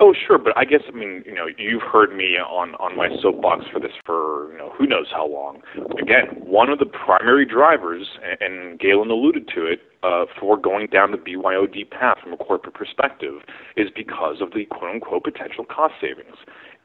Oh, 0.00 0.14
sure, 0.14 0.38
but 0.38 0.56
I 0.56 0.64
guess 0.64 0.82
I 0.86 0.92
mean 0.92 1.24
you 1.26 1.34
know 1.34 1.46
you've 1.58 1.82
heard 1.82 2.14
me 2.14 2.36
on 2.36 2.76
on 2.76 2.96
my 2.96 3.08
soapbox 3.20 3.64
for 3.72 3.80
this 3.80 3.90
for 4.06 4.52
you 4.52 4.58
know 4.58 4.70
who 4.78 4.86
knows 4.86 5.06
how 5.10 5.26
long. 5.26 5.62
Again, 6.00 6.26
one 6.38 6.70
of 6.70 6.78
the 6.78 6.86
primary 6.86 7.44
drivers, 7.44 8.06
and 8.40 8.78
Galen 8.78 9.10
alluded 9.10 9.48
to 9.56 9.66
it, 9.66 9.80
uh, 10.04 10.26
for 10.38 10.56
going 10.56 10.86
down 10.86 11.10
the 11.10 11.18
BYOD 11.18 11.90
path 11.90 12.18
from 12.22 12.32
a 12.32 12.36
corporate 12.36 12.74
perspective, 12.74 13.42
is 13.76 13.88
because 13.92 14.40
of 14.40 14.52
the 14.52 14.66
quote 14.66 14.94
unquote 14.94 15.24
potential 15.24 15.64
cost 15.64 15.94
savings, 16.00 16.36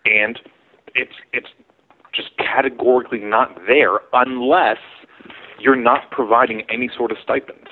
and 0.05 0.39
it's 0.95 1.13
it's 1.33 1.49
just 2.13 2.29
categorically 2.37 3.19
not 3.19 3.57
there 3.67 3.99
unless 4.13 4.77
you're 5.59 5.75
not 5.75 6.11
providing 6.11 6.63
any 6.69 6.89
sort 6.95 7.11
of 7.11 7.17
stipends, 7.23 7.69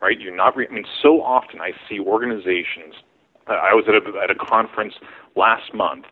right? 0.00 0.20
You're 0.20 0.34
not. 0.36 0.56
Re- 0.56 0.68
I 0.70 0.74
mean, 0.74 0.86
so 1.02 1.22
often 1.22 1.60
I 1.60 1.72
see 1.88 2.00
organizations. 2.00 2.94
I 3.48 3.74
was 3.74 3.84
at 3.88 3.94
a, 3.94 4.18
at 4.22 4.30
a 4.30 4.34
conference 4.34 4.94
last 5.36 5.72
month, 5.74 6.04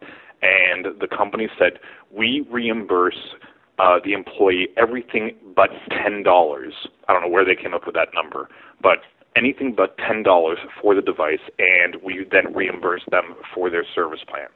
and 0.43 0.87
the 1.01 1.09
company 1.09 1.49
said 1.59 1.79
we 2.13 2.47
reimburse 2.51 3.35
uh, 3.79 3.99
the 4.05 4.13
employee 4.13 4.69
everything 4.77 5.33
but 5.57 5.71
ten 5.91 6.23
dollars. 6.23 6.75
I 7.09 7.13
don't 7.13 7.23
know 7.23 7.29
where 7.29 7.45
they 7.45 7.61
came 7.61 7.75
up 7.75 7.87
with 7.87 7.95
that 7.95 8.09
number, 8.15 8.49
but 8.83 8.99
anything 9.37 9.75
but 9.77 9.97
ten 9.99 10.23
dollars 10.23 10.59
for 10.81 10.95
the 10.95 11.03
device, 11.03 11.43
and 11.59 11.97
we 12.05 12.27
then 12.31 12.55
reimburse 12.55 13.03
them 13.11 13.35
for 13.55 13.71
their 13.71 13.85
service 13.95 14.21
plan. 14.29 14.47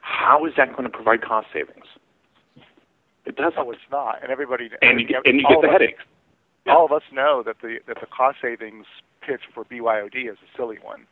How 0.00 0.46
is 0.46 0.52
that 0.56 0.70
going 0.72 0.84
to 0.84 0.88
provide 0.88 1.22
cost 1.22 1.48
savings? 1.52 1.86
It 3.26 3.36
doesn't. 3.36 3.56
No, 3.56 3.70
it's 3.70 3.80
not. 3.90 4.22
And 4.22 4.30
everybody 4.30 4.70
and 4.80 5.00
you, 5.00 5.06
and 5.24 5.40
you 5.40 5.46
get 5.48 5.60
the 5.60 5.68
headaches. 5.68 6.02
Yeah. 6.64 6.74
All 6.74 6.84
of 6.84 6.92
us 6.92 7.02
know 7.12 7.42
that 7.44 7.56
the 7.60 7.78
that 7.86 7.98
the 8.00 8.06
cost 8.06 8.38
savings 8.40 8.86
pitch 9.20 9.42
for 9.52 9.64
BYOD 9.64 10.30
is 10.30 10.38
a 10.38 10.56
silly 10.56 10.78
one. 10.82 11.06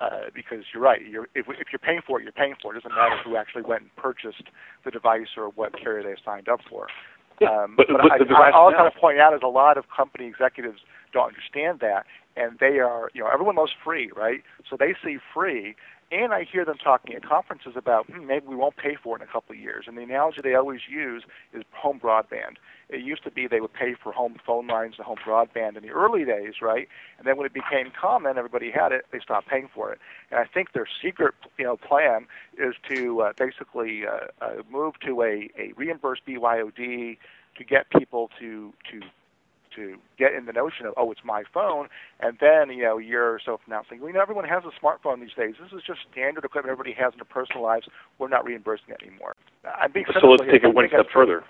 Uh, 0.00 0.30
because 0.32 0.64
you're 0.72 0.82
right. 0.82 1.00
You're, 1.04 1.24
if, 1.34 1.46
if 1.48 1.68
you're 1.72 1.82
paying 1.82 2.00
for 2.06 2.20
it, 2.20 2.22
you're 2.22 2.32
paying 2.32 2.54
for 2.62 2.72
it. 2.72 2.78
It 2.78 2.84
doesn't 2.84 2.96
matter 2.96 3.16
who 3.24 3.36
actually 3.36 3.62
went 3.62 3.82
and 3.82 3.96
purchased 3.96 4.44
the 4.84 4.90
device 4.90 5.34
or 5.36 5.48
what 5.50 5.76
carrier 5.76 6.02
they 6.02 6.14
signed 6.24 6.48
up 6.48 6.60
for. 6.70 6.86
Yeah, 7.40 7.50
um, 7.50 7.74
but, 7.76 7.86
but, 7.88 8.02
but 8.02 8.12
I, 8.12 8.18
the 8.18 8.34
I, 8.34 8.52
all 8.52 8.68
I'm 8.68 8.74
trying 8.74 8.92
to 8.92 8.98
point 8.98 9.18
out 9.18 9.34
is 9.34 9.40
a 9.42 9.48
lot 9.48 9.76
of 9.76 9.84
company 9.94 10.26
executives 10.26 10.78
don't 11.12 11.26
understand 11.26 11.80
that, 11.80 12.06
and 12.36 12.58
they 12.60 12.78
are, 12.78 13.10
you 13.14 13.22
know, 13.22 13.30
everyone 13.32 13.56
loves 13.56 13.72
free, 13.84 14.10
right? 14.14 14.42
So 14.68 14.76
they 14.78 14.94
see 15.02 15.18
free, 15.34 15.74
and 16.14 16.32
I 16.32 16.44
hear 16.50 16.64
them 16.64 16.76
talking 16.82 17.14
at 17.14 17.24
conferences 17.24 17.72
about 17.76 18.06
hmm, 18.06 18.26
maybe 18.26 18.46
we 18.46 18.56
won't 18.56 18.76
pay 18.76 18.96
for 19.00 19.16
it 19.16 19.22
in 19.22 19.28
a 19.28 19.32
couple 19.32 19.54
of 19.54 19.60
years. 19.60 19.86
And 19.88 19.98
the 19.98 20.02
analogy 20.02 20.40
they 20.42 20.54
always 20.54 20.82
use 20.88 21.24
is 21.52 21.64
home 21.72 21.98
broadband. 22.00 22.56
It 22.88 23.00
used 23.00 23.24
to 23.24 23.30
be 23.30 23.48
they 23.48 23.60
would 23.60 23.72
pay 23.72 23.94
for 24.00 24.12
home 24.12 24.36
phone 24.46 24.66
lines 24.68 24.94
and 24.98 25.06
home 25.06 25.18
broadband 25.26 25.76
in 25.76 25.82
the 25.82 25.90
early 25.90 26.24
days, 26.24 26.54
right? 26.62 26.88
And 27.18 27.26
then 27.26 27.36
when 27.36 27.46
it 27.46 27.54
became 27.54 27.90
common, 27.98 28.38
everybody 28.38 28.70
had 28.70 28.92
it. 28.92 29.06
They 29.10 29.18
stopped 29.18 29.48
paying 29.48 29.68
for 29.74 29.92
it. 29.92 29.98
And 30.30 30.38
I 30.38 30.44
think 30.44 30.72
their 30.72 30.86
secret, 31.02 31.34
you 31.58 31.64
know, 31.64 31.76
plan 31.76 32.26
is 32.56 32.74
to 32.90 33.22
uh, 33.22 33.32
basically 33.36 34.02
uh, 34.06 34.44
uh, 34.44 34.62
move 34.70 34.94
to 35.06 35.22
a, 35.22 35.50
a 35.58 35.72
reimbursed 35.76 36.22
BYOD 36.26 37.18
to 37.56 37.64
get 37.64 37.90
people 37.90 38.30
to 38.38 38.72
to 38.90 39.00
to 39.76 39.96
get 40.18 40.32
in 40.34 40.46
the 40.46 40.52
notion 40.52 40.86
of 40.86 40.94
oh 40.96 41.10
it's 41.10 41.20
my 41.24 41.42
phone 41.52 41.88
and 42.20 42.38
then 42.40 42.70
you 42.70 42.82
know 42.82 42.98
a 42.98 43.02
year 43.02 43.26
or 43.26 43.40
so 43.44 43.58
from 43.62 43.72
now 43.72 43.82
saying 43.88 44.00
well 44.00 44.08
you 44.08 44.14
know 44.14 44.22
everyone 44.22 44.44
has 44.44 44.62
a 44.64 44.84
smartphone 44.84 45.20
these 45.20 45.34
days. 45.36 45.54
This 45.60 45.72
is 45.72 45.82
just 45.86 46.00
standard 46.10 46.44
equipment 46.44 46.72
everybody 46.72 46.94
has 47.00 47.12
in 47.12 47.18
their 47.18 47.24
personal 47.24 47.62
lives. 47.62 47.86
We're 48.18 48.28
not 48.28 48.44
reimbursing 48.44 48.88
it 48.88 49.02
anymore. 49.02 49.34
I'm 49.64 49.92
being 49.92 50.06
so 50.20 50.26
let's 50.28 50.44
take 50.50 50.64
it 50.64 50.74
one 50.74 50.88
step 50.88 51.06
further. 51.12 51.44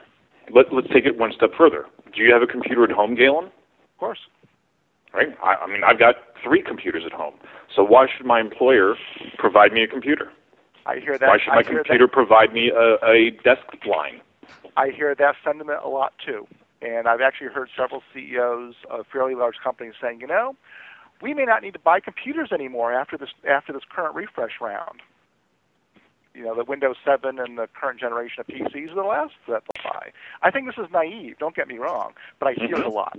Let, 0.50 0.72
let's 0.72 0.88
take 0.88 1.06
it 1.06 1.18
one 1.18 1.32
step 1.34 1.50
further. 1.56 1.87
Do 2.14 2.22
you 2.22 2.32
have 2.32 2.42
a 2.42 2.46
computer 2.46 2.84
at 2.84 2.90
home 2.90 3.14
Galen? 3.14 3.46
Of 3.46 3.98
course. 3.98 4.20
Right. 5.12 5.28
I, 5.42 5.54
I 5.54 5.66
mean 5.66 5.82
I've 5.84 5.98
got 5.98 6.16
three 6.42 6.62
computers 6.62 7.02
at 7.06 7.12
home. 7.12 7.34
So 7.74 7.82
why 7.84 8.06
should 8.06 8.26
my 8.26 8.40
employer 8.40 8.94
provide 9.38 9.72
me 9.72 9.82
a 9.82 9.88
computer? 9.88 10.30
I 10.87 10.98
hear 11.00 11.18
that. 11.18 11.28
Why 11.28 11.38
should 11.38 11.54
my 11.54 11.62
computer 11.62 12.06
that. 12.06 12.12
provide 12.12 12.52
me 12.52 12.70
a, 12.70 12.96
a 13.07 13.30
desk 13.42 13.62
line? 13.86 14.20
I 14.76 14.90
hear 14.90 15.14
that 15.14 15.36
sentiment 15.44 15.80
a 15.82 15.88
lot 15.88 16.12
too. 16.24 16.46
And 16.85 17.09
I've 17.09 17.22
actually 17.22 17.49
heard 17.49 17.70
several 17.76 18.03
CEOs 18.12 18.74
of 18.91 19.07
fairly 19.11 19.35
large 19.35 19.57
companies 19.62 19.95
saying, 20.01 20.20
you 20.20 20.26
know, 20.26 20.55
we 21.22 21.32
may 21.32 21.45
not 21.45 21.62
need 21.62 21.72
to 21.72 21.78
buy 21.78 22.01
computers 22.01 22.51
anymore 22.53 22.93
after 22.93 23.16
this 23.16 23.30
after 23.49 23.72
this 23.72 23.82
current 23.91 24.14
refresh 24.14 24.61
round. 24.61 25.01
You 26.35 26.45
know, 26.45 26.55
the 26.57 26.64
Windows 26.64 26.97
7 27.05 27.39
and 27.39 27.57
the 27.57 27.68
current 27.80 28.01
generation 28.01 28.41
of 28.41 28.49
PCs 28.49 28.91
are 28.91 28.95
the 28.97 29.03
last 29.03 29.35
that 29.49 29.62
they'll 29.62 29.93
buy. 29.93 30.11
I 30.43 30.51
think 30.51 30.66
this 30.66 30.74
is 30.76 30.91
naive. 30.93 31.39
Don't 31.39 31.55
get 31.55 31.68
me 31.68 31.78
wrong, 31.78 32.12
but 32.41 32.49
I 32.49 32.55
hear 32.55 32.74
it 32.74 32.85
a 32.85 32.91
lot. 32.91 33.16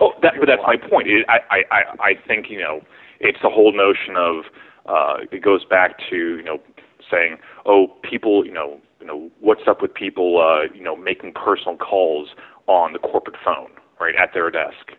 Oh, 0.00 0.12
that, 0.22 0.34
but 0.38 0.46
that's 0.46 0.62
my 0.62 0.76
point. 0.76 1.08
It, 1.08 1.26
I, 1.28 1.62
I, 1.70 1.82
I 2.00 2.14
think 2.26 2.50
you 2.50 2.60
know, 2.60 2.82
it's 3.18 3.38
the 3.42 3.48
whole 3.48 3.72
notion 3.72 4.16
of 4.16 4.44
uh, 4.86 5.24
it 5.32 5.42
goes 5.42 5.64
back 5.64 5.98
to 6.10 6.16
you 6.16 6.42
know 6.42 6.60
saying, 7.10 7.38
oh, 7.66 7.88
people, 8.02 8.46
you 8.46 8.52
know, 8.52 8.80
you 9.00 9.06
know, 9.06 9.30
what's 9.40 9.62
up 9.68 9.82
with 9.82 9.92
people, 9.92 10.40
uh, 10.40 10.72
you 10.74 10.82
know, 10.82 10.96
making 10.96 11.32
personal 11.32 11.76
calls 11.76 12.28
on 12.66 12.92
the 12.92 12.98
corporate 12.98 13.36
phone, 13.44 13.70
right, 14.00 14.14
at 14.16 14.30
their 14.34 14.50
desk. 14.50 14.92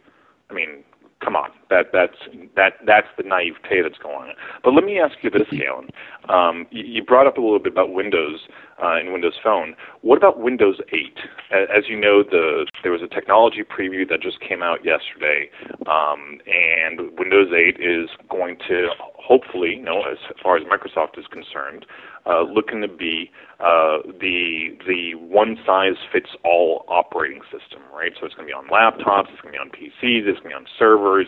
I 0.49 0.53
mean, 0.53 0.83
come 1.23 1.35
on, 1.35 1.49
that 1.69 1.87
that's 1.91 2.17
that 2.55 2.73
that's 2.85 3.07
the 3.17 3.23
naivete 3.23 3.81
that's 3.81 3.97
going 3.97 4.29
on. 4.29 4.35
But 4.63 4.73
let 4.73 4.83
me 4.83 4.99
ask 4.99 5.15
you 5.21 5.29
this, 5.29 5.47
Galen. 5.49 5.89
Um, 6.29 6.67
you, 6.71 6.83
you 6.85 7.03
brought 7.03 7.27
up 7.27 7.37
a 7.37 7.41
little 7.41 7.59
bit 7.59 7.73
about 7.73 7.93
Windows 7.93 8.47
uh, 8.81 8.95
and 8.97 9.11
Windows 9.11 9.33
Phone. 9.43 9.75
What 10.01 10.17
about 10.17 10.39
Windows 10.39 10.79
8? 10.91 11.19
As 11.51 11.85
you 11.87 11.99
know, 11.99 12.23
the 12.23 12.67
there 12.83 12.91
was 12.91 13.01
a 13.01 13.07
technology 13.07 13.63
preview 13.63 14.07
that 14.09 14.21
just 14.21 14.39
came 14.39 14.61
out 14.61 14.85
yesterday, 14.85 15.49
um, 15.87 16.39
and 16.45 17.17
Windows 17.17 17.49
8 17.51 17.77
is 17.79 18.09
going 18.29 18.57
to 18.67 18.89
hopefully, 18.99 19.75
you 19.77 19.81
know, 19.81 20.03
as 20.03 20.17
far 20.43 20.57
as 20.57 20.63
Microsoft 20.63 21.17
is 21.17 21.25
concerned, 21.27 21.85
uh, 22.25 22.41
looking 22.43 22.81
to 22.81 22.87
be 22.87 23.31
uh, 23.59 23.99
the 24.19 24.77
the 24.87 25.15
one 25.15 25.57
size 25.65 25.95
fits 26.11 26.29
all 26.43 26.85
operating 26.87 27.41
system, 27.43 27.81
right? 27.93 28.13
So 28.19 28.25
it's 28.25 28.35
going 28.35 28.47
to 28.47 28.51
be 28.51 28.53
on 28.53 28.67
laptops, 28.67 29.31
it's 29.31 29.41
going 29.41 29.53
to 29.53 29.57
be 29.57 29.57
on 29.57 29.69
PCs, 29.69 30.27
it's 30.27 30.39
going 30.39 30.43
to 30.43 30.49
be 30.49 30.53
on 30.53 30.65
servers, 30.77 31.27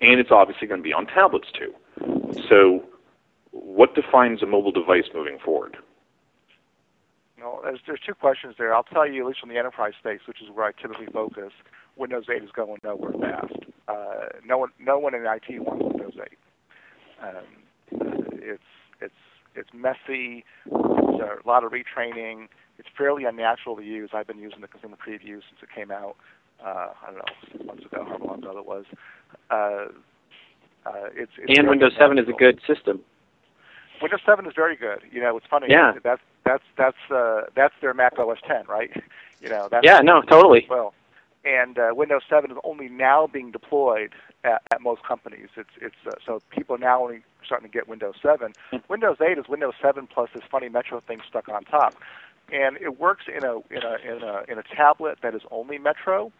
and 0.00 0.20
it's 0.20 0.30
obviously 0.30 0.66
going 0.68 0.80
to 0.80 0.84
be 0.84 0.92
on 0.92 1.06
tablets 1.06 1.48
too. 1.52 1.74
So, 2.48 2.84
what 3.50 3.94
defines 3.94 4.42
a 4.42 4.46
mobile 4.46 4.72
device 4.72 5.04
moving 5.14 5.38
forward? 5.44 5.76
No, 7.38 7.60
there's, 7.62 7.80
there's 7.86 8.00
two 8.04 8.14
questions 8.14 8.54
there. 8.58 8.74
I'll 8.74 8.82
tell 8.82 9.06
you, 9.06 9.22
at 9.22 9.26
least 9.28 9.40
from 9.40 9.50
the 9.50 9.58
enterprise 9.58 9.92
space, 9.98 10.20
which 10.26 10.40
is 10.42 10.48
where 10.50 10.66
I 10.66 10.72
typically 10.72 11.06
focus, 11.06 11.52
Windows 11.96 12.24
8 12.34 12.42
is 12.42 12.50
going 12.50 12.78
nowhere 12.82 13.12
fast. 13.12 13.54
Uh, 13.88 14.28
no 14.44 14.58
one, 14.58 14.70
no 14.78 14.98
one 14.98 15.14
in 15.14 15.22
IT 15.22 15.60
wants 15.60 15.84
Windows 15.84 16.14
8. 16.20 16.38
Um, 17.22 17.44
it's 18.42 18.62
it's 19.00 19.14
it's 19.56 19.70
messy. 19.72 20.44
It's 20.66 21.44
a 21.44 21.48
lot 21.48 21.64
of 21.64 21.72
retraining. 21.72 22.48
It's 22.78 22.88
fairly 22.96 23.24
unnatural 23.24 23.76
to 23.76 23.82
use. 23.82 24.10
I've 24.12 24.26
been 24.26 24.38
using 24.38 24.60
the 24.60 24.68
consumer 24.68 24.96
preview 24.96 25.40
since 25.40 25.62
it 25.62 25.68
came 25.74 25.90
out. 25.90 26.16
Uh, 26.64 26.88
I 27.02 27.06
don't 27.06 27.16
know, 27.16 27.24
six 27.52 27.64
months 27.64 27.84
ago, 27.84 28.04
however 28.04 28.24
long 28.24 28.38
ago 28.38 28.58
it 28.58 28.66
was. 28.66 28.84
Uh, 29.50 29.86
uh, 30.86 31.08
it's, 31.14 31.32
it's 31.38 31.58
and 31.58 31.68
Windows 31.68 31.92
7 31.98 32.18
is 32.18 32.28
a 32.28 32.32
good 32.32 32.60
system. 32.66 33.00
Windows 34.00 34.20
7 34.24 34.46
is 34.46 34.52
very 34.54 34.76
good. 34.76 35.00
You 35.10 35.20
know, 35.20 35.36
it's 35.36 35.46
funny. 35.46 35.66
Yeah. 35.68 35.92
That's 36.02 36.20
that's 36.44 36.62
that's 36.76 36.96
uh, 37.10 37.42
that's 37.54 37.74
their 37.80 37.94
Mac 37.94 38.18
OS 38.18 38.38
10, 38.46 38.66
right? 38.68 38.90
You 39.38 39.50
know. 39.50 39.68
That's 39.70 39.84
yeah. 39.84 40.00
No. 40.00 40.22
Totally. 40.22 40.66
Well, 40.68 40.94
and 41.44 41.78
uh, 41.78 41.90
Windows 41.92 42.22
7 42.28 42.50
is 42.50 42.56
only 42.64 42.88
now 42.88 43.26
being 43.26 43.50
deployed 43.50 44.14
at, 44.46 44.62
at 44.72 44.80
most 44.80 45.02
companies. 45.02 45.48
It's 45.56 45.70
it's 45.80 45.96
uh, 46.06 46.12
so 46.24 46.40
people 46.50 46.78
now 46.78 47.02
only 47.02 47.22
starting 47.44 47.68
to 47.68 47.72
get 47.72 47.88
Windows 47.88 48.14
7. 48.22 48.52
Hmm. 48.70 48.76
Windows 48.88 49.18
8 49.20 49.38
is 49.38 49.48
Windows 49.48 49.74
7 49.82 50.06
plus 50.06 50.30
this 50.34 50.42
funny 50.50 50.68
Metro 50.68 51.00
thing 51.00 51.20
stuck 51.28 51.48
on 51.48 51.64
top, 51.64 51.94
and 52.52 52.76
it 52.78 52.98
works 52.98 53.24
in 53.28 53.44
a 53.44 53.56
in 53.70 53.82
a 53.82 54.16
in 54.16 54.22
a 54.22 54.42
in 54.48 54.58
a 54.58 54.62
tablet 54.62 55.18
that 55.22 55.34
is 55.34 55.42
only 55.50 55.78
Metro, 55.78 56.32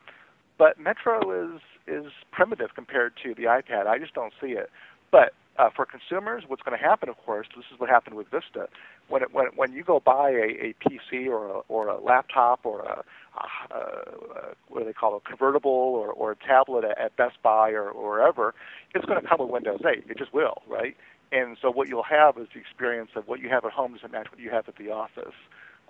but 0.56 0.78
Metro 0.78 1.54
is 1.54 1.60
is 1.86 2.12
primitive 2.32 2.70
compared 2.74 3.14
to 3.22 3.34
the 3.34 3.44
iPad. 3.44 3.86
I 3.86 3.98
just 3.98 4.14
don't 4.14 4.32
see 4.40 4.52
it. 4.52 4.70
But 5.10 5.34
uh, 5.58 5.70
for 5.74 5.86
consumers, 5.86 6.44
what's 6.46 6.62
going 6.62 6.78
to 6.78 6.82
happen, 6.84 7.08
of 7.08 7.16
course, 7.24 7.46
this 7.56 7.64
is 7.72 7.80
what 7.80 7.88
happened 7.88 8.16
with 8.16 8.28
Vista. 8.28 8.68
When 9.08 9.22
it, 9.22 9.32
when 9.32 9.46
when 9.56 9.72
you 9.72 9.82
go 9.84 10.00
buy 10.00 10.30
a, 10.30 10.68
a 10.68 10.74
PC 10.84 11.26
or 11.28 11.46
a, 11.46 11.58
or 11.68 11.88
a 11.88 12.00
laptop 12.00 12.60
or 12.64 12.80
a, 12.80 13.04
a, 13.36 13.74
a 13.74 14.54
what 14.68 14.80
do 14.80 14.84
they 14.86 14.92
call 14.92 15.16
it, 15.16 15.22
a 15.24 15.28
convertible 15.28 15.70
or, 15.70 16.12
or 16.12 16.32
a 16.32 16.36
tablet 16.36 16.84
at, 16.84 16.98
at 16.98 17.16
Best 17.16 17.36
Buy 17.42 17.70
or, 17.70 17.88
or 17.88 18.10
wherever, 18.10 18.54
it's 18.94 19.04
going 19.04 19.20
to 19.20 19.26
come 19.26 19.38
with 19.40 19.50
Windows 19.50 19.80
8. 19.86 20.04
It 20.08 20.18
just 20.18 20.34
will, 20.34 20.62
right? 20.68 20.96
And 21.32 21.56
so 21.60 21.70
what 21.70 21.88
you'll 21.88 22.02
have 22.04 22.38
is 22.38 22.48
the 22.54 22.60
experience 22.60 23.10
of 23.16 23.26
what 23.28 23.40
you 23.40 23.48
have 23.48 23.64
at 23.64 23.72
home 23.72 23.94
doesn't 23.94 24.12
match 24.12 24.28
what 24.30 24.40
you 24.40 24.50
have 24.50 24.68
at 24.68 24.76
the 24.76 24.90
office. 24.90 25.34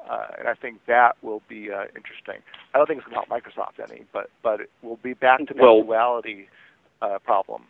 Uh, 0.08 0.26
and 0.38 0.48
I 0.48 0.54
think 0.54 0.80
that 0.86 1.16
will 1.22 1.42
be 1.48 1.70
uh, 1.70 1.84
interesting. 1.96 2.40
I 2.74 2.78
don't 2.78 2.86
think 2.86 3.00
it's 3.00 3.08
going 3.08 3.20
to 3.20 3.28
help 3.28 3.28
Microsoft 3.28 3.82
any, 3.82 4.04
but 4.12 4.30
but 4.42 4.60
it 4.60 4.70
will 4.82 4.98
be 5.02 5.14
back 5.14 5.40
to 5.46 5.54
the 5.54 5.62
Well- 5.62 5.82
duality 5.82 6.48
uh, 7.02 7.18
problem. 7.24 7.62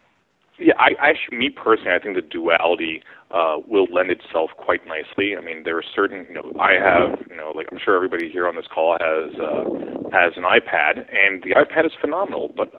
Yeah, 0.59 0.75
I 0.79 0.93
actually, 0.99 1.37
me 1.37 1.51
personally, 1.51 1.93
I 1.93 1.99
think 1.99 2.17
the 2.17 2.23
duality 2.23 3.03
uh, 3.31 3.57
will 3.69 3.87
lend 3.93 4.11
itself 4.11 4.51
quite 4.57 4.87
nicely. 4.87 5.37
I 5.37 5.45
mean, 5.45 5.65
there 5.65 5.77
are 5.77 5.85
certain, 5.95 6.25
you 6.29 6.35
know, 6.35 6.53
I 6.59 6.73
have, 6.81 7.21
you 7.29 7.37
know, 7.37 7.53
like 7.55 7.67
I'm 7.71 7.79
sure 7.85 7.95
everybody 7.95 8.31
here 8.31 8.49
on 8.49 8.57
this 8.57 8.65
call 8.73 8.97
has 8.99 9.35
uh, 9.39 9.65
has 10.13 10.33
an 10.37 10.45
iPad, 10.45 11.05
and 11.13 11.43
the 11.43 11.51
iPad 11.51 11.85
is 11.85 11.93
phenomenal. 12.01 12.53
But 12.57 12.73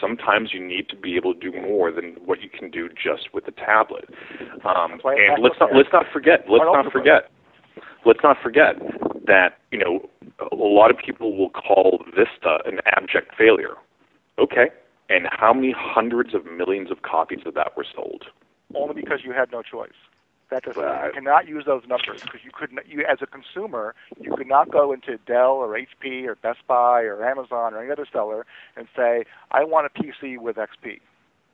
sometimes 0.00 0.50
you 0.52 0.64
need 0.64 0.88
to 0.90 0.96
be 0.96 1.16
able 1.16 1.34
to 1.34 1.40
do 1.40 1.52
more 1.60 1.90
than 1.90 2.16
what 2.24 2.40
you 2.40 2.48
can 2.48 2.70
do 2.70 2.88
just 2.88 3.34
with 3.34 3.46
the 3.46 3.52
tablet. 3.52 4.04
Um, 4.64 5.00
and 5.04 5.42
let's 5.42 5.56
not 5.58 5.70
let's 5.74 5.88
not 5.92 6.06
forget 6.12 6.44
let's 6.48 6.64
not 6.64 6.92
forget 6.92 7.30
let's 8.06 8.20
not 8.22 8.36
forget 8.42 8.76
that 9.26 9.58
you 9.72 9.78
know 9.78 10.08
a 10.52 10.54
lot 10.54 10.90
of 10.90 10.96
people 10.98 11.36
will 11.36 11.50
call 11.50 12.04
Vista 12.14 12.58
an 12.66 12.78
abject 12.94 13.32
failure. 13.36 13.74
Okay, 14.38 14.70
and 15.14 15.28
how 15.30 15.52
many 15.52 15.74
hundreds 15.76 16.34
of 16.34 16.44
millions 16.44 16.90
of 16.90 17.02
copies 17.02 17.40
of 17.46 17.54
that 17.54 17.76
were 17.76 17.86
sold? 17.94 18.24
only 18.74 18.94
because 18.94 19.20
you 19.24 19.32
had 19.32 19.52
no 19.52 19.62
choice. 19.62 19.94
That 20.50 20.64
doesn't. 20.64 20.82
Right. 20.82 21.06
You 21.06 21.12
cannot 21.12 21.48
use 21.48 21.64
those 21.66 21.82
numbers 21.88 22.20
because 22.22 22.40
you 22.44 22.50
could 22.52 22.72
not. 22.72 22.88
You 22.88 23.04
as 23.10 23.18
a 23.22 23.26
consumer, 23.26 23.94
you 24.20 24.34
could 24.36 24.46
not 24.46 24.70
go 24.70 24.92
into 24.92 25.16
Dell 25.26 25.52
or 25.52 25.78
HP 25.78 26.26
or 26.26 26.34
Best 26.34 26.58
Buy 26.66 27.02
or 27.02 27.24
Amazon 27.24 27.74
or 27.74 27.82
any 27.82 27.90
other 27.90 28.06
seller 28.10 28.44
and 28.76 28.86
say, 28.96 29.24
"I 29.50 29.64
want 29.64 29.86
a 29.86 29.90
PC 29.90 30.38
with 30.38 30.56
XP." 30.56 31.00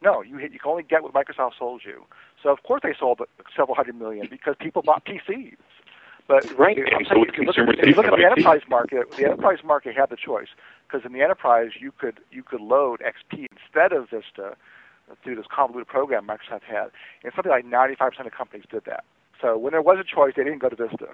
No, 0.02 0.22
you 0.22 0.38
you 0.38 0.58
can 0.58 0.70
only 0.70 0.82
get 0.82 1.02
what 1.02 1.12
Microsoft 1.12 1.52
sold 1.58 1.82
you. 1.84 2.04
So 2.42 2.50
of 2.50 2.62
course 2.62 2.80
they 2.82 2.94
sold 2.98 3.20
several 3.56 3.76
hundred 3.76 3.96
million 3.96 4.26
because 4.30 4.56
people 4.58 4.82
bought 4.82 5.04
PCs. 5.04 5.56
But 6.26 6.46
Right, 6.56 6.78
and 6.78 6.86
so 7.08 7.14
telling 7.14 7.24
you, 7.24 7.28
if 7.28 7.38
you 7.38 7.44
look 7.44 7.56
consumers, 7.56 7.76
at, 7.78 7.88
if 7.88 7.90
you 7.90 7.94
look 7.94 8.06
at 8.06 8.16
the 8.16 8.24
enterprise 8.24 8.62
market, 8.68 9.06
the 9.16 9.24
enterprise 9.24 9.58
market 9.64 9.96
had 9.96 10.10
the 10.10 10.16
choice 10.16 10.48
because 10.90 11.06
in 11.06 11.12
the 11.12 11.22
enterprise 11.22 11.70
you 11.78 11.92
could 11.92 12.20
you 12.30 12.42
could 12.42 12.60
load 12.60 13.00
XP 13.00 13.46
instead 13.52 13.92
of 13.92 14.10
Vista 14.10 14.56
through 15.22 15.36
this 15.36 15.46
convoluted 15.54 15.88
program 15.88 16.26
Microsoft 16.26 16.62
had, 16.62 16.90
and 17.24 17.32
something 17.34 17.50
like 17.50 17.64
95% 17.64 18.26
of 18.26 18.32
companies 18.32 18.64
did 18.70 18.84
that. 18.84 19.04
So 19.40 19.56
when 19.58 19.72
there 19.72 19.82
was 19.82 19.98
a 19.98 20.04
choice, 20.04 20.34
they 20.36 20.44
didn't 20.44 20.60
go 20.60 20.68
to 20.68 20.76
Vista. 20.76 21.08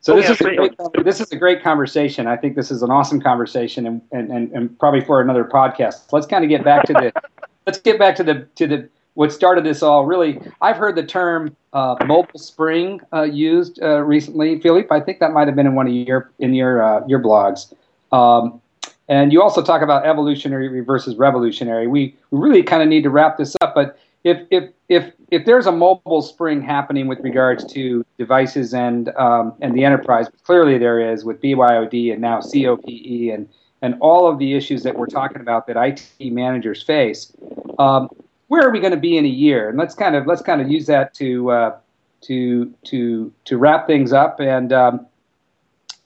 So 0.00 0.16
this 0.16 0.26
yeah, 0.26 0.32
is 0.32 0.40
a 0.40 0.44
great. 0.44 0.76
great, 0.76 1.04
this 1.04 1.20
is 1.20 1.30
a 1.30 1.36
great 1.36 1.62
conversation. 1.62 2.26
I 2.26 2.36
think 2.36 2.56
this 2.56 2.72
is 2.72 2.82
an 2.82 2.90
awesome 2.90 3.20
conversation, 3.20 3.86
and, 3.86 4.02
and, 4.10 4.30
and, 4.32 4.50
and 4.50 4.78
probably 4.78 5.00
for 5.00 5.20
another 5.20 5.44
podcast. 5.44 6.12
Let's 6.12 6.26
kind 6.26 6.44
of 6.44 6.50
get 6.50 6.64
back 6.64 6.84
to 6.86 6.92
the 6.92 7.12
let's 7.66 7.78
get 7.78 7.98
back 8.00 8.16
to 8.16 8.24
the 8.24 8.46
to 8.56 8.66
the 8.66 8.88
what 9.14 9.32
started 9.32 9.64
this 9.64 9.80
all. 9.80 10.04
Really, 10.04 10.40
I've 10.60 10.76
heard 10.76 10.96
the 10.96 11.04
term 11.04 11.56
uh, 11.72 11.96
mobile 12.04 12.38
spring 12.38 13.00
uh, 13.12 13.22
used 13.22 13.80
uh, 13.80 14.00
recently. 14.00 14.60
Philippe, 14.60 14.88
I 14.90 14.98
think 14.98 15.20
that 15.20 15.32
might 15.32 15.46
have 15.46 15.54
been 15.54 15.66
in 15.66 15.76
one 15.76 15.86
of 15.86 15.92
your 15.92 16.32
in 16.40 16.52
your 16.52 16.82
uh, 16.82 17.06
your 17.06 17.20
blogs. 17.20 17.72
Um, 18.10 18.60
and 19.08 19.32
you 19.32 19.42
also 19.42 19.62
talk 19.62 19.82
about 19.82 20.06
evolutionary 20.06 20.80
versus 20.80 21.16
revolutionary. 21.16 21.86
We, 21.86 22.16
we 22.30 22.38
really 22.38 22.62
kind 22.62 22.82
of 22.82 22.88
need 22.88 23.02
to 23.02 23.10
wrap 23.10 23.36
this 23.36 23.56
up. 23.60 23.74
But 23.74 23.98
if 24.24 24.46
if 24.50 24.70
if 24.88 25.12
if 25.30 25.44
there's 25.44 25.66
a 25.66 25.72
mobile 25.72 26.22
spring 26.22 26.62
happening 26.62 27.08
with 27.08 27.20
regards 27.20 27.64
to 27.72 28.04
devices 28.18 28.72
and 28.72 29.08
um, 29.16 29.54
and 29.60 29.74
the 29.74 29.84
enterprise, 29.84 30.28
clearly 30.44 30.78
there 30.78 31.00
is 31.12 31.24
with 31.24 31.40
BYOD 31.42 32.12
and 32.12 32.20
now 32.20 32.40
COPE 32.40 33.34
and 33.34 33.48
and 33.82 33.96
all 34.00 34.28
of 34.28 34.38
the 34.38 34.54
issues 34.54 34.84
that 34.84 34.96
we're 34.96 35.06
talking 35.06 35.40
about 35.40 35.66
that 35.66 35.76
IT 35.76 36.32
managers 36.32 36.82
face. 36.82 37.32
Um, 37.78 38.08
where 38.46 38.66
are 38.66 38.70
we 38.70 38.80
going 38.80 38.92
to 38.92 39.00
be 39.00 39.16
in 39.16 39.24
a 39.24 39.28
year? 39.28 39.68
And 39.68 39.76
let's 39.76 39.94
kind 39.94 40.14
of 40.14 40.26
let's 40.26 40.42
kind 40.42 40.60
of 40.60 40.70
use 40.70 40.86
that 40.86 41.12
to 41.14 41.50
uh, 41.50 41.76
to 42.22 42.72
to 42.84 43.32
to 43.44 43.58
wrap 43.58 43.86
things 43.86 44.12
up 44.12 44.40
and 44.40 44.72
um, 44.72 45.06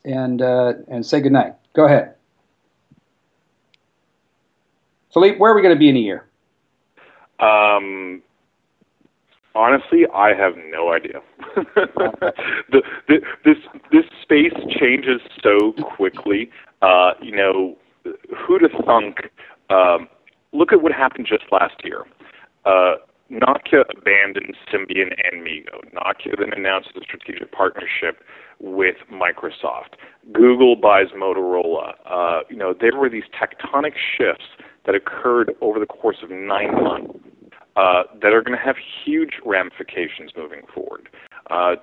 and 0.04 0.42
uh, 0.42 0.72
and 0.88 1.04
say 1.04 1.20
goodnight. 1.20 1.54
Go 1.74 1.84
ahead. 1.84 2.15
Philippe, 5.16 5.38
where 5.38 5.50
are 5.50 5.54
we 5.54 5.62
going 5.62 5.74
to 5.74 5.78
be 5.78 5.88
in 5.88 5.96
a 5.96 6.00
year? 6.00 6.26
Um, 7.40 8.20
honestly, 9.54 10.02
I 10.14 10.34
have 10.34 10.52
no 10.70 10.92
idea. 10.92 11.22
the, 11.74 12.82
the, 13.08 13.20
this 13.42 13.56
this 13.90 14.04
space 14.20 14.52
changes 14.78 15.22
so 15.42 15.72
quickly. 15.96 16.50
Uh, 16.82 17.12
you 17.22 17.34
know, 17.34 17.78
who'd 18.04 18.60
have 18.60 18.84
thunk? 18.84 19.30
Um, 19.70 20.06
look 20.52 20.74
at 20.74 20.82
what 20.82 20.92
happened 20.92 21.26
just 21.26 21.44
last 21.50 21.76
year. 21.82 22.04
Uh, 22.66 22.96
Nokia 23.32 23.84
abandoned 23.96 24.54
Symbian 24.70 25.14
and 25.24 25.42
MeeGo. 25.42 25.94
Nokia 25.94 26.38
then 26.38 26.52
announced 26.54 26.90
a 26.94 27.00
strategic 27.00 27.50
partnership 27.52 28.22
with 28.60 28.96
Microsoft. 29.10 29.96
Google 30.34 30.76
buys 30.76 31.06
Motorola. 31.16 31.94
Uh, 32.04 32.40
you 32.50 32.56
know, 32.56 32.74
there 32.78 32.94
were 32.94 33.08
these 33.08 33.24
tectonic 33.32 33.94
shifts 34.18 34.44
that 34.86 34.94
occurred 34.94 35.52
over 35.60 35.78
the 35.78 35.86
course 35.86 36.18
of 36.22 36.30
nine 36.30 36.72
months 36.82 37.18
uh, 37.76 38.04
that 38.22 38.32
are 38.32 38.42
going 38.42 38.56
to 38.56 38.64
have 38.64 38.76
huge 39.04 39.34
ramifications 39.44 40.32
moving 40.36 40.62
forward. 40.72 41.08
Uh, 41.50 41.74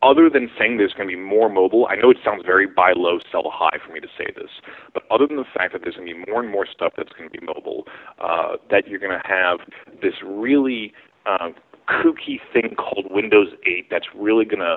other 0.00 0.30
than 0.30 0.48
saying 0.56 0.76
there's 0.76 0.92
going 0.92 1.08
to 1.08 1.14
be 1.14 1.20
more 1.20 1.48
mobile, 1.48 1.88
I 1.90 1.96
know 1.96 2.10
it 2.10 2.18
sounds 2.24 2.42
very 2.46 2.66
buy 2.66 2.92
low, 2.94 3.18
sell 3.32 3.50
high 3.52 3.78
for 3.84 3.92
me 3.92 4.00
to 4.00 4.06
say 4.16 4.26
this, 4.34 4.50
but 4.94 5.02
other 5.10 5.26
than 5.26 5.36
the 5.36 5.44
fact 5.56 5.72
that 5.72 5.82
there's 5.82 5.96
going 5.96 6.08
to 6.08 6.14
be 6.14 6.30
more 6.30 6.40
and 6.40 6.50
more 6.50 6.66
stuff 6.66 6.92
that's 6.96 7.12
going 7.12 7.28
to 7.28 7.36
be 7.36 7.44
mobile, 7.44 7.84
uh, 8.20 8.56
that 8.70 8.86
you're 8.86 9.00
going 9.00 9.18
to 9.18 9.26
have 9.26 9.58
this 10.00 10.14
really 10.24 10.92
uh, 11.26 11.48
kooky 11.88 12.38
thing 12.52 12.76
called 12.76 13.06
Windows 13.10 13.48
8 13.66 13.88
that's 13.90 14.06
really 14.14 14.44
going 14.44 14.60
to 14.60 14.76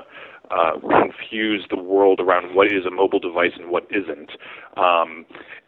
uh, 0.50 0.72
confuse 0.80 1.66
the 1.70 1.80
world 1.80 2.20
around 2.20 2.54
what 2.54 2.66
is 2.66 2.84
a 2.84 2.90
mobile 2.90 3.20
device 3.20 3.52
and 3.56 3.70
what 3.70 3.86
isn't. 3.90 4.32
Um, 4.76 5.24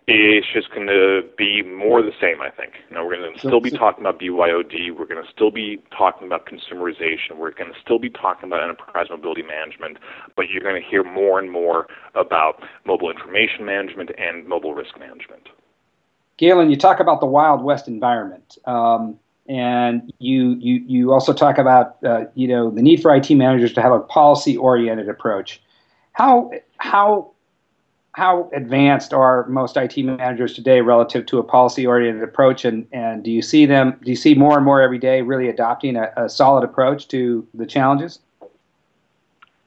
it's 0.06 0.46
just 0.52 0.70
going 0.70 0.86
to 0.86 1.22
be 1.38 1.62
more 1.62 2.02
the 2.02 2.12
same, 2.20 2.42
I 2.42 2.50
think. 2.50 2.74
You 2.90 2.96
know, 2.96 3.06
we're 3.06 3.16
going 3.16 3.32
to 3.32 3.38
still 3.38 3.60
be 3.60 3.70
talking 3.70 4.04
about 4.04 4.20
BYOD. 4.20 4.94
We're 4.96 5.06
going 5.06 5.24
to 5.24 5.30
still 5.30 5.50
be 5.50 5.80
talking 5.96 6.26
about 6.26 6.46
consumerization. 6.46 7.36
We're 7.38 7.52
going 7.52 7.72
to 7.72 7.80
still 7.80 7.98
be 7.98 8.10
talking 8.10 8.50
about 8.50 8.62
enterprise 8.62 9.06
mobility 9.08 9.42
management, 9.42 9.98
but 10.36 10.50
you're 10.50 10.62
going 10.62 10.80
to 10.80 10.86
hear 10.86 11.04
more 11.04 11.38
and 11.38 11.50
more 11.50 11.86
about 12.14 12.62
mobile 12.84 13.10
information 13.10 13.64
management 13.64 14.10
and 14.18 14.46
mobile 14.46 14.74
risk 14.74 14.98
management. 14.98 15.48
Galen, 16.36 16.70
you 16.70 16.76
talk 16.76 17.00
about 17.00 17.20
the 17.20 17.26
Wild 17.26 17.62
West 17.62 17.88
environment. 17.88 18.58
Um, 18.66 19.18
and 19.46 20.12
you 20.18 20.54
you 20.54 20.82
you 20.86 21.12
also 21.12 21.32
talk 21.32 21.58
about 21.58 22.02
uh, 22.04 22.24
you 22.34 22.48
know 22.48 22.70
the 22.70 22.80
need 22.80 23.02
for 23.02 23.14
IT 23.14 23.30
managers 23.30 23.74
to 23.74 23.82
have 23.82 23.92
a 23.92 24.00
policy 24.00 24.56
oriented 24.56 25.08
approach. 25.08 25.62
How 26.12 26.50
how 26.78 27.33
how 28.14 28.48
advanced 28.52 29.12
are 29.12 29.44
most 29.48 29.76
IT 29.76 29.96
managers 29.98 30.54
today 30.54 30.80
relative 30.80 31.26
to 31.26 31.38
a 31.38 31.42
policy 31.42 31.84
oriented 31.84 32.22
approach 32.22 32.64
and, 32.64 32.86
and 32.92 33.24
do 33.24 33.30
you 33.30 33.42
see 33.42 33.66
them 33.66 33.98
do 34.02 34.10
you 34.10 34.16
see 34.16 34.34
more 34.34 34.56
and 34.56 34.64
more 34.64 34.80
every 34.80 34.98
day 34.98 35.20
really 35.20 35.48
adopting 35.48 35.96
a, 35.96 36.12
a 36.16 36.28
solid 36.28 36.62
approach 36.62 37.08
to 37.08 37.46
the 37.54 37.66
challenges? 37.66 38.20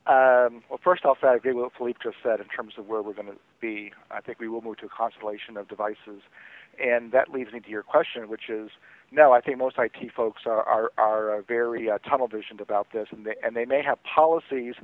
Um, 0.08 0.64
well, 0.70 0.80
first 0.82 1.04
off, 1.04 1.18
I 1.22 1.36
agree 1.36 1.52
with 1.52 1.64
what 1.64 1.74
Philippe 1.78 2.00
just 2.02 2.16
said 2.24 2.40
in 2.40 2.46
terms 2.46 2.76
of 2.78 2.88
where 2.88 3.02
we're 3.02 3.14
going 3.14 3.28
to 3.28 3.38
be. 3.60 3.92
I 4.10 4.22
think 4.22 4.40
we 4.40 4.48
will 4.48 4.62
move 4.62 4.78
to 4.78 4.86
a 4.86 4.90
constellation 4.90 5.58
of 5.58 5.68
devices, 5.68 6.22
and 6.82 7.12
that 7.12 7.34
leads 7.34 7.52
me 7.52 7.60
to 7.60 7.70
your 7.70 7.84
question, 7.84 8.30
which 8.30 8.48
is 8.48 8.70
no, 9.12 9.34
I 9.34 9.42
think 9.42 9.58
most 9.58 9.78
IT 9.78 10.14
folks 10.16 10.44
are 10.46 10.64
are, 10.64 10.92
are 10.98 11.42
very 11.42 11.90
uh, 11.90 11.98
tunnel 11.98 12.30
visioned 12.30 12.62
about 12.62 12.88
this, 12.94 13.10
and 13.12 13.26
they 13.26 13.36
and 13.44 13.54
they 13.54 13.66
may 13.66 13.84
have 13.84 13.98
policies, 14.04 14.76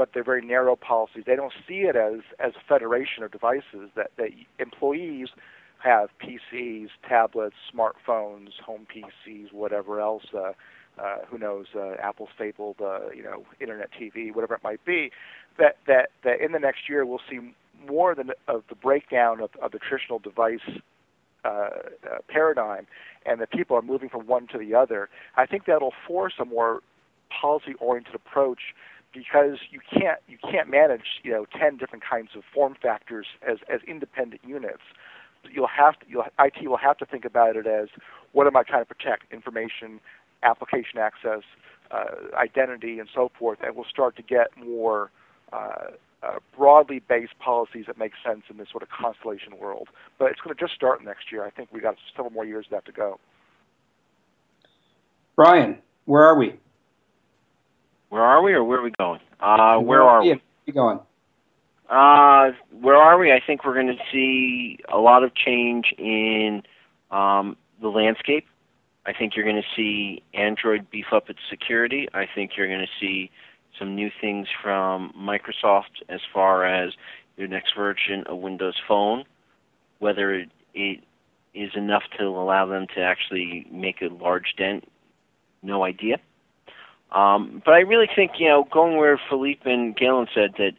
but 0.00 0.14
they're 0.14 0.24
very 0.24 0.40
narrow 0.40 0.76
policies. 0.76 1.24
They 1.26 1.36
don't 1.36 1.52
see 1.68 1.80
it 1.80 1.94
as 1.94 2.20
as 2.38 2.52
a 2.56 2.64
federation 2.66 3.22
of 3.22 3.30
devices 3.30 3.90
that 3.96 4.12
that 4.16 4.30
employees 4.58 5.28
have 5.76 6.08
PCs, 6.18 6.88
tablets, 7.06 7.56
smartphones, 7.70 8.58
home 8.64 8.86
PCs, 8.86 9.52
whatever 9.52 10.00
else. 10.00 10.24
Uh, 10.32 10.52
uh, 10.98 11.18
who 11.28 11.36
knows? 11.36 11.66
Uh, 11.76 11.92
Apple's 12.02 12.30
fabled, 12.38 12.76
uh, 12.80 13.10
you 13.14 13.22
know, 13.22 13.44
internet 13.60 13.90
TV, 13.92 14.34
whatever 14.34 14.54
it 14.54 14.64
might 14.64 14.82
be. 14.86 15.10
That 15.58 15.76
that 15.86 16.08
that 16.24 16.40
in 16.40 16.52
the 16.52 16.58
next 16.58 16.88
year 16.88 17.04
we'll 17.04 17.20
see 17.28 17.52
more 17.86 18.14
than 18.14 18.30
of 18.48 18.64
the 18.70 18.76
breakdown 18.76 19.42
of, 19.42 19.50
of 19.60 19.70
the 19.72 19.78
traditional 19.78 20.18
device 20.18 20.60
uh, 21.44 21.48
uh, 21.48 21.68
paradigm, 22.26 22.86
and 23.26 23.38
that 23.42 23.50
people 23.50 23.76
are 23.76 23.82
moving 23.82 24.08
from 24.08 24.26
one 24.26 24.46
to 24.46 24.56
the 24.56 24.74
other, 24.74 25.10
I 25.36 25.44
think 25.44 25.66
that'll 25.66 25.92
force 26.08 26.34
a 26.38 26.46
more 26.46 26.80
policy-oriented 27.30 28.14
approach 28.14 28.74
because 29.12 29.58
you 29.70 29.80
can't 29.92 30.18
you 30.28 30.38
can't 30.38 30.68
manage 30.68 31.20
you 31.22 31.32
know 31.32 31.46
ten 31.58 31.76
different 31.76 32.04
kinds 32.04 32.30
of 32.36 32.42
form 32.54 32.76
factors 32.80 33.26
as 33.46 33.58
as 33.72 33.80
independent 33.86 34.42
units. 34.46 34.82
You'll 35.50 35.68
have 35.68 35.98
to, 36.00 36.06
you'll, 36.06 36.24
IT 36.38 36.68
will 36.68 36.76
have 36.76 36.98
to 36.98 37.06
think 37.06 37.24
about 37.24 37.56
it 37.56 37.66
as 37.66 37.88
what 38.32 38.46
am 38.46 38.56
I 38.56 38.62
trying 38.62 38.82
to 38.82 38.94
protect? 38.94 39.32
Information, 39.32 39.98
application 40.42 40.98
access, 40.98 41.42
uh, 41.90 42.36
identity, 42.36 42.98
and 42.98 43.08
so 43.14 43.30
forth, 43.38 43.58
and 43.62 43.74
we'll 43.74 43.86
start 43.86 44.16
to 44.16 44.22
get 44.22 44.48
more 44.56 45.10
uh, 45.52 45.92
uh, 46.22 46.34
broadly 46.56 47.00
based 47.00 47.38
policies 47.38 47.86
that 47.86 47.98
make 47.98 48.12
sense 48.24 48.42
in 48.50 48.58
this 48.58 48.68
sort 48.70 48.82
of 48.82 48.90
constellation 48.90 49.58
world. 49.58 49.88
But 50.18 50.30
it's 50.30 50.40
going 50.40 50.54
to 50.54 50.60
just 50.60 50.74
start 50.74 51.02
next 51.04 51.32
year. 51.32 51.44
I 51.44 51.50
think 51.50 51.70
we've 51.72 51.82
got 51.82 51.96
several 52.14 52.30
more 52.30 52.44
years 52.44 52.66
left 52.70 52.86
to 52.86 52.92
go. 52.92 53.18
Brian, 55.36 55.78
where 56.04 56.22
are 56.22 56.38
we? 56.38 56.60
Where 58.10 58.22
are 58.22 58.42
we, 58.42 58.52
or 58.52 58.62
where 58.62 58.80
are 58.80 58.82
we 58.82 58.92
going? 58.98 59.20
Uh, 59.40 59.78
where, 59.78 60.02
are 60.02 60.20
we? 60.20 60.42
we 60.66 60.72
going? 60.72 60.98
Uh, 61.88 62.50
where 62.80 62.96
are 62.96 63.18
we? 63.18 63.32
I 63.32 63.40
think 63.44 63.64
we're 63.64 63.74
going 63.74 63.86
to 63.86 64.02
see 64.12 64.78
a 64.92 64.98
lot 64.98 65.24
of 65.24 65.34
change 65.34 65.94
in 65.96 66.62
um, 67.10 67.56
the 67.80 67.88
landscape. 67.88 68.46
I 69.06 69.12
think 69.12 69.34
you're 69.34 69.44
going 69.44 69.62
to 69.62 69.68
see 69.76 70.22
Android 70.34 70.90
beef 70.90 71.06
up 71.12 71.30
its 71.30 71.38
security. 71.48 72.08
I 72.12 72.26
think 72.32 72.52
you're 72.56 72.68
going 72.68 72.80
to 72.80 73.00
see 73.00 73.30
some 73.78 73.94
new 73.94 74.10
things 74.20 74.48
from 74.62 75.14
Microsoft 75.16 76.02
as 76.08 76.20
far 76.34 76.64
as 76.64 76.92
their 77.36 77.48
next 77.48 77.74
version 77.74 78.24
of 78.26 78.38
Windows 78.38 78.74
Phone, 78.86 79.24
whether 80.00 80.34
it, 80.34 80.50
it 80.74 81.04
is 81.54 81.70
enough 81.76 82.02
to 82.18 82.24
allow 82.24 82.66
them 82.66 82.86
to 82.94 83.00
actually 83.00 83.66
make 83.70 84.02
a 84.02 84.12
large 84.12 84.54
dent, 84.58 84.86
no 85.62 85.84
idea. 85.84 86.18
Um, 87.12 87.62
but 87.64 87.74
I 87.74 87.80
really 87.80 88.08
think, 88.14 88.32
you 88.38 88.48
know, 88.48 88.66
going 88.72 88.96
where 88.96 89.20
Philippe 89.28 89.70
and 89.70 89.96
Galen 89.96 90.28
said 90.34 90.52
that 90.58 90.72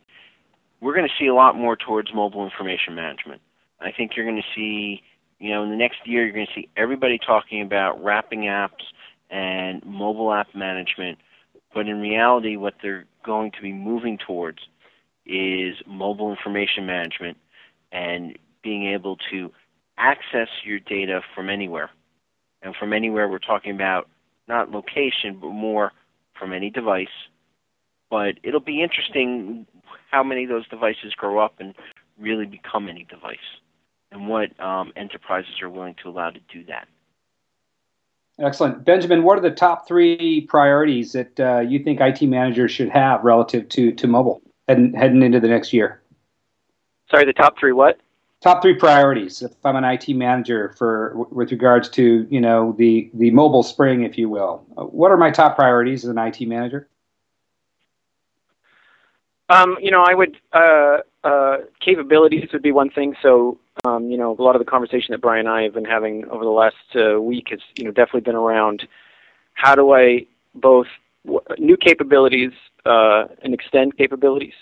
we're 0.79 0.95
going 0.95 1.07
to 1.07 1.13
see 1.19 1.27
a 1.27 1.35
lot 1.35 1.55
more 1.55 1.75
towards 1.75 2.13
mobile 2.13 2.43
information 2.43 2.95
management. 2.95 3.41
I 3.79 3.91
think 3.91 4.11
you're 4.15 4.25
going 4.25 4.41
to 4.41 4.55
see, 4.55 5.01
you 5.39 5.49
know, 5.49 5.63
in 5.63 5.69
the 5.69 5.75
next 5.75 5.97
year, 6.05 6.23
you're 6.23 6.33
going 6.33 6.47
to 6.47 6.53
see 6.53 6.69
everybody 6.77 7.17
talking 7.17 7.61
about 7.61 8.03
wrapping 8.03 8.41
apps 8.41 8.83
and 9.29 9.83
mobile 9.85 10.33
app 10.33 10.55
management– 10.55 11.17
but 11.73 11.87
in 11.87 12.01
reality, 12.01 12.57
what 12.57 12.75
they're 12.81 13.05
going 13.23 13.51
to 13.51 13.61
be 13.61 13.71
moving 13.71 14.17
towards 14.17 14.59
is 15.25 15.75
mobile 15.87 16.31
information 16.31 16.85
management 16.85 17.37
and 17.91 18.37
being 18.63 18.87
able 18.87 19.17
to 19.31 19.51
access 19.97 20.47
your 20.63 20.79
data 20.79 21.21
from 21.35 21.49
anywhere. 21.49 21.89
And 22.61 22.75
from 22.75 22.93
anywhere, 22.93 23.27
we're 23.27 23.39
talking 23.39 23.73
about 23.73 24.07
not 24.47 24.71
location, 24.71 25.37
but 25.39 25.49
more 25.49 25.91
from 26.41 26.53
any 26.53 26.71
device. 26.71 27.07
But 28.09 28.39
it'll 28.43 28.59
be 28.59 28.81
interesting 28.81 29.67
how 30.09 30.23
many 30.23 30.43
of 30.43 30.49
those 30.49 30.67
devices 30.67 31.13
grow 31.15 31.39
up 31.39 31.53
and 31.59 31.75
really 32.19 32.45
become 32.45 32.89
any 32.89 33.05
device, 33.05 33.37
and 34.11 34.27
what 34.27 34.59
um, 34.59 34.91
enterprises 34.95 35.61
are 35.61 35.69
willing 35.69 35.95
to 36.03 36.09
allow 36.09 36.31
to 36.31 36.39
do 36.51 36.65
that. 36.65 36.87
Excellent. 38.39 38.83
Benjamin, 38.83 39.23
what 39.23 39.37
are 39.37 39.41
the 39.41 39.51
top 39.51 39.87
three 39.87 40.41
priorities 40.49 41.13
that 41.13 41.39
uh, 41.39 41.59
you 41.59 41.83
think 41.83 42.01
IT 42.01 42.21
managers 42.23 42.71
should 42.71 42.89
have 42.89 43.23
relative 43.23 43.69
to, 43.69 43.91
to 43.93 44.07
mobile 44.07 44.41
heading, 44.67 44.93
heading 44.93 45.21
into 45.21 45.39
the 45.39 45.47
next 45.47 45.71
year? 45.71 46.01
Sorry, 47.09 47.25
the 47.25 47.33
top 47.33 47.59
three 47.59 47.71
what? 47.71 47.99
Top 48.41 48.61
three 48.61 48.73
priorities. 48.73 49.41
If 49.43 49.51
I'm 49.63 49.75
an 49.75 49.83
IT 49.83 50.09
manager 50.09 50.73
for 50.77 51.13
with 51.31 51.51
regards 51.51 51.89
to 51.89 52.27
you 52.29 52.41
know 52.41 52.73
the 52.77 53.09
the 53.13 53.31
mobile 53.31 53.63
spring, 53.63 54.03
if 54.03 54.17
you 54.17 54.29
will, 54.29 54.65
what 54.75 55.11
are 55.11 55.17
my 55.17 55.29
top 55.29 55.55
priorities 55.55 56.03
as 56.03 56.09
an 56.09 56.17
IT 56.17 56.41
manager? 56.41 56.87
Um, 59.49 59.77
you 59.81 59.91
know, 59.91 60.03
I 60.07 60.15
would 60.15 60.37
uh, 60.53 60.97
uh, 61.23 61.57
capabilities 61.79 62.49
would 62.51 62.63
be 62.63 62.71
one 62.71 62.89
thing. 62.89 63.15
So 63.21 63.59
um, 63.85 64.09
you 64.09 64.17
know, 64.17 64.35
a 64.37 64.41
lot 64.41 64.55
of 64.55 64.59
the 64.59 64.69
conversation 64.69 65.13
that 65.13 65.21
Brian 65.21 65.47
and 65.47 65.49
I 65.49 65.63
have 65.63 65.73
been 65.73 65.85
having 65.85 66.25
over 66.29 66.43
the 66.43 66.49
last 66.49 66.75
uh, 66.95 67.21
week 67.21 67.49
has, 67.49 67.59
you 67.75 67.85
know, 67.85 67.91
definitely 67.91 68.21
been 68.21 68.35
around 68.35 68.87
how 69.53 69.75
do 69.75 69.93
I 69.93 70.25
both 70.55 70.87
w- 71.25 71.41
new 71.57 71.77
capabilities 71.77 72.51
uh, 72.85 73.25
and 73.41 73.53
extend 73.53 73.97
capabilities. 73.97 74.53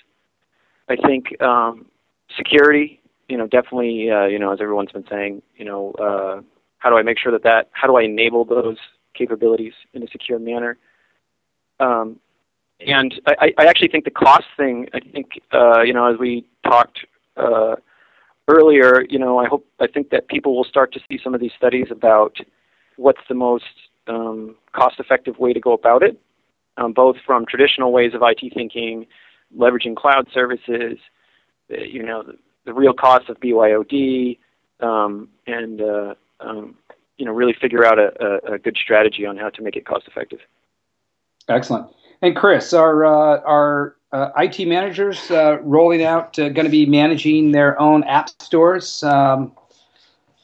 I 0.87 0.95
think 0.95 1.41
um, 1.41 1.85
security, 2.35 2.98
you 3.29 3.37
know, 3.37 3.47
definitely, 3.47 4.09
uh, 4.11 4.25
you 4.25 4.39
know, 4.39 4.51
as 4.51 4.59
everyone's 4.59 4.91
been 4.91 5.05
saying, 5.09 5.41
you 5.55 5.63
know, 5.63 5.91
uh, 5.93 6.41
how 6.79 6.89
do 6.89 6.97
I 6.97 7.03
make 7.03 7.19
sure 7.19 7.31
that 7.31 7.43
that, 7.43 7.69
how 7.71 7.87
do 7.87 7.95
I 7.95 8.01
enable 8.01 8.43
those 8.43 8.77
capabilities 9.13 9.73
in 9.93 10.03
a 10.03 10.07
secure 10.07 10.39
manner? 10.39 10.77
Um, 11.79 12.19
and 12.85 13.13
I, 13.27 13.53
I 13.57 13.65
actually 13.65 13.89
think 13.89 14.05
the 14.05 14.11
cost 14.11 14.45
thing, 14.57 14.87
I 14.93 14.99
think, 14.99 15.41
uh, 15.53 15.81
you 15.81 15.93
know, 15.93 16.11
as 16.11 16.17
we 16.17 16.45
talked 16.63 17.05
uh, 17.37 17.75
earlier, 18.47 19.05
you 19.09 19.19
know, 19.19 19.37
I 19.37 19.47
hope 19.47 19.65
I 19.79 19.87
think 19.87 20.09
that 20.09 20.27
people 20.27 20.55
will 20.55 20.63
start 20.63 20.91
to 20.93 20.99
see 21.09 21.19
some 21.23 21.35
of 21.35 21.41
these 21.41 21.51
studies 21.55 21.87
about 21.91 22.37
what's 22.95 23.21
the 23.29 23.35
most 23.35 23.65
um, 24.07 24.55
cost-effective 24.73 25.37
way 25.37 25.53
to 25.53 25.59
go 25.59 25.73
about 25.73 26.01
it, 26.01 26.19
um, 26.77 26.93
both 26.93 27.17
from 27.25 27.45
traditional 27.45 27.91
ways 27.91 28.13
of 28.15 28.21
IT 28.23 28.53
thinking, 28.53 29.05
leveraging 29.55 29.95
cloud 29.95 30.27
services, 30.33 30.97
you 31.69 32.01
know, 32.01 32.23
the, 32.65 32.71
the, 32.71 32.73
real 32.73 32.93
cost 32.93 33.29
of 33.29 33.39
BYOD, 33.39 34.37
um, 34.79 35.29
and 35.47 35.81
uh, 35.81 36.15
um, 36.39 36.75
you 37.17 37.25
know, 37.25 37.31
really 37.31 37.53
figure 37.53 37.85
out 37.85 37.99
a, 37.99 38.13
a, 38.19 38.53
a, 38.53 38.59
good 38.59 38.77
strategy 38.77 39.25
on 39.25 39.37
how 39.37 39.49
to 39.49 39.61
make 39.61 39.75
it 39.75 39.85
cost-effective. 39.85 40.39
Excellent. 41.49 41.87
And 42.21 42.35
Chris, 42.35 42.73
our 42.73 43.05
uh, 43.05 43.41
our 43.41 43.95
uh, 44.11 44.31
IT 44.37 44.67
managers 44.67 45.29
uh, 45.31 45.59
rolling 45.61 46.03
out 46.03 46.37
uh, 46.39 46.49
going 46.49 46.65
to 46.65 46.71
be 46.71 46.85
managing 46.85 47.51
their 47.51 47.79
own 47.79 48.03
app 48.05 48.29
stores 48.41 49.03
um, 49.03 49.51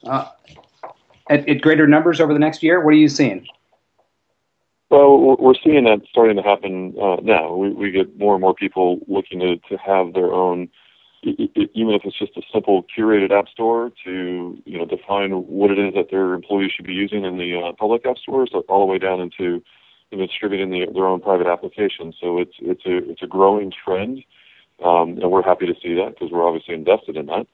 uh, 0.04 0.30
at, 1.30 1.48
at, 1.50 1.62
greater 1.62 1.88
numbers 1.88 2.22
over 2.22 2.34
the 2.34 2.40
next 2.40 2.62
year? 2.62 2.84
What 2.84 2.94
are 2.94 2.98
you 2.98 3.10
seeing? 3.10 3.48
Well, 4.90 5.36
we're 5.40 5.56
seeing 5.64 5.86
that 5.86 6.02
starting 6.10 6.36
to 6.38 6.44
happen 6.44 6.96
uh, 7.02 7.18
now. 7.24 7.56
We, 7.56 7.72
we 7.72 7.92
get 7.92 8.18
more 8.18 8.36
and 8.36 8.42
more 8.42 8.54
people 8.54 9.00
looking 9.08 9.40
to, 9.40 9.58
to 9.58 9.78
have 9.78 10.14
their 10.14 10.32
own, 10.32 10.70
even 11.26 11.94
if 11.94 12.04
it's 12.06 12.18
just 12.18 12.38
a 12.38 12.42
simple 12.54 12.86
curated 12.96 13.32
app 13.32 13.48
store, 13.50 13.92
to 14.04 14.58
you 14.66 14.78
know 14.78 14.86
define 14.86 15.32
what 15.32 15.72
it 15.72 15.80
is 15.80 15.94
that 15.96 16.12
their 16.12 16.34
employees 16.34 16.72
should 16.76 16.86
be 16.86 16.94
using 16.94 17.26
in 17.26 17.38
the 17.38 17.60
uh, 17.60 17.74
public 17.74 18.06
app 18.06 18.18
stores, 18.18 18.52
all 18.70 18.86
the 18.86 18.92
way 18.92 19.00
down 19.00 19.20
into 19.20 19.64
you 20.12 20.18
know, 20.18 20.28
distributing 20.28 20.70
the, 20.70 20.86
their 20.94 21.08
own 21.08 21.20
private 21.20 21.48
applications. 21.48 22.16
So 22.22 22.38
it's 22.40 22.56
it's 22.60 22.86
a 22.86 23.10
it's 23.10 23.22
a 23.22 23.28
growing 23.28 23.72
trend, 23.72 24.24
um, 24.84 25.18
and 25.22 25.32
we're 25.32 25.44
happy 25.44 25.66
to 25.66 25.74
see 25.82 25.96
that 25.96 26.16
because 26.16 26.32
we're 26.32 26.48
obviously 26.48 26.76
invested 26.76 27.18
in 27.18 27.26
that. 27.28 27.48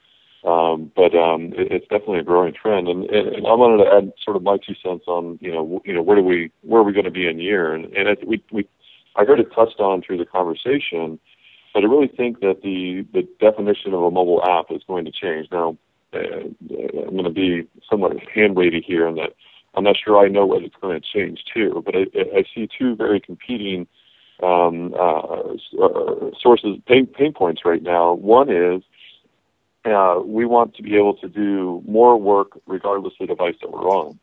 Um, 0.47 0.91
but 0.95 1.13
um, 1.15 1.53
it, 1.53 1.71
it's 1.71 1.87
definitely 1.87 2.19
a 2.19 2.23
growing 2.23 2.53
trend, 2.53 2.87
and, 2.87 3.05
and, 3.05 3.45
I 3.45 3.53
wanted 3.53 3.83
to 3.83 3.91
add 3.91 4.11
sort 4.23 4.35
of 4.35 4.41
my 4.41 4.57
two 4.57 4.73
cents 4.83 5.03
on 5.07 5.37
you 5.39 5.51
know 5.51 5.81
you 5.85 5.93
know 5.93 6.01
where 6.01 6.17
do 6.17 6.23
we 6.23 6.51
where 6.61 6.81
are 6.81 6.83
we 6.83 6.93
going 6.93 7.05
to 7.05 7.11
be 7.11 7.27
in 7.27 7.39
year, 7.39 7.73
and, 7.73 7.85
and 7.93 8.09
it, 8.09 8.27
we 8.27 8.43
we 8.51 8.67
I 9.15 9.23
heard 9.23 9.39
it 9.39 9.53
touched 9.53 9.79
on 9.79 10.01
through 10.01 10.17
the 10.17 10.25
conversation, 10.25 11.19
but 11.73 11.83
I 11.83 11.87
really 11.87 12.07
think 12.07 12.39
that 12.41 12.61
the 12.63 13.05
the 13.13 13.27
definition 13.39 13.93
of 13.93 14.01
a 14.01 14.11
mobile 14.11 14.43
app 14.43 14.65
is 14.71 14.81
going 14.87 15.05
to 15.05 15.11
change. 15.11 15.47
Now, 15.51 15.77
uh, 16.13 16.19
I'm 16.19 17.11
going 17.11 17.23
to 17.23 17.29
be 17.29 17.67
somewhat 17.89 18.17
hand 18.33 18.55
wavy 18.55 18.83
here 18.85 19.07
in 19.07 19.15
that 19.15 19.33
I'm 19.73 19.83
not 19.83 19.95
sure 20.03 20.23
I 20.23 20.27
know 20.27 20.45
what 20.45 20.63
it's 20.63 20.75
going 20.81 20.99
to 20.99 21.07
change 21.07 21.43
too, 21.53 21.81
but 21.85 21.95
I, 21.95 22.05
I 22.37 22.43
see 22.53 22.67
two 22.77 22.95
very 22.95 23.19
competing 23.19 23.87
um, 24.43 24.93
uh, 24.93 25.53
uh, 25.81 26.31
sources 26.39 26.77
pain, 26.87 27.07
pain 27.07 27.33
points 27.33 27.61
right 27.63 27.81
now. 27.81 28.13
One 28.13 28.49
is 28.49 28.81
uh, 29.85 30.19
we 30.23 30.45
want 30.45 30.75
to 30.75 30.83
be 30.83 30.95
able 30.95 31.15
to 31.17 31.29
do 31.29 31.81
more 31.87 32.17
work 32.17 32.59
regardless 32.65 33.13
of 33.19 33.27
the 33.27 33.33
device 33.33 33.55
that 33.61 33.71
we're 33.71 33.89
on. 33.89 34.19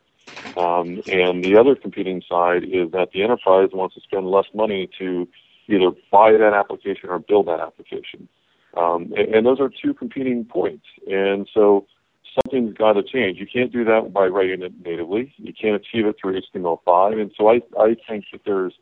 Um, 0.56 1.02
and 1.06 1.44
the 1.44 1.56
other 1.58 1.74
competing 1.74 2.22
side 2.28 2.64
is 2.64 2.90
that 2.92 3.10
the 3.12 3.22
enterprise 3.22 3.70
wants 3.72 3.94
to 3.94 4.00
spend 4.00 4.26
less 4.26 4.46
money 4.54 4.88
to 4.98 5.28
either 5.68 5.90
buy 6.10 6.32
that 6.32 6.52
application 6.54 7.10
or 7.10 7.18
build 7.18 7.46
that 7.46 7.60
application. 7.60 8.28
Um, 8.76 9.12
and, 9.16 9.34
and 9.34 9.46
those 9.46 9.60
are 9.60 9.70
two 9.70 9.94
competing 9.94 10.44
points. 10.44 10.86
And 11.10 11.48
so 11.52 11.86
something's 12.34 12.74
got 12.76 12.94
to 12.94 13.02
change. 13.02 13.38
You 13.38 13.46
can't 13.46 13.72
do 13.72 13.84
that 13.84 14.12
by 14.12 14.26
writing 14.26 14.62
it 14.62 14.72
natively. 14.84 15.32
You 15.36 15.52
can't 15.52 15.76
achieve 15.76 16.06
it 16.06 16.16
through 16.20 16.40
HTML5. 16.40 17.20
And 17.20 17.32
so 17.36 17.48
I, 17.48 17.60
I 17.78 17.96
think 18.08 18.26
that 18.32 18.42
there's 18.44 18.74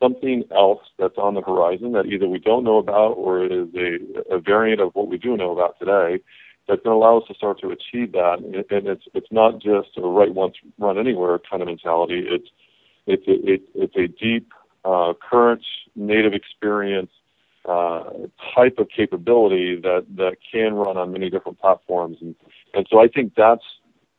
something 0.00 0.44
else 0.50 0.80
that's 0.98 1.18
on 1.18 1.34
the 1.34 1.42
horizon 1.42 1.92
that 1.92 2.06
either 2.06 2.26
we 2.26 2.38
don't 2.38 2.64
know 2.64 2.78
about 2.78 3.12
or 3.12 3.44
is 3.44 3.68
a, 3.74 4.34
a 4.34 4.40
variant 4.40 4.80
of 4.80 4.94
what 4.94 5.08
we 5.08 5.18
do 5.18 5.36
know 5.36 5.52
about 5.52 5.78
today 5.78 6.22
that's 6.68 6.82
going 6.82 6.94
to 6.94 7.04
allow 7.04 7.18
us 7.18 7.24
to 7.28 7.34
start 7.34 7.60
to 7.60 7.70
achieve 7.70 8.12
that. 8.12 8.38
And 8.38 8.54
it's 8.54 9.04
it's 9.12 9.30
not 9.30 9.58
just 9.58 9.88
a 9.96 10.02
write 10.02 10.34
once, 10.34 10.54
run 10.78 10.98
anywhere 10.98 11.38
kind 11.38 11.62
of 11.62 11.68
mentality. 11.68 12.26
It's 12.28 12.48
it's 13.06 13.26
a, 13.26 13.52
it, 13.52 13.62
it's 13.74 13.96
a 13.96 14.06
deep, 14.22 14.52
uh, 14.84 15.12
current 15.28 15.62
native 15.94 16.32
experience 16.32 17.10
uh, 17.68 18.04
type 18.54 18.78
of 18.78 18.88
capability 18.88 19.76
that 19.76 20.06
that 20.16 20.36
can 20.50 20.74
run 20.74 20.96
on 20.96 21.12
many 21.12 21.30
different 21.30 21.60
platforms. 21.60 22.18
And 22.20 22.34
and 22.74 22.86
so 22.90 23.02
I 23.02 23.08
think 23.08 23.34
that's 23.36 23.64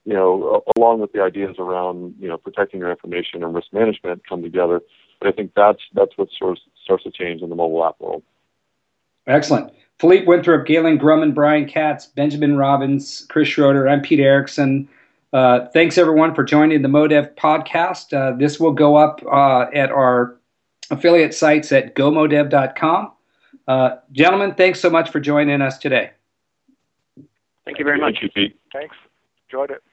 you 0.05 0.13
know 0.13 0.63
along 0.75 0.99
with 0.99 1.11
the 1.13 1.21
ideas 1.21 1.55
around 1.59 2.15
you 2.19 2.27
know 2.27 2.37
protecting 2.37 2.79
your 2.79 2.91
information 2.91 3.43
and 3.43 3.53
risk 3.53 3.73
management 3.73 4.21
come 4.27 4.41
together 4.41 4.81
but 5.21 5.29
I 5.29 5.31
think 5.31 5.51
that's 5.55 5.79
that's 5.93 6.17
what 6.17 6.29
sort 6.37 6.53
of 6.53 6.57
starts 6.83 7.03
to 7.03 7.11
change 7.11 7.41
in 7.41 7.49
the 7.49 7.55
mobile 7.55 7.85
app 7.85 7.99
world. 7.99 8.23
Excellent. 9.27 9.71
Philippe 9.99 10.25
Winthrop, 10.25 10.65
Galen 10.65 10.97
Gruman, 10.97 11.33
Brian 11.33 11.67
Katz, 11.67 12.07
Benjamin 12.07 12.57
Robbins, 12.57 13.27
Chris 13.29 13.47
Schroeder. 13.47 13.87
I'm 13.87 14.01
Pete 14.01 14.19
Erickson. 14.19 14.89
Uh, 15.31 15.67
thanks 15.67 15.97
everyone 15.97 16.33
for 16.33 16.43
joining 16.43 16.81
the 16.81 16.87
Modev 16.87 17.35
podcast. 17.35 18.13
Uh, 18.13 18.35
this 18.35 18.59
will 18.59 18.73
go 18.73 18.95
up 18.95 19.21
uh, 19.31 19.67
at 19.73 19.91
our 19.91 20.37
affiliate 20.91 21.33
sites 21.33 21.71
at 21.71 21.95
gomodev.com. 21.95 23.13
Uh, 23.67 23.95
gentlemen, 24.11 24.53
thanks 24.53 24.79
so 24.79 24.89
much 24.89 25.09
for 25.09 25.19
joining 25.19 25.61
us 25.61 25.77
today. 25.77 26.11
Thank 27.65 27.79
you 27.79 27.85
very 27.85 27.99
much. 27.99 28.15
Thank 28.15 28.23
you, 28.23 28.29
Pete. 28.29 28.59
Thanks. 28.73 28.95
Enjoyed 29.49 29.71
it. 29.71 29.83